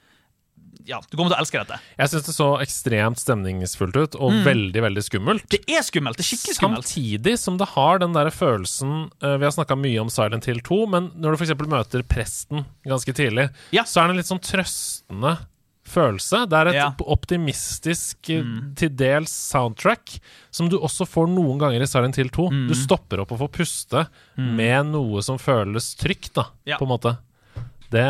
ja, 0.84 1.00
du 1.10 1.16
kommer 1.16 1.30
til 1.30 1.36
å 1.36 1.42
elske 1.44 1.58
dette. 1.62 1.78
Jeg 1.98 2.08
syns 2.12 2.26
det 2.26 2.34
så 2.34 2.48
ekstremt 2.64 3.18
stemningsfullt 3.22 3.96
ut, 3.96 4.14
og 4.18 4.32
veldig, 4.46 4.82
veldig 4.82 5.02
skummelt. 5.04 5.44
Det 5.52 5.60
er 5.70 5.82
skummelt. 5.86 6.16
Det 6.18 6.24
er 6.24 6.30
skikkelig 6.32 6.56
skummelt. 6.58 6.88
Samtidig 6.88 7.38
som 7.38 7.56
det 7.60 7.68
har 7.76 7.98
den 8.02 8.12
der 8.16 8.30
følelsen 8.30 9.10
eh, 9.22 9.36
Vi 9.38 9.44
har 9.44 9.52
snakka 9.54 9.76
mye 9.78 10.00
om 10.00 10.10
Silent 10.10 10.44
Hill 10.50 10.60
2, 10.60 10.86
men 10.90 11.10
når 11.14 11.36
du 11.36 11.44
f.eks. 11.44 11.54
møter 11.68 12.02
presten 12.02 12.64
ganske 12.84 13.12
tidlig, 13.14 13.50
Ja. 13.70 13.84
så 13.84 14.00
er 14.02 14.08
det 14.08 14.10
en 14.16 14.16
litt 14.22 14.26
sånn 14.32 14.42
trøstende 14.42 15.38
følelse. 15.92 16.44
Det 16.48 16.56
er 16.58 16.68
et 16.70 16.74
Ja. 16.78 16.90
optimistisk, 17.00 18.30
eh, 18.30 18.42
Mm. 18.42 18.74
til 18.76 18.88
dels 18.90 19.30
soundtrack, 19.30 20.20
som 20.50 20.68
du 20.68 20.78
også 20.78 21.06
får 21.06 21.28
noen 21.28 21.58
ganger 21.58 21.82
i 21.82 21.86
Silent 21.86 22.16
Hill 22.16 22.28
2. 22.28 22.50
Mm. 22.50 22.68
Du 22.68 22.74
stopper 22.74 23.20
opp 23.20 23.32
og 23.32 23.38
får 23.40 23.52
puste 23.52 24.06
med 24.36 24.86
noe 24.86 25.20
som 25.22 25.38
føles 25.38 25.94
trygt, 25.96 26.32
da, 26.34 26.46
Ja. 26.64 26.78
på 26.78 26.82
en 26.82 26.88
måte. 26.98 27.18
Det, 27.92 28.02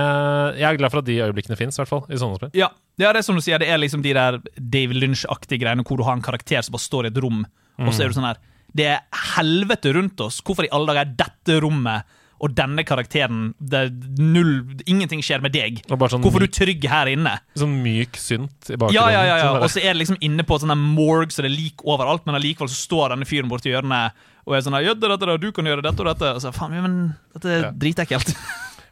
jeg 0.60 0.68
er 0.68 0.78
glad 0.78 0.94
for 0.94 1.02
at 1.02 1.08
de 1.08 1.18
øyeblikkene 1.24 1.58
fins, 1.58 1.76
i 1.78 1.82
hvert 1.82 1.90
fall, 1.90 2.04
i 2.08 2.20
sånne 2.20 2.38
spill. 2.38 2.54
Ja, 2.58 2.70
ja, 3.00 3.10
det 3.10 3.22
er 3.22 3.26
som 3.26 3.38
du 3.38 3.42
sier, 3.44 3.58
det 3.62 3.70
er 3.72 3.80
liksom 3.82 4.04
de 4.04 4.14
der 4.16 4.38
David 4.56 5.00
Lynch-aktige 5.02 5.64
greiene 5.64 5.84
hvor 5.86 5.98
du 5.98 6.06
har 6.06 6.16
en 6.18 6.24
karakter 6.24 6.62
som 6.62 6.76
bare 6.76 6.86
står 6.86 7.08
i 7.08 7.12
et 7.12 7.20
rom, 7.24 7.44
og 7.82 7.92
så 7.92 8.04
er 8.04 8.12
du 8.12 8.18
sånn 8.18 8.28
her 8.28 8.40
Det 8.72 8.84
er 8.88 9.00
helvete 9.34 9.90
rundt 9.96 10.20
oss. 10.24 10.38
Hvorfor 10.44 10.64
i 10.64 10.70
alle 10.72 10.92
dager 10.92 11.04
er 11.08 11.16
dette 11.18 11.56
rommet 11.60 12.18
og 12.42 12.54
denne 12.58 12.82
karakteren 12.82 13.52
er 13.70 13.90
null, 14.18 14.64
Ingenting 14.90 15.20
skjer 15.22 15.42
med 15.44 15.54
deg. 15.54 15.78
Sånn 15.86 16.24
Hvorfor 16.24 16.42
er 16.42 16.50
du 16.50 16.56
trygg 16.56 16.86
her 16.90 17.10
inne? 17.12 17.36
Sånn 17.58 17.76
myk 17.84 18.18
synt 18.18 18.66
i 18.72 18.74
bakgrunnen. 18.74 18.96
Ja, 18.96 19.04
ja, 19.14 19.22
ja, 19.28 19.36
ja. 19.44 19.52
Og 19.60 19.70
så 19.70 19.78
er 19.82 19.92
det 19.94 20.00
liksom 20.02 20.18
inne 20.26 20.42
på 20.46 20.58
Sånne 20.58 20.74
sånn 20.74 20.96
der 20.98 21.30
så 21.30 21.44
det 21.44 21.52
er 21.52 21.54
lik 21.54 21.84
overalt, 21.86 22.26
men 22.26 22.38
allikevel 22.38 22.70
så 22.70 22.80
står 22.80 23.14
denne 23.14 23.28
fyren 23.28 23.50
borti 23.50 23.70
hjørnet 23.70 24.18
og 24.42 24.56
er 24.56 24.64
sånn 24.64 24.74
her, 24.74 24.88
«Ja, 24.88 24.96
dette, 24.98 25.14
dette, 25.22 25.38
du 25.38 25.52
kan 25.54 25.68
gjøre 25.70 25.84
dette 25.86 26.02
og 26.02 26.08
dette. 26.10 26.32
Og 26.34 26.42
så, 26.42 26.50
faen, 26.54 26.74
men 26.82 26.96
dette 27.36 27.52
er 27.60 27.68
dritekkelt. 27.78 28.34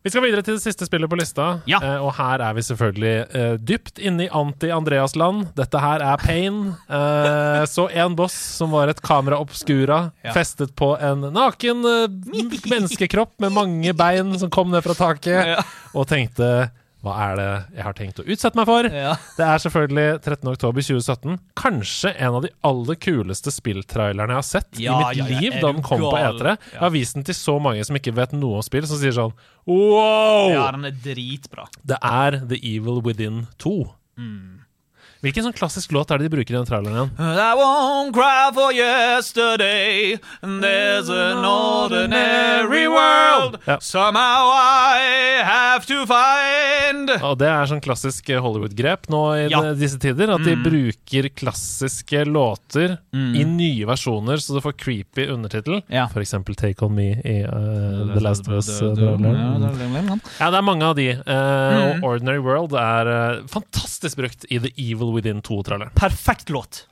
Vi 0.03 0.09
skal 0.09 0.23
videre 0.25 0.41
til 0.41 0.57
det 0.57 0.63
siste 0.65 0.87
spillet 0.89 1.11
på 1.13 1.17
lista, 1.21 1.61
Ja. 1.69 1.77
uh, 1.85 2.07
og 2.07 2.15
her 2.17 2.41
er 2.41 2.55
vi 2.57 2.63
selvfølgelig 2.65 3.17
uh, 3.37 3.57
dypt 3.61 3.99
inne 4.01 4.25
i 4.25 4.31
anti-Andreas-land. 4.33 5.51
Dette 5.59 5.83
her 5.83 6.01
er 6.01 6.17
Pain. 6.23 6.71
Uh, 6.89 7.67
så 7.69 7.85
en 7.93 8.17
boss 8.17 8.33
som 8.33 8.73
var 8.73 8.89
et 8.89 9.03
kamera 9.05 9.37
obscura, 9.45 10.11
Ja. 10.25 10.33
festet 10.33 10.73
på 10.77 10.95
en 11.05 11.29
naken 11.35 11.85
menneskekropp 12.71 13.37
med 13.45 13.53
mange 13.53 13.93
bein 13.97 14.33
som 14.41 14.49
kom 14.51 14.71
ned 14.73 14.83
fra 14.89 14.97
taket, 14.97 15.61
og 15.95 16.09
tenkte 16.09 16.71
hva 17.01 17.15
er 17.25 17.39
det 17.39 17.49
jeg 17.79 17.85
har 17.87 17.95
tenkt 17.97 18.21
å 18.21 18.25
utsette 18.29 18.59
meg 18.61 18.69
for? 18.69 18.89
Ja. 18.93 19.15
Det 19.39 19.47
er 19.47 19.63
selvfølgelig 19.63 20.07
13.10.2017. 20.21 21.39
Kanskje 21.57 22.13
en 22.13 22.37
av 22.37 22.45
de 22.45 22.51
aller 22.69 22.99
kuleste 23.01 23.53
spilltrailerne 23.55 24.37
jeg 24.37 24.41
har 24.43 24.49
sett 24.49 24.81
Ja, 24.83 24.99
i 24.99 25.17
mitt 25.17 25.21
ja, 25.23 25.29
liv 25.41 25.57
da 25.63 25.73
den 25.73 25.85
kom 25.87 26.05
på 26.05 26.13
gal? 26.13 26.37
E3. 26.37 26.57
Jeg 26.75 26.83
har 26.85 26.93
vist 26.93 27.17
den 27.17 27.25
til 27.29 27.39
så 27.39 27.57
mange 27.63 27.87
som 27.89 27.97
ikke 27.97 28.15
vet 28.19 28.35
noe 28.37 28.61
om 28.61 28.67
spill, 28.67 28.85
som 28.91 29.01
sier 29.01 29.17
sånn 29.17 29.33
Wow! 29.71 30.51
ja, 30.53 30.67
den 30.75 30.89
er 30.91 30.97
dritbra. 31.05 31.69
Det 31.87 32.01
er 32.05 32.41
The 32.51 32.61
Evil 32.75 33.01
Within 33.07 33.47
2. 33.63 33.75
Hvilken 35.21 35.45
sånn 35.45 35.53
klassisk 35.57 35.93
låt 35.93 36.09
er 36.15 36.17
det 36.23 36.31
de 36.31 36.33
bruker 36.33 36.55
i 36.55 36.57
den 36.57 36.65
traileren 36.69 36.95
igjen? 36.97 37.11
I 37.21 37.53
won't 37.59 38.15
cry 38.17 38.49
for 38.57 38.73
yesterday. 38.73 40.17
There's 40.41 41.11
an 41.13 41.45
ordinary 41.45 42.87
world. 42.89 43.59
Ja. 43.67 43.77
Somehow 43.85 44.49
I 44.57 45.43
have 45.45 45.85
to 45.91 46.07
find 46.09 47.11
Og 47.21 47.37
det 47.41 47.51
er 47.53 47.69
sånn 47.69 47.83
klassisk 47.85 48.31
Hollywood-grep 48.33 49.11
nå 49.13 49.21
i 49.37 49.45
Ja. 49.53 49.61
disse 49.77 49.99
tider. 50.01 50.33
At 50.33 50.45
de 50.47 50.55
bruker 50.57 51.29
klassiske 51.37 52.25
låter 52.25 52.97
i 53.13 53.45
nye 53.45 53.85
versjoner, 53.87 54.41
så 54.41 54.57
du 54.57 54.61
får 54.65 54.73
creepy 54.81 55.27
undertittel. 55.29 55.83
Ja. 55.93 56.07
Eksempel 56.17 56.55
Take 56.57 56.83
On 56.85 56.95
Me 56.95 57.11
i 57.25 57.43
uh, 57.45 58.15
The 58.15 58.21
Last 58.25 58.49
of 58.49 58.55
Us-traileren. 58.57 60.21
Ja, 60.41 60.51
det 60.51 60.57
er 60.59 60.65
mange 60.65 60.85
av 60.89 60.97
de. 60.97 61.11
eh, 61.11 61.79
Og 62.01 62.05
Ordinary 62.05 62.41
World 62.41 62.73
er 62.73 63.09
uh, 63.11 63.47
fantastisk 63.51 64.17
brukt 64.21 64.45
i 64.51 64.59
The 64.59 64.73
Evil 64.79 65.10
Within 65.17 65.43
2-traileren. 65.43 65.91
Perfekt 65.95 66.49
låt. 66.49 66.87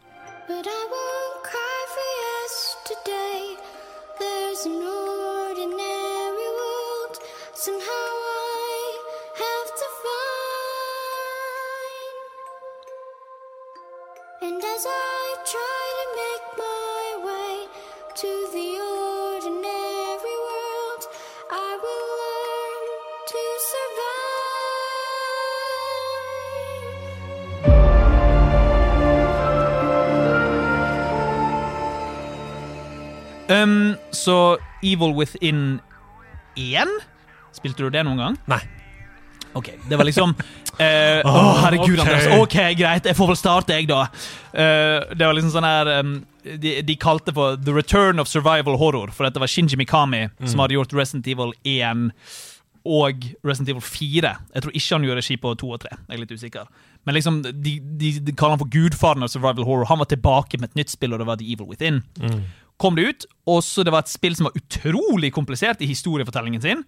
Um, 33.48 33.94
så 34.12 34.58
Evil 34.84 35.14
Within 35.16 35.80
1 36.56 36.90
Spilte 37.56 37.86
du 37.86 37.90
det 37.90 38.02
noen 38.04 38.20
gang? 38.20 38.34
Nei. 38.50 38.60
Ok, 39.56 39.70
det 39.88 39.96
var 39.96 40.04
liksom 40.04 40.34
uh, 40.36 41.22
oh, 41.24 41.54
herregud, 41.64 41.96
okay. 41.98 42.04
Andreas. 42.04 42.26
Ok, 42.36 42.58
greit, 42.78 43.08
jeg 43.08 43.16
får 43.16 43.30
vel 43.32 43.38
starte, 43.40 43.78
jeg, 43.78 43.88
da. 43.90 44.04
Uh, 44.52 45.08
det 45.14 45.24
var 45.24 45.34
liksom 45.34 45.54
sånn 45.56 45.66
her 45.66 45.92
um, 45.98 46.12
de, 46.44 46.74
de 46.84 46.98
kalte 47.00 47.34
for 47.34 47.56
The 47.60 47.74
Return 47.74 48.20
of 48.22 48.28
Survival 48.30 48.78
Horror, 48.80 49.10
for 49.16 49.26
dette 49.26 49.40
var 49.42 49.50
Shinji 49.50 49.80
Mikami 49.80 50.28
som 50.44 50.62
hadde 50.62 50.76
gjort 50.76 50.94
Resident 50.96 51.26
Evil 51.28 51.56
1 51.66 52.12
og 52.88 53.26
Resident 53.44 53.72
Evil 53.74 53.84
4. 53.84 54.30
Jeg 54.54 54.64
tror 54.64 54.76
ikke 54.76 54.94
han 54.94 55.04
gjorde 55.04 55.20
regi 55.20 55.36
på 55.42 55.50
2 55.60 55.72
og 55.74 55.82
3. 55.82 55.90
Jeg 55.98 56.14
er 56.14 56.22
litt 56.22 56.32
usikker. 56.32 56.70
Men 57.04 57.16
liksom, 57.18 57.42
de, 57.44 57.74
de, 58.00 58.12
de 58.24 58.32
kaller 58.32 58.56
han 58.56 58.62
for 58.62 58.72
gudfaren 58.72 59.26
av 59.26 59.32
survival 59.32 59.66
horror. 59.68 59.88
Han 59.90 60.00
var 60.00 60.08
tilbake 60.08 60.60
med 60.60 60.70
et 60.70 60.80
nytt 60.80 60.94
spill, 60.94 61.12
og 61.12 61.20
det 61.20 61.28
var 61.28 61.40
The 61.40 61.50
Evil 61.52 61.68
Within. 61.68 62.00
Kom 62.78 62.94
det 62.94 63.06
ut, 63.08 63.26
og 63.50 63.62
så 63.66 63.82
det 63.82 63.92
var 63.94 64.04
et 64.04 64.12
spill 64.12 64.36
som 64.38 64.46
var 64.46 64.58
utrolig 64.58 65.32
komplisert 65.34 65.80
i 65.82 65.88
historiefortellingen 65.90 66.62
sin. 66.62 66.84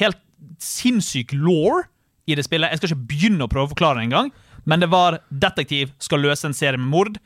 Helt 0.00 0.20
sinnssyk 0.62 1.34
law 1.36 1.82
i 2.24 2.36
det 2.36 2.46
spillet. 2.46 2.72
Jeg 2.72 2.80
skal 2.80 2.94
ikke 2.94 3.08
begynne 3.10 3.44
å 3.44 3.50
prøve 3.52 3.68
å 3.68 3.72
forklare 3.74 4.00
det 4.00 4.08
engang, 4.08 4.30
men 4.64 4.80
det 4.80 4.88
var 4.92 5.20
detektiv, 5.28 5.92
skal 6.00 6.24
løse 6.24 6.48
en 6.48 6.56
serie 6.56 6.80
med 6.80 6.88
mord, 6.88 7.18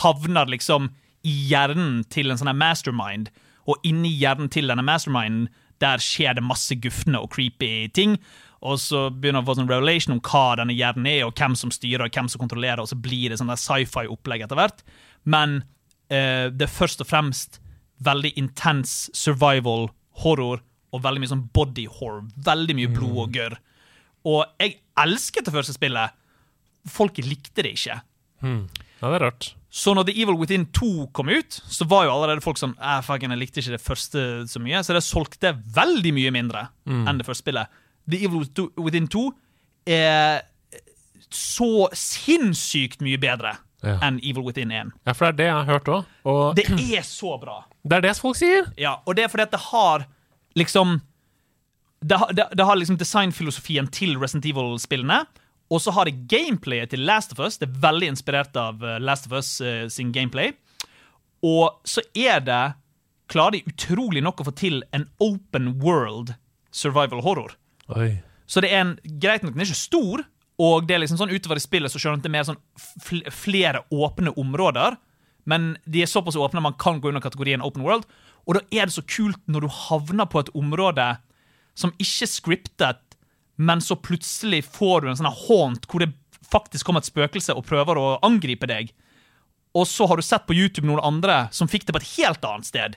havner 0.00 0.48
liksom 0.48 0.88
i 1.26 1.34
hjernen 1.50 2.00
til 2.12 2.30
en 2.30 2.40
sånn 2.40 2.54
mastermind, 2.56 3.28
og 3.66 3.82
inni 3.86 4.12
hjernen 4.14 4.48
til 4.52 4.70
denne 4.70 4.84
masterminden, 4.86 5.50
der 5.82 6.00
skjer 6.00 6.38
det 6.38 6.44
masse 6.46 6.72
gufne 6.80 7.20
og 7.20 7.34
creepy 7.34 7.90
ting. 7.92 8.14
Og 8.64 8.78
så 8.80 9.06
begynner 9.12 9.42
han 9.42 9.44
å 9.44 9.50
få 9.50 9.58
sånn 9.58 9.68
revelation 9.68 10.14
om 10.14 10.22
hva 10.24 10.54
denne 10.56 10.72
hjernen 10.72 11.08
er, 11.10 11.26
og 11.26 11.36
hvem 11.36 11.56
som 11.58 11.72
styrer, 11.74 12.06
og 12.06 12.16
hvem 12.16 12.30
som 12.32 12.40
kontrollerer, 12.40 12.80
og 12.80 12.88
så 12.88 12.96
blir 12.96 13.28
det 13.28 13.40
sånn 13.40 13.52
sci-fi-opplegg 13.52 14.46
etter 14.46 14.56
hvert. 14.56 14.80
Men 15.28 15.58
uh, 15.60 16.48
det 16.48 16.64
er 16.64 16.72
først 16.72 17.04
og 17.04 17.10
fremst 17.10 17.60
veldig 18.02 18.32
intens 18.36 19.10
survival 19.16 19.88
horror 20.22 20.60
og 20.92 21.02
veldig 21.04 21.20
mye 21.22 21.30
sånn 21.32 21.46
body 21.52 21.86
horror. 21.98 22.24
Veldig 22.46 22.76
mye 22.78 22.88
blod 22.92 23.16
og 23.26 23.32
gørr. 23.36 23.56
Og 24.26 24.44
jeg 24.60 24.78
elsket 24.98 25.44
det 25.46 25.52
første 25.54 25.74
spillet. 25.76 26.10
Folk 26.88 27.18
likte 27.18 27.62
det 27.62 27.72
ikke. 27.76 28.00
Ja, 28.42 29.08
det 29.10 29.16
er 29.18 29.24
rart. 29.26 29.54
Så 29.76 29.92
når 29.94 30.06
The 30.08 30.14
Evil 30.22 30.38
Within 30.40 30.64
2 30.72 31.08
kom 31.12 31.28
ut, 31.28 31.58
så 31.68 31.84
var 31.88 32.06
jo 32.06 32.12
allerede 32.14 32.40
folk 32.44 32.56
sånn 32.56 32.72
eh, 32.80 33.00
fucking, 33.04 33.30
Jeg 33.34 33.38
likte 33.42 33.60
ikke 33.60 33.74
det 33.74 33.82
første 33.84 34.22
så 34.48 34.60
mye, 34.62 34.80
så 34.86 34.94
det 34.96 35.02
solgte 35.04 35.52
veldig 35.76 36.12
mye 36.16 36.32
mindre 36.32 36.68
enn 36.88 37.18
det 37.20 37.26
første 37.26 37.44
spillet. 37.44 37.68
The 38.08 38.22
Evil 38.24 38.46
Within 38.80 39.08
2 39.12 39.24
er 39.90 40.46
så 41.28 41.88
sinnssykt 41.92 43.02
mye 43.04 43.18
bedre 43.20 43.56
Ja. 43.84 43.98
enn 44.02 44.16
Evil 44.24 44.42
Within 44.46 44.70
1. 44.72 44.92
Ja, 45.06 45.12
for 45.12 45.26
det 45.26 45.34
er 45.34 45.36
det 45.36 45.46
jeg 45.46 45.54
har 45.54 45.66
hørt 45.66 45.88
òg. 45.92 46.04
Og 46.24 46.54
Det 46.56 46.64
er 46.96 47.02
så 47.02 47.36
bra. 47.38 47.64
Det 47.90 47.98
er 47.98 48.04
det 48.08 48.14
folk 48.18 48.36
sier. 48.38 48.66
Ja, 48.80 48.96
og 49.06 49.16
det 49.16 49.24
er 49.26 49.32
fordi 49.32 49.46
at 49.46 49.54
det 49.54 49.60
har 49.70 50.06
liksom 50.58 51.00
Det, 52.04 52.16
har- 52.20 52.32
det, 52.36 52.44
det 52.56 52.64
har 52.66 52.76
liksom 52.76 52.98
designfilosofien 53.00 53.86
til 53.90 54.16
Resident 54.20 54.44
Evil-spillene. 54.46 55.22
Og 55.72 55.80
så 55.82 55.90
har 55.96 56.04
det 56.06 56.28
gameplayet 56.30 56.90
til 56.92 57.00
Last 57.08 57.32
of 57.32 57.40
Us. 57.42 57.56
Det 57.58 57.66
er 57.68 57.78
veldig 57.82 58.08
inspirert 58.12 58.54
av 58.56 58.84
eh, 58.84 58.98
Last 59.02 59.26
of 59.26 59.32
Us 59.32 59.48
uh, 59.60 59.88
sin 59.90 60.12
gameplay. 60.14 60.52
Og 61.42 61.80
så 61.88 62.04
er 62.14 62.40
det 62.46 62.60
Klarer 63.26 63.56
de 63.56 63.64
utrolig 63.72 64.20
nok 64.22 64.38
å 64.38 64.44
få 64.46 64.52
til 64.54 64.84
en 64.94 65.08
open 65.18 65.72
world 65.82 66.36
survival 66.70 67.24
horror. 67.24 67.56
Oi. 67.90 68.12
Så 68.46 68.62
det 68.62 68.70
er 68.70 68.84
en, 68.84 68.92
greit 69.18 69.42
nok, 69.42 69.56
den 69.56 69.64
er 69.64 69.66
ikke 69.66 69.80
stor, 69.80 70.22
og 70.62 70.86
det 70.86 70.94
er 70.94 71.00
liksom 71.02 71.18
sånn 71.18 71.32
utover 71.34 71.58
i 71.58 71.64
spillet 71.64 71.90
så 71.90 71.98
skjønner 71.98 72.22
det 72.22 72.30
er 72.30 72.34
mer 72.36 72.46
sånn 72.46 72.60
fl 73.02 73.24
flere 73.34 73.80
åpne 73.90 74.30
områder. 74.38 74.94
Men 75.46 75.76
de 75.86 76.02
er 76.02 76.10
såpass 76.10 76.38
åpne 76.38 76.60
at 76.60 76.68
man 76.68 76.78
kan 76.80 77.00
gå 77.00 77.10
under 77.12 77.22
kategorien 77.24 77.64
open 77.64 77.86
world. 77.86 78.06
Og 78.46 78.58
da 78.58 78.62
er 78.74 78.86
det 78.86 78.96
så 78.96 79.04
kult 79.06 79.40
når 79.50 79.66
du 79.66 79.72
havner 79.72 80.28
på 80.30 80.42
et 80.42 80.52
område 80.58 81.06
som 81.76 81.92
ikke 82.00 82.26
er 82.26 82.32
scriptet, 82.32 83.02
men 83.56 83.80
så 83.84 83.96
plutselig 83.96 84.64
får 84.68 85.02
du 85.02 85.10
en 85.10 85.18
sånn 85.18 85.38
haunt 85.46 85.86
hvor 85.90 86.02
det 86.02 86.12
faktisk 86.46 86.86
kommer 86.86 87.02
et 87.02 87.10
spøkelse 87.10 87.56
og 87.56 87.66
prøver 87.68 87.98
å 87.98 88.06
angripe 88.26 88.68
deg. 88.70 88.92
Og 89.76 89.86
så 89.88 90.06
har 90.08 90.16
du 90.18 90.24
sett 90.24 90.46
på 90.48 90.56
YouTube 90.56 90.88
noen 90.88 91.04
andre 91.04 91.46
som 91.54 91.68
fikk 91.68 91.86
det 91.86 91.96
på 91.96 92.02
et 92.02 92.12
helt 92.16 92.44
annet 92.48 92.68
sted. 92.68 92.96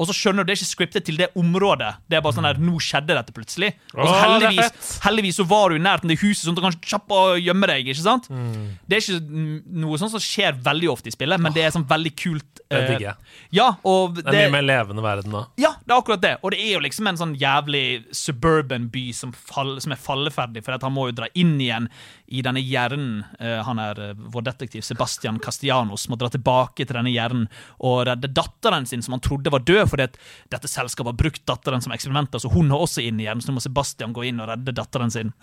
Og 0.00 0.08
så 0.08 0.16
skjønner 0.16 0.46
du 0.46 0.48
det 0.50 0.56
er 0.56 0.62
ikke 0.62 0.70
scriptet 0.70 1.04
til 1.04 1.18
det 1.20 1.28
området. 1.38 1.90
Det 2.08 2.16
er 2.16 2.22
bare 2.24 2.36
sånn 2.36 2.48
der, 2.48 2.60
nå 2.64 2.78
skjedde 2.80 3.16
dette 3.18 3.34
plutselig. 3.36 3.74
Og 3.92 4.00
så 4.00 4.14
det 4.14 4.22
heldigvis, 4.24 4.92
heldigvis 5.04 5.40
så 5.42 5.46
var 5.50 5.68
du 5.68 5.76
i 5.76 5.82
nærheten 5.84 6.08
av 6.08 6.14
det 6.14 6.20
huset, 6.22 6.46
sånn 6.46 6.56
at 6.56 6.60
du 6.60 6.64
kan 6.64 6.78
kjappe 6.92 7.18
og 7.20 7.40
gjemme 7.44 7.68
deg. 7.68 7.90
ikke 7.92 8.04
sant? 8.06 8.30
Mm. 8.32 8.78
Det 8.88 8.96
er 8.96 9.04
ikke 9.04 9.50
noe 9.84 10.00
sånt 10.00 10.14
som 10.14 10.24
skjer 10.24 10.56
veldig 10.64 10.88
ofte 10.94 11.12
i 11.12 11.14
spillet, 11.14 11.42
men 11.44 11.52
det 11.56 11.66
er 11.66 11.74
sånn 11.76 11.84
veldig 11.90 12.14
kult. 12.16 12.62
Det 12.70 12.78
eh, 12.78 12.86
digger 12.86 13.06
jeg. 13.10 13.30
Ja, 13.58 13.66
og 13.84 14.16
Det 14.20 14.30
er 14.30 14.48
mye 14.48 14.54
mer 14.56 14.66
levende 14.66 15.04
verden 15.04 15.34
da. 15.34 15.44
ja, 15.60 15.74
det 15.84 15.92
er 15.92 15.98
akkurat 15.98 16.24
det. 16.24 16.32
Og 16.40 16.54
det 16.54 16.62
er 16.64 16.72
jo 16.76 16.82
liksom 16.86 17.10
en 17.10 17.20
sånn 17.20 17.36
jævlig 17.40 17.84
suburban 18.16 18.88
by 18.94 19.04
som, 19.16 19.34
fall, 19.34 19.76
som 19.84 19.92
er 19.92 20.00
falleferdig, 20.00 20.64
for 20.64 20.78
at 20.78 20.86
han 20.86 20.94
må 20.96 21.10
jo 21.10 21.18
dra 21.20 21.28
inn 21.34 21.56
igjen 21.60 21.90
i 22.30 22.44
denne 22.46 22.62
hjernen. 22.62 23.24
Uh, 23.42 23.58
han 23.66 23.82
er 23.82 24.00
uh, 24.10 24.26
vår 24.32 24.46
detektiv 24.48 24.86
Sebastian 24.86 25.40
Castellanos 25.42 26.06
må 26.08 26.18
dra 26.20 26.30
tilbake 26.32 26.86
til 26.86 26.96
denne 26.96 27.12
hjernen 27.12 27.48
og 27.82 28.04
redde 28.08 28.30
datteren 28.32 28.86
sin, 28.88 29.02
som 29.02 29.16
han 29.16 29.24
trodde 29.24 29.52
var 29.52 29.64
død, 29.66 29.89
fordi 29.90 30.08
at 30.08 30.16
dette 30.54 30.70
selskapet 30.70 31.12
har 31.12 31.20
brukt 31.24 31.44
datteren 31.48 31.84
som 31.84 31.94
eksperimenter, 31.96 32.42
så 32.42 32.52
hun 32.52 32.70
har 32.72 32.82
også 32.86 33.04
inn 33.04 33.20
igjen, 33.20 33.42
så 33.42 33.50
nå 33.50 33.58
må 33.58 33.64
Sebastian 33.64 34.16
gå 34.16 34.28
inn 34.30 34.40
og 34.42 34.50
redde 34.52 34.76
datteren 34.76 35.12
sin. 35.14 35.34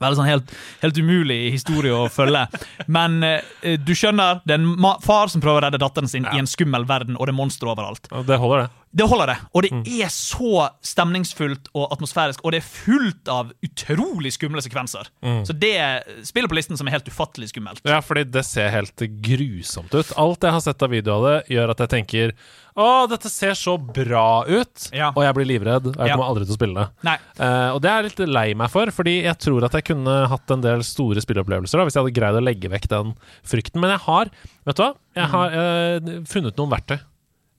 Veldig 0.00 0.16
sånn 0.16 0.28
helt, 0.30 0.52
helt 0.80 0.98
umulig 1.02 1.38
historie 1.52 1.92
å 1.92 2.06
følge. 2.08 2.46
Men 2.88 3.18
eh, 3.26 3.74
du 3.76 3.92
skjønner, 3.92 4.40
det 4.48 4.56
er 4.56 4.62
en 4.62 4.86
far 5.04 5.28
som 5.28 5.42
prøver 5.44 5.60
å 5.60 5.64
redde 5.66 5.80
datteren 5.82 6.08
sin 6.08 6.28
i 6.32 6.40
en 6.40 6.48
skummel 6.48 6.86
verden, 6.88 7.18
og 7.18 7.28
det 7.28 7.34
er 7.34 7.40
monstre 7.42 7.68
overalt. 7.68 8.08
Og 8.16 8.24
det 8.28 8.38
holder, 8.40 8.64
det. 8.64 8.80
Det 8.92 9.06
holder, 9.06 9.26
det. 9.30 9.36
Og 9.54 9.64
Mm. 9.70 9.82
det 9.86 10.00
er 10.02 10.08
så 10.10 10.68
stemningsfullt 10.82 11.68
og 11.78 11.92
atmosfærisk, 11.94 12.40
og 12.44 12.50
det 12.52 12.58
er 12.58 12.66
fullt 12.66 13.28
av 13.30 13.52
utrolig 13.62 14.32
skumle 14.34 14.60
sekvenser. 14.64 15.06
Mm. 15.22 15.44
Så 15.46 15.54
det 15.56 16.26
spiller 16.26 16.48
på 16.50 16.56
listen 16.58 16.76
som 16.76 16.88
er 16.90 16.96
helt 16.98 17.06
ufattelig 17.06 17.52
skummelt. 17.52 17.80
Ja, 17.86 18.00
fordi 18.02 18.24
det 18.30 18.42
ser 18.44 18.68
helt 18.74 18.96
grusomt 19.22 19.94
ut. 19.94 20.10
Alt 20.18 20.42
jeg 20.42 20.50
har 20.56 20.60
sett 20.64 20.82
av 20.82 20.90
video 20.90 21.14
av 21.20 21.22
det, 21.28 21.36
gjør 21.54 21.70
at 21.70 21.84
jeg 21.86 21.88
tenker 21.96 22.32
Å, 22.80 23.08
dette 23.10 23.28
ser 23.28 23.50
så 23.58 23.74
bra 23.76 24.44
ut! 24.46 24.84
Ja. 24.94 25.08
Og 25.10 25.24
jeg 25.26 25.34
blir 25.34 25.44
livredd, 25.50 25.88
og 25.90 25.96
jeg 25.98 26.06
Ja. 26.08 26.14
kommer 26.16 26.28
aldri 26.30 26.46
til 26.46 26.54
å 26.54 26.58
spille 26.58 26.84
det. 27.02 27.18
Eh, 27.42 27.70
og 27.74 27.82
det 27.82 27.90
er 27.90 28.02
jeg 28.02 28.04
litt 28.16 28.28
lei 28.30 28.54
meg 28.54 28.70
for, 28.70 28.86
fordi 28.94 29.22
jeg 29.24 29.36
tror 29.42 29.64
at 29.66 29.72
jeg 29.72 29.84
kunne 29.90 30.28
hatt 30.30 30.50
en 30.54 30.60
del 30.62 30.80
store 30.86 31.20
spilleopplevelser 31.20 31.76
da, 31.76 31.84
hvis 31.84 31.94
jeg 31.98 32.04
hadde 32.04 32.14
greid 32.14 32.38
å 32.38 32.44
legge 32.46 32.70
vekk 32.70 32.86
den 32.88 33.14
frykten. 33.44 33.80
Men 33.82 33.90
jeg 33.90 34.00
har, 34.06 34.30
vet 34.64 34.76
du 34.76 34.82
hva, 34.84 34.94
jeg 35.18 35.28
har 35.34 35.50
uh, 35.50 36.24
funnet 36.30 36.56
noen 36.56 36.70
verktøy. 36.70 37.00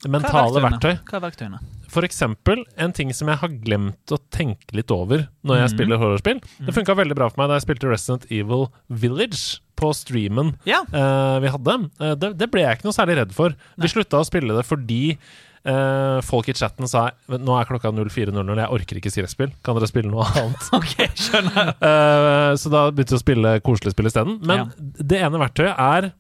Mentale 0.10 0.58
er 0.58 0.66
verktøy. 0.66 0.93
Hva 1.06 1.20
er 1.20 1.24
verktøyene? 1.28 1.60
For 1.91 2.08
eksempel 2.08 2.64
en 2.80 2.93
ting 2.95 3.12
som 3.14 3.30
jeg 3.30 3.41
har 3.41 3.52
glemt 3.66 4.14
å 4.14 4.20
tenke 4.32 4.78
litt 4.78 4.91
over 4.95 5.26
når 5.43 5.60
jeg 5.60 5.68
mm. 5.68 5.74
spiller 5.76 6.02
horrorspill. 6.02 6.39
Det 6.64 6.76
funka 6.76 6.95
veldig 6.97 7.18
bra 7.20 7.28
for 7.32 7.41
meg 7.41 7.52
da 7.52 7.60
jeg 7.60 7.66
spilte 7.68 7.91
Resident 7.91 8.26
Evil 8.32 8.70
Village 8.88 9.60
på 9.82 9.91
streamen 9.97 10.54
Ja. 10.70 10.84
uh, 10.93 11.38
vi 11.43 11.52
hadde. 11.52 11.78
Uh, 11.99 12.14
det, 12.16 12.34
det 12.39 12.49
ble 12.54 12.64
jeg 12.64 12.80
ikke 12.80 12.88
noe 12.88 12.95
særlig 12.97 13.20
redd 13.20 13.36
for. 13.36 13.56
Vi 13.82 13.91
slutta 13.91 14.22
å 14.22 14.28
spille 14.28 14.56
det 14.56 14.64
fordi 14.70 15.02
uh, 15.18 16.22
folk 16.26 16.49
i 16.49 16.56
chatten 16.58 16.89
sa 16.89 17.10
nå 17.28 17.60
er 17.60 17.70
klokka 17.70 17.91
04.00, 17.91 18.39
jeg 18.64 18.72
orker 18.78 19.02
ikke 19.02 19.14
skrekkspill. 19.14 19.54
Kan 19.66 19.78
dere 19.78 19.91
spille 19.91 20.14
noe 20.14 20.30
annet? 20.32 20.72
Ok, 20.80 20.95
skjønner. 21.28 21.76
Så 22.62 22.72
da 22.74 22.88
begynte 22.89 23.18
vi 23.18 23.20
å 23.20 23.26
spille 23.26 23.56
koselig 23.66 23.97
spill 23.97 24.10
isteden. 24.10 24.39
Men 24.47 24.70
Ja. 24.70 24.70
det 24.80 25.24
ene 25.28 25.43
verktøyet 25.43 25.76
er 25.76 26.14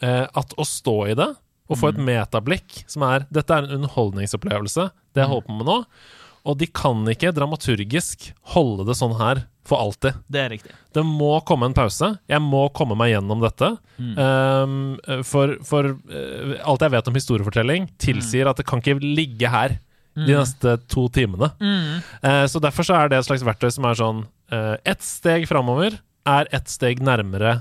at 0.00 0.54
å 0.56 0.64
stå 0.64 0.94
i 1.12 1.14
det 1.16 1.28
og 1.70 1.78
få 1.78 1.92
et 1.92 2.00
metablikk 2.02 2.82
som 2.90 3.04
er 3.06 3.28
Dette 3.32 3.54
er 3.54 3.66
en 3.66 3.78
underholdningsopplevelse, 3.78 4.90
det 5.14 5.22
jeg 5.22 5.30
holder 5.30 5.46
på 5.46 5.58
med 5.60 5.70
nå. 5.70 5.78
Og 6.48 6.56
de 6.56 6.66
kan 6.72 7.04
ikke 7.12 7.34
dramaturgisk 7.36 8.30
holde 8.54 8.86
det 8.88 8.96
sånn 8.96 9.14
her 9.18 9.44
for 9.68 9.82
alltid. 9.82 10.16
Det 10.30 10.40
er 10.40 10.52
riktig. 10.54 10.72
Det 10.96 11.04
må 11.06 11.34
komme 11.46 11.68
en 11.68 11.76
pause. 11.76 12.14
Jeg 12.30 12.42
må 12.42 12.64
komme 12.74 12.96
meg 12.98 13.12
gjennom 13.12 13.44
dette. 13.44 13.74
Um, 14.00 14.96
for 15.28 15.58
for 15.68 15.92
uh, 15.92 16.56
alt 16.64 16.86
jeg 16.86 16.94
vet 16.96 17.10
om 17.12 17.18
historiefortelling, 17.20 17.90
tilsier 18.00 18.50
at 18.50 18.60
det 18.60 18.66
kan 18.68 18.82
ikke 18.82 18.98
ligge 19.04 19.52
her 19.52 19.76
de 20.16 20.34
neste 20.34 20.74
to 20.90 21.06
timene. 21.12 21.52
Uh, 22.24 22.46
så 22.50 22.62
derfor 22.62 22.88
så 22.88 22.96
er 22.98 23.10
det 23.10 23.20
et 23.20 23.28
slags 23.28 23.44
verktøy 23.46 23.70
som 23.76 23.86
er 23.86 24.00
sånn 24.00 24.24
uh, 24.52 24.76
Ett 24.88 25.04
steg 25.06 25.46
framover 25.48 26.00
er 26.28 26.50
ett 26.52 26.68
steg 26.68 27.00
nærmere 27.04 27.60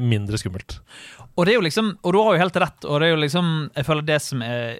mindre 0.00 0.38
skummelt. 0.40 0.78
Og 1.36 1.44
det 1.44 1.52
er 1.52 1.58
jo 1.58 1.64
liksom, 1.66 1.90
og 2.00 2.14
du 2.14 2.20
har 2.22 2.34
jo 2.34 2.42
helt 2.44 2.58
rett, 2.62 2.84
og 2.88 3.00
det 3.00 3.08
er 3.08 3.12
jo 3.12 3.18
liksom 3.20 3.48
Jeg 3.76 3.84
føler 3.84 4.06
det 4.08 4.20
som 4.24 4.42
er 4.42 4.78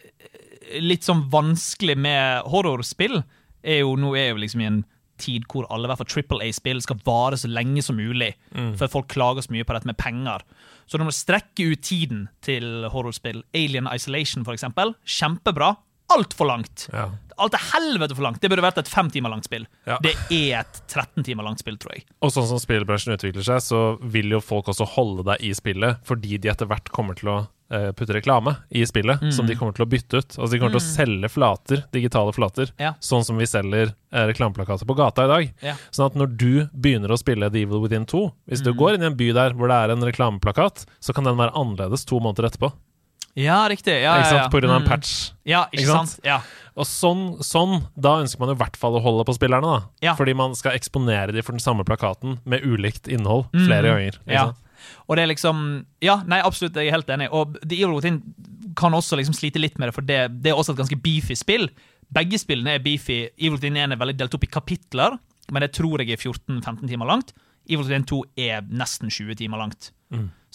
litt 0.81 1.05
sånn 1.07 1.27
vanskelig 1.31 1.99
med 2.01 2.47
horrorspill, 2.51 3.21
er 3.63 3.83
jo 3.83 3.97
nå 4.01 4.15
er 4.17 4.31
jo 4.33 4.41
liksom 4.41 4.63
i 4.65 4.69
en 4.71 4.85
tid 5.21 5.47
hvor 5.49 5.65
alle 5.73 5.87
i 5.87 5.91
hvert 5.91 6.01
fall 6.01 6.09
Triple 6.11 6.45
A-spill 6.45 6.81
skal 6.85 6.99
vare 7.07 7.39
så 7.41 7.49
lenge 7.49 7.85
som 7.85 7.97
mulig, 7.97 8.33
for 8.77 8.91
folk 8.93 9.09
klager 9.13 9.47
så 9.47 9.53
mye 9.55 9.65
på 9.65 9.77
dette 9.77 9.89
med 9.89 9.97
penger. 10.01 10.45
Så 10.87 10.99
du 10.99 11.05
må 11.07 11.15
strekke 11.15 11.71
ut 11.73 11.83
tiden 11.83 12.27
til 12.45 12.87
horrorspill. 12.93 13.41
Alien 13.57 13.89
Isolation, 13.93 14.45
for 14.47 14.55
eksempel. 14.55 14.93
Kjempebra. 15.05 15.73
Altfor 16.15 16.47
langt. 16.47 16.89
Ja. 16.93 17.09
Alt 17.37 17.55
er 17.59 17.65
helvete 17.75 18.15
for 18.17 18.23
langt. 18.25 18.41
Det 18.41 18.49
burde 18.49 18.63
vært 18.65 18.79
et 18.81 18.89
fem 18.89 19.11
timer 19.13 19.29
langt 19.33 19.45
spill. 19.45 19.67
Ja. 19.87 19.99
Det 20.01 20.15
er 20.33 20.61
et 20.63 20.79
13 20.89 21.25
timer 21.27 21.45
langt 21.45 21.61
spill, 21.61 21.77
tror 21.77 21.97
jeg. 21.97 22.07
Og 22.23 22.31
sånn 22.33 22.47
som 22.49 22.61
spillbransjen 22.63 23.13
utvikler 23.17 23.45
seg, 23.45 23.61
så 23.61 23.81
vil 24.01 24.31
jo 24.31 24.41
folk 24.41 24.71
også 24.73 24.87
holde 24.95 25.25
deg 25.27 25.43
i 25.45 25.51
spillet, 25.53 25.99
fordi 26.07 26.39
de 26.41 26.49
etter 26.53 26.67
hvert 26.71 26.89
kommer 26.95 27.19
til 27.19 27.29
å 27.35 27.37
eh, 27.69 27.91
putte 27.99 28.15
reklame 28.15 28.53
i 28.71 28.85
spillet, 28.87 29.19
Mm. 29.21 29.33
som 29.35 29.45
de 29.51 29.57
kommer 29.59 29.75
til 29.75 29.85
å 29.85 29.89
bytte 29.91 30.21
ut. 30.23 30.37
Altså 30.39 30.51
De 30.53 30.59
kommer 30.63 30.79
til 30.79 30.85
å 30.85 30.95
selge 30.95 31.29
flater, 31.35 31.83
digitale 31.93 32.33
flater, 32.33 32.71
Ja. 32.79 32.93
sånn 33.03 33.25
som 33.27 33.37
vi 33.37 33.45
selger 33.45 33.91
eh, 34.13 34.27
reklameplakater 34.31 34.87
på 34.87 34.95
gata 34.97 35.25
i 35.25 35.27
dag. 35.27 35.55
Ja. 35.61 35.75
Sånn 35.91 36.07
at 36.07 36.15
når 36.15 36.37
du 36.39 36.69
begynner 36.73 37.11
å 37.11 37.19
spille 37.19 37.51
The 37.51 37.63
Evil 37.67 37.81
Within 37.83 38.07
2, 38.07 38.33
hvis 38.49 38.61
Mm. 38.63 38.65
du 38.65 38.73
går 38.75 38.95
inn 38.95 39.03
i 39.03 39.07
en 39.07 39.17
by 39.17 39.33
der 39.33 39.51
hvor 39.59 39.67
det 39.67 39.75
er 39.83 39.91
en 39.91 40.01
reklameplakat, 40.07 40.87
så 41.01 41.13
kan 41.13 41.25
den 41.25 41.37
være 41.37 41.53
annerledes 41.59 42.07
to 42.07 42.21
måneder 42.21 42.47
etterpå. 42.49 42.73
Ja, 43.37 43.67
riktig. 43.69 44.01
Ja, 44.03 44.15
ikke 44.19 44.29
sant? 44.31 44.43
ja. 44.43 44.49
På 44.49 44.61
grunn 44.61 44.71
av 44.73 44.77
en 44.81 44.87
Mm. 44.87 44.89
patch. 44.89 45.33
Ja, 45.45 45.65
ikke, 45.67 45.83
Ikke 45.83 45.87
sant? 45.93 46.09
sant? 46.09 46.25
Ja. 46.25 46.41
Og 46.77 46.85
sånn, 46.87 47.39
sånn, 47.45 47.87
da 47.99 48.17
ønsker 48.23 48.41
man 48.41 48.51
i 48.51 48.55
hvert 48.59 48.77
fall 48.77 48.95
å 48.97 49.03
holde 49.03 49.25
på 49.29 49.35
spillerne, 49.37 49.63
da. 49.63 49.89
Ja. 50.03 50.15
Fordi 50.17 50.35
man 50.35 50.55
skal 50.55 50.73
eksponere 50.73 51.33
dem 51.33 51.43
for 51.43 51.53
den 51.53 51.61
samme 51.61 51.85
plakaten 51.85 52.39
med 52.45 52.63
ulikt 52.65 53.09
innhold 53.09 53.51
flere 53.53 53.83
ganger. 53.93 54.13
ikke 54.13 54.27
Mm. 54.27 54.33
Ja. 54.33 54.45
sant? 54.47 54.57
Og 55.09 55.17
det 55.17 55.23
er 55.25 55.35
liksom 55.35 55.87
Ja, 56.01 56.23
nei, 56.27 56.41
absolutt, 56.41 56.75
jeg 56.75 56.89
er 56.89 56.93
helt 56.93 57.07
enig. 57.09 57.29
Og 57.33 57.57
The 57.67 57.77
Evil 57.83 57.95
Within 57.95 58.23
kan 58.77 58.93
også 58.93 59.17
liksom 59.17 59.35
slite 59.35 59.59
litt 59.61 59.79
med 59.79 59.89
det, 59.89 59.95
for 59.95 60.03
det, 60.03 60.43
det 60.43 60.53
er 60.53 60.57
også 60.57 60.71
et 60.71 60.77
ganske 60.79 61.01
beefy 61.03 61.35
spill. 61.35 61.69
Begge 62.13 62.39
spillene 62.39 62.75
er 62.75 62.79
beefy. 62.79 63.29
Evil 63.39 63.53
Within 63.59 63.77
1 63.77 63.93
er 63.93 63.97
veldig 63.97 64.17
delt 64.17 64.35
opp 64.35 64.45
i 64.45 64.47
kapitler, 64.47 65.19
men 65.51 65.61
det 65.61 65.73
tror 65.73 65.99
jeg 65.99 66.11
er 66.11 66.17
14-15 66.17 66.87
timer 66.89 67.07
langt. 67.07 67.33
Evil 67.69 67.85
Within 67.85 68.05
2 68.05 68.23
er 68.39 68.61
nesten 68.63 69.09
20 69.11 69.35
timer 69.35 69.59
langt. 69.59 69.91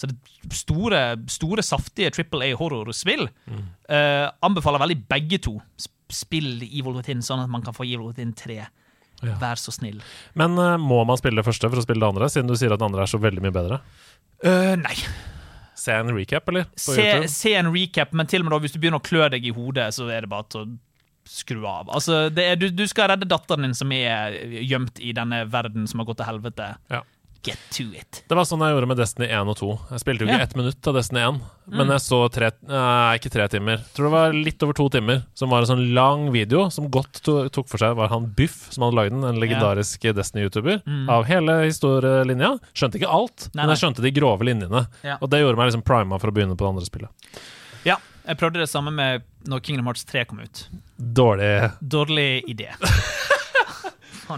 Så 0.02 0.10
det 0.10 0.18
er 0.18 0.56
store, 0.58 1.00
store 1.30 1.64
saftige 1.66 2.10
Triple 2.16 2.48
A 2.48 2.56
horrorspill. 2.58 3.28
Uh, 3.86 4.28
anbefaler 4.42 4.82
veldig 4.82 4.98
begge 5.12 5.38
to. 5.46 5.60
Spill 6.12 6.64
Evil 6.66 6.98
Within 6.98 7.22
sånn 7.24 7.44
at 7.44 7.52
man 7.52 7.62
kan 7.66 7.76
få 7.78 7.86
Evil 7.86 8.08
Within 8.10 8.34
3. 8.38 8.64
Ja. 9.22 9.36
Vær 9.38 9.60
så 9.62 9.74
snill. 9.76 10.00
Men 10.34 10.58
uh, 10.58 10.80
må 10.82 11.04
man 11.06 11.20
spille 11.22 11.38
det 11.38 11.46
første 11.46 11.70
for 11.70 11.78
å 11.78 11.86
spille 11.86 12.02
det 12.02 12.10
andre, 12.10 12.32
siden 12.34 12.50
du 12.50 12.58
sier 12.58 12.74
at 12.74 12.82
det 12.82 12.88
andre 12.90 13.06
er 13.06 13.12
så 13.12 13.22
veldig 13.22 13.44
mye 13.46 13.54
bedre? 13.54 13.78
Uh, 14.42 14.74
nei. 14.82 14.96
Se 15.78 15.94
en 15.94 16.10
recap, 16.14 16.50
eller? 16.50 16.66
Se, 16.78 17.06
se 17.30 17.54
en 17.58 17.70
recap, 17.74 18.16
men 18.18 18.30
til 18.30 18.42
og 18.42 18.50
med 18.50 18.56
da, 18.56 18.62
hvis 18.66 18.74
du 18.74 18.82
begynner 18.82 19.02
å 19.02 19.06
klø 19.06 19.30
deg 19.34 19.46
i 19.46 19.54
hodet, 19.54 19.92
så 19.94 20.10
er 20.10 20.26
det 20.26 20.34
bare 20.34 20.50
til 20.50 20.66
å 20.66 21.30
skru 21.30 21.62
av. 21.70 21.90
Altså, 21.94 22.26
det 22.34 22.48
er, 22.50 22.58
du, 22.58 22.68
du 22.74 22.84
skal 22.90 23.12
redde 23.14 23.30
datteren 23.30 23.68
din 23.68 23.78
som 23.78 23.94
er 23.94 24.36
gjemt 24.66 24.98
i 25.02 25.14
denne 25.18 25.44
verden 25.54 25.86
som 25.90 26.02
har 26.02 26.10
gått 26.10 26.22
til 26.24 26.30
helvete. 26.32 26.74
Ja. 26.90 27.06
Get 27.44 27.58
to 27.74 27.84
it. 27.98 28.20
Det 28.30 28.36
var 28.38 28.46
sånn 28.46 28.62
jeg 28.62 28.76
gjorde 28.76 28.88
med 28.92 29.00
Destiny 29.02 29.26
1 29.34 29.50
og 29.50 29.56
2. 29.58 29.70
Jeg 29.96 30.02
spilte 30.04 30.22
jo 30.22 30.28
ikke 30.30 30.38
Ja. 30.38 30.44
ett 30.46 30.56
minutt 30.56 30.88
av 30.88 30.94
Destiny 30.94 31.22
1, 31.26 31.40
men 31.74 31.88
jeg 31.90 32.02
så 32.04 32.20
tre 32.32 32.52
Nei, 32.68 33.18
ikke 33.18 33.32
tre 33.34 33.48
timer. 33.50 33.78
Jeg 33.82 33.94
tror 33.98 34.06
det 34.06 34.12
var 34.14 34.34
litt 34.34 34.62
over 34.64 34.74
to 34.78 34.86
timer, 34.94 35.24
som 35.34 35.50
var 35.50 35.60
en 35.66 35.72
sånn 35.72 35.94
lang 35.96 36.28
video 36.32 36.70
som 36.70 36.88
godt 36.94 37.22
to 37.26 37.50
tok 37.50 37.68
for 37.68 37.78
seg 37.82 37.96
var 37.98 38.10
han 38.14 38.28
Biff 38.38 38.68
som 38.72 38.84
hadde 38.86 38.96
lagd 39.00 39.12
den, 39.16 39.24
en 39.26 39.40
legendarisk 39.42 40.02
Destiny-youtuber, 40.14 40.84
av 41.10 41.26
hele 41.26 41.64
historielinja. 41.66 42.60
Skjønte 42.78 43.02
ikke 43.02 43.10
alt, 43.10 43.50
Nei, 43.56 43.66
men 43.66 43.76
jeg 43.76 43.82
skjønte 43.86 44.02
de 44.06 44.12
grove 44.12 44.46
linjene. 44.46 44.86
Ja. 45.04 45.18
Og 45.20 45.30
det 45.32 45.42
gjorde 45.42 45.58
meg 45.58 45.72
liksom 45.72 45.84
prima 45.84 46.20
for 46.22 46.30
å 46.30 46.34
begynne 46.36 46.54
på 46.56 46.62
det 46.68 46.74
andre 46.76 46.86
spillet. 46.86 47.10
Ja, 47.86 47.98
jeg 48.28 48.38
prøvde 48.38 48.62
det 48.62 48.70
samme 48.70 48.94
med 48.94 49.24
når 49.50 49.64
Kingdom 49.66 49.86
Hearts 49.90 50.06
3 50.06 50.26
kom 50.30 50.40
ut. 50.46 50.68
Dårlig 51.02 51.72
Dårlig 51.82 52.44
idé. 52.48 52.70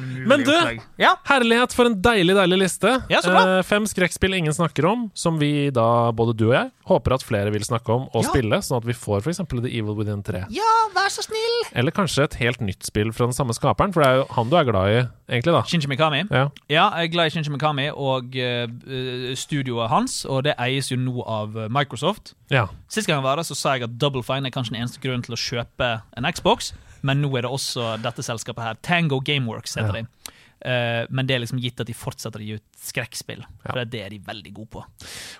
Men 0.01 0.43
du! 0.43 0.51
opplegg. 0.53 0.81
Ja, 0.97 1.15
Herlighet 1.27 1.73
for 1.75 1.85
en 1.89 1.95
deilig, 2.01 2.35
deilig 2.35 2.59
liste. 2.63 2.93
Ja, 3.11 3.21
så 3.21 3.29
bra. 3.33 3.43
Eh, 3.59 3.63
fem 3.67 3.85
skrekkspill 3.89 4.33
ingen 4.37 4.53
snakker 4.53 4.85
om, 4.89 5.09
som 5.13 5.37
vi 5.39 5.69
da, 5.73 6.11
både 6.15 6.35
du 6.37 6.47
og 6.49 6.53
jeg, 6.55 6.71
håper 6.89 7.13
at 7.15 7.23
flere 7.23 7.51
vil 7.53 7.63
snakke 7.63 7.89
om 7.93 8.07
og 8.13 8.23
Ja. 8.23 8.29
spille, 8.29 8.59
sånn 8.65 8.77
at 8.81 8.85
vi 8.85 8.93
får 8.93 9.21
f.eks. 9.23 9.37
The 9.49 9.69
Evil 9.71 9.95
Within 9.95 10.23
3. 10.23 10.45
ja, 10.51 10.71
vær 10.95 11.09
så 11.13 11.23
snill! 11.23 11.59
Eller 11.73 11.91
kanskje 11.91 12.23
et 12.23 12.35
helt 12.41 12.59
nytt 12.61 12.83
spill 12.83 13.11
fra 13.13 13.25
den 13.29 13.33
samme 13.33 13.53
skaperen, 13.55 13.93
for 13.93 14.03
det 14.03 14.09
er 14.09 14.15
jo 14.21 14.25
han 14.33 14.49
du 14.49 14.57
er 14.57 14.63
glad 14.67 14.89
i, 14.91 14.99
egentlig, 15.31 15.53
da. 15.53 15.61
Shinji 15.63 15.87
Mikami. 15.87 16.23
Ja. 16.29 16.49
Ja, 16.69 16.89
jeg 16.99 17.07
er 17.09 17.13
glad 17.13 17.27
i 17.27 17.35
Shinji 17.37 17.51
Mikami 17.53 17.89
og 17.93 18.35
eh, 18.35 18.67
eh, 18.67 19.35
studioet 19.35 19.89
hans, 19.89 20.25
og 20.25 20.43
det 20.43 20.55
eies 20.59 20.91
jo 20.91 20.97
nå 20.97 21.23
av 21.25 21.55
eh, 21.57 21.69
Microsoft. 21.69 22.33
ja. 22.51 22.67
Sist 22.89 23.07
gang 23.07 23.17
jeg 23.21 23.23
var 23.25 23.37
der, 23.39 23.43
så 23.47 23.55
sa 23.57 23.73
jeg 23.73 23.83
at 23.87 23.97
Double 23.97 24.21
Fine 24.23 24.45
er 24.47 24.51
kanskje 24.53 24.75
den 24.75 24.81
eneste 24.83 24.99
grunnen 25.01 25.23
til 25.25 25.33
å 25.33 25.39
kjøpe 25.39 25.87
en 26.17 26.27
Xbox, 26.31 26.73
men 27.03 27.21
nå 27.21 27.29
er 27.37 27.45
det 27.45 27.51
også 27.51 27.97
dette 28.01 28.23
selskapet 28.25 28.63
her. 28.63 28.79
Tango 28.81 29.19
Gameworks 29.19 29.75
heter 29.79 29.95
Ja. 29.95 30.01
de. 30.01 30.31
Uh, 30.63 31.03
men 31.11 31.27
det 31.27 31.35
er 31.35 31.41
liksom 31.43 31.59
gitt 31.59 31.81
at 31.83 31.87
de 31.89 31.93
fortsetter 31.93 32.39
å 32.39 32.45
gi 32.47 32.53
ut 32.55 32.72
skrekkspill, 32.83 33.41
for 33.63 33.77
Ja. 33.79 33.83
det 33.85 33.99
er 34.03 34.09
det 34.09 34.09
de 34.11 34.15
er 34.19 34.33
veldig 34.33 34.53
gode 34.53 34.69
på. 34.75 34.83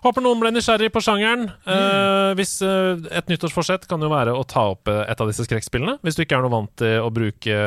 Håper 0.04 0.24
noen 0.24 0.40
ble 0.40 0.52
nysgjerrig 0.56 0.90
på 0.96 1.02
sjangeren. 1.04 1.50
Mm. 1.68 1.74
Eh, 1.76 2.34
hvis 2.40 2.54
eh, 2.64 3.18
Et 3.20 3.28
nyttårsforsett 3.28 3.88
kan 3.88 4.00
jo 4.02 4.10
være 4.10 4.32
å 4.34 4.46
ta 4.48 4.64
opp 4.72 4.88
eh, 4.88 5.04
et 5.12 5.20
av 5.22 5.28
disse 5.28 5.44
skrekkspillene. 5.48 5.98
Hvis 6.04 6.16
du 6.16 6.24
ikke 6.24 6.38
er 6.40 6.46
noe 6.46 6.54
vant 6.54 6.72
til 6.80 7.02
å 7.04 7.12
bruke 7.14 7.58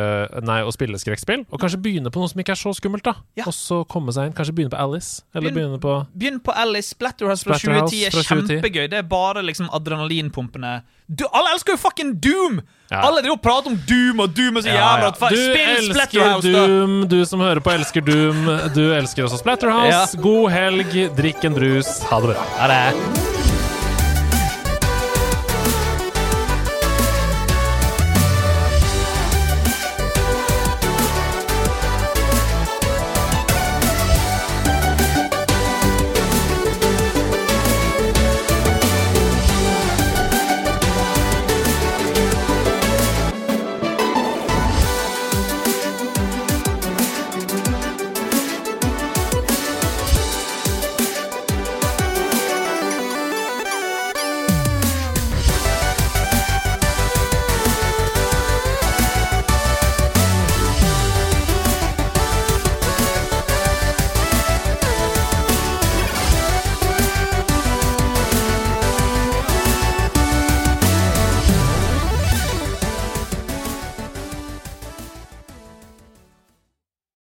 Nei, 0.47 0.61
å 0.65 0.73
spille 0.75 0.99
skrekkspill. 0.99 1.45
Og 1.51 1.61
kanskje 1.61 1.81
begynne 1.83 2.11
på 2.11 2.21
noe 2.23 2.29
som 2.33 2.41
ikke 2.41 2.55
er 2.57 2.61
så 2.61 2.73
skummelt, 2.77 3.05
da. 3.05 3.15
Ja. 3.37 3.45
Og 3.47 3.55
så 3.57 3.83
komme 3.89 4.13
seg 4.17 4.31
inn. 4.31 4.37
Kanskje 4.37 4.55
begynne 4.57 4.73
på 4.75 4.81
Alice. 4.81 5.23
Eller 5.35 5.51
Begynn- 5.51 5.77
begynne 5.77 5.81
på 5.83 5.95
Begynn 6.17 6.41
på 6.41 6.57
Alice. 6.57 6.95
Splatterhouse 6.97 7.45
fra 7.45 7.59
2010 7.61 8.05
er 8.07 8.11
fra 8.17 8.23
2010. 8.23 8.61
kjempegøy. 8.61 8.89
Det 8.91 8.99
er 8.99 9.03
bare 9.03 9.43
liksom 9.45 9.69
adrenalinpumpene. 9.77 10.83
Du, 11.07 11.23
alle 11.33 11.53
elsker 11.55 11.77
jo 11.77 11.79
fucking 11.79 12.17
Doom! 12.19 12.61
Ja. 12.91 13.01
Alle 13.03 13.19
driver 13.23 13.35
og 13.37 13.43
prater 13.43 13.71
om 13.73 13.77
Doom, 13.87 14.21
og 14.23 14.33
Doom 14.35 14.57
er 14.59 14.63
så 14.63 14.71
jævla 14.71 15.11
Du 15.31 15.37
elsker 15.59 16.23
da! 16.23 16.35
Doom. 16.43 16.93
Du 17.11 17.17
som 17.27 17.41
hører 17.43 17.59
på, 17.63 17.71
elsker 17.75 18.03
Doom. 18.07 18.45
Du 18.75 18.83
elsker 18.95 19.27
også 19.27 19.39
Splatterhouse. 19.39 19.66
Ja. 19.67 20.05
God 20.23 20.51
helg, 20.55 20.99
drikk 21.17 21.45
en 21.45 21.55
brus. 21.57 21.99
Ha 22.11 22.21
det 22.21 22.35
bra. 22.35 22.47
Ha 22.61 22.71
det. 22.73 23.36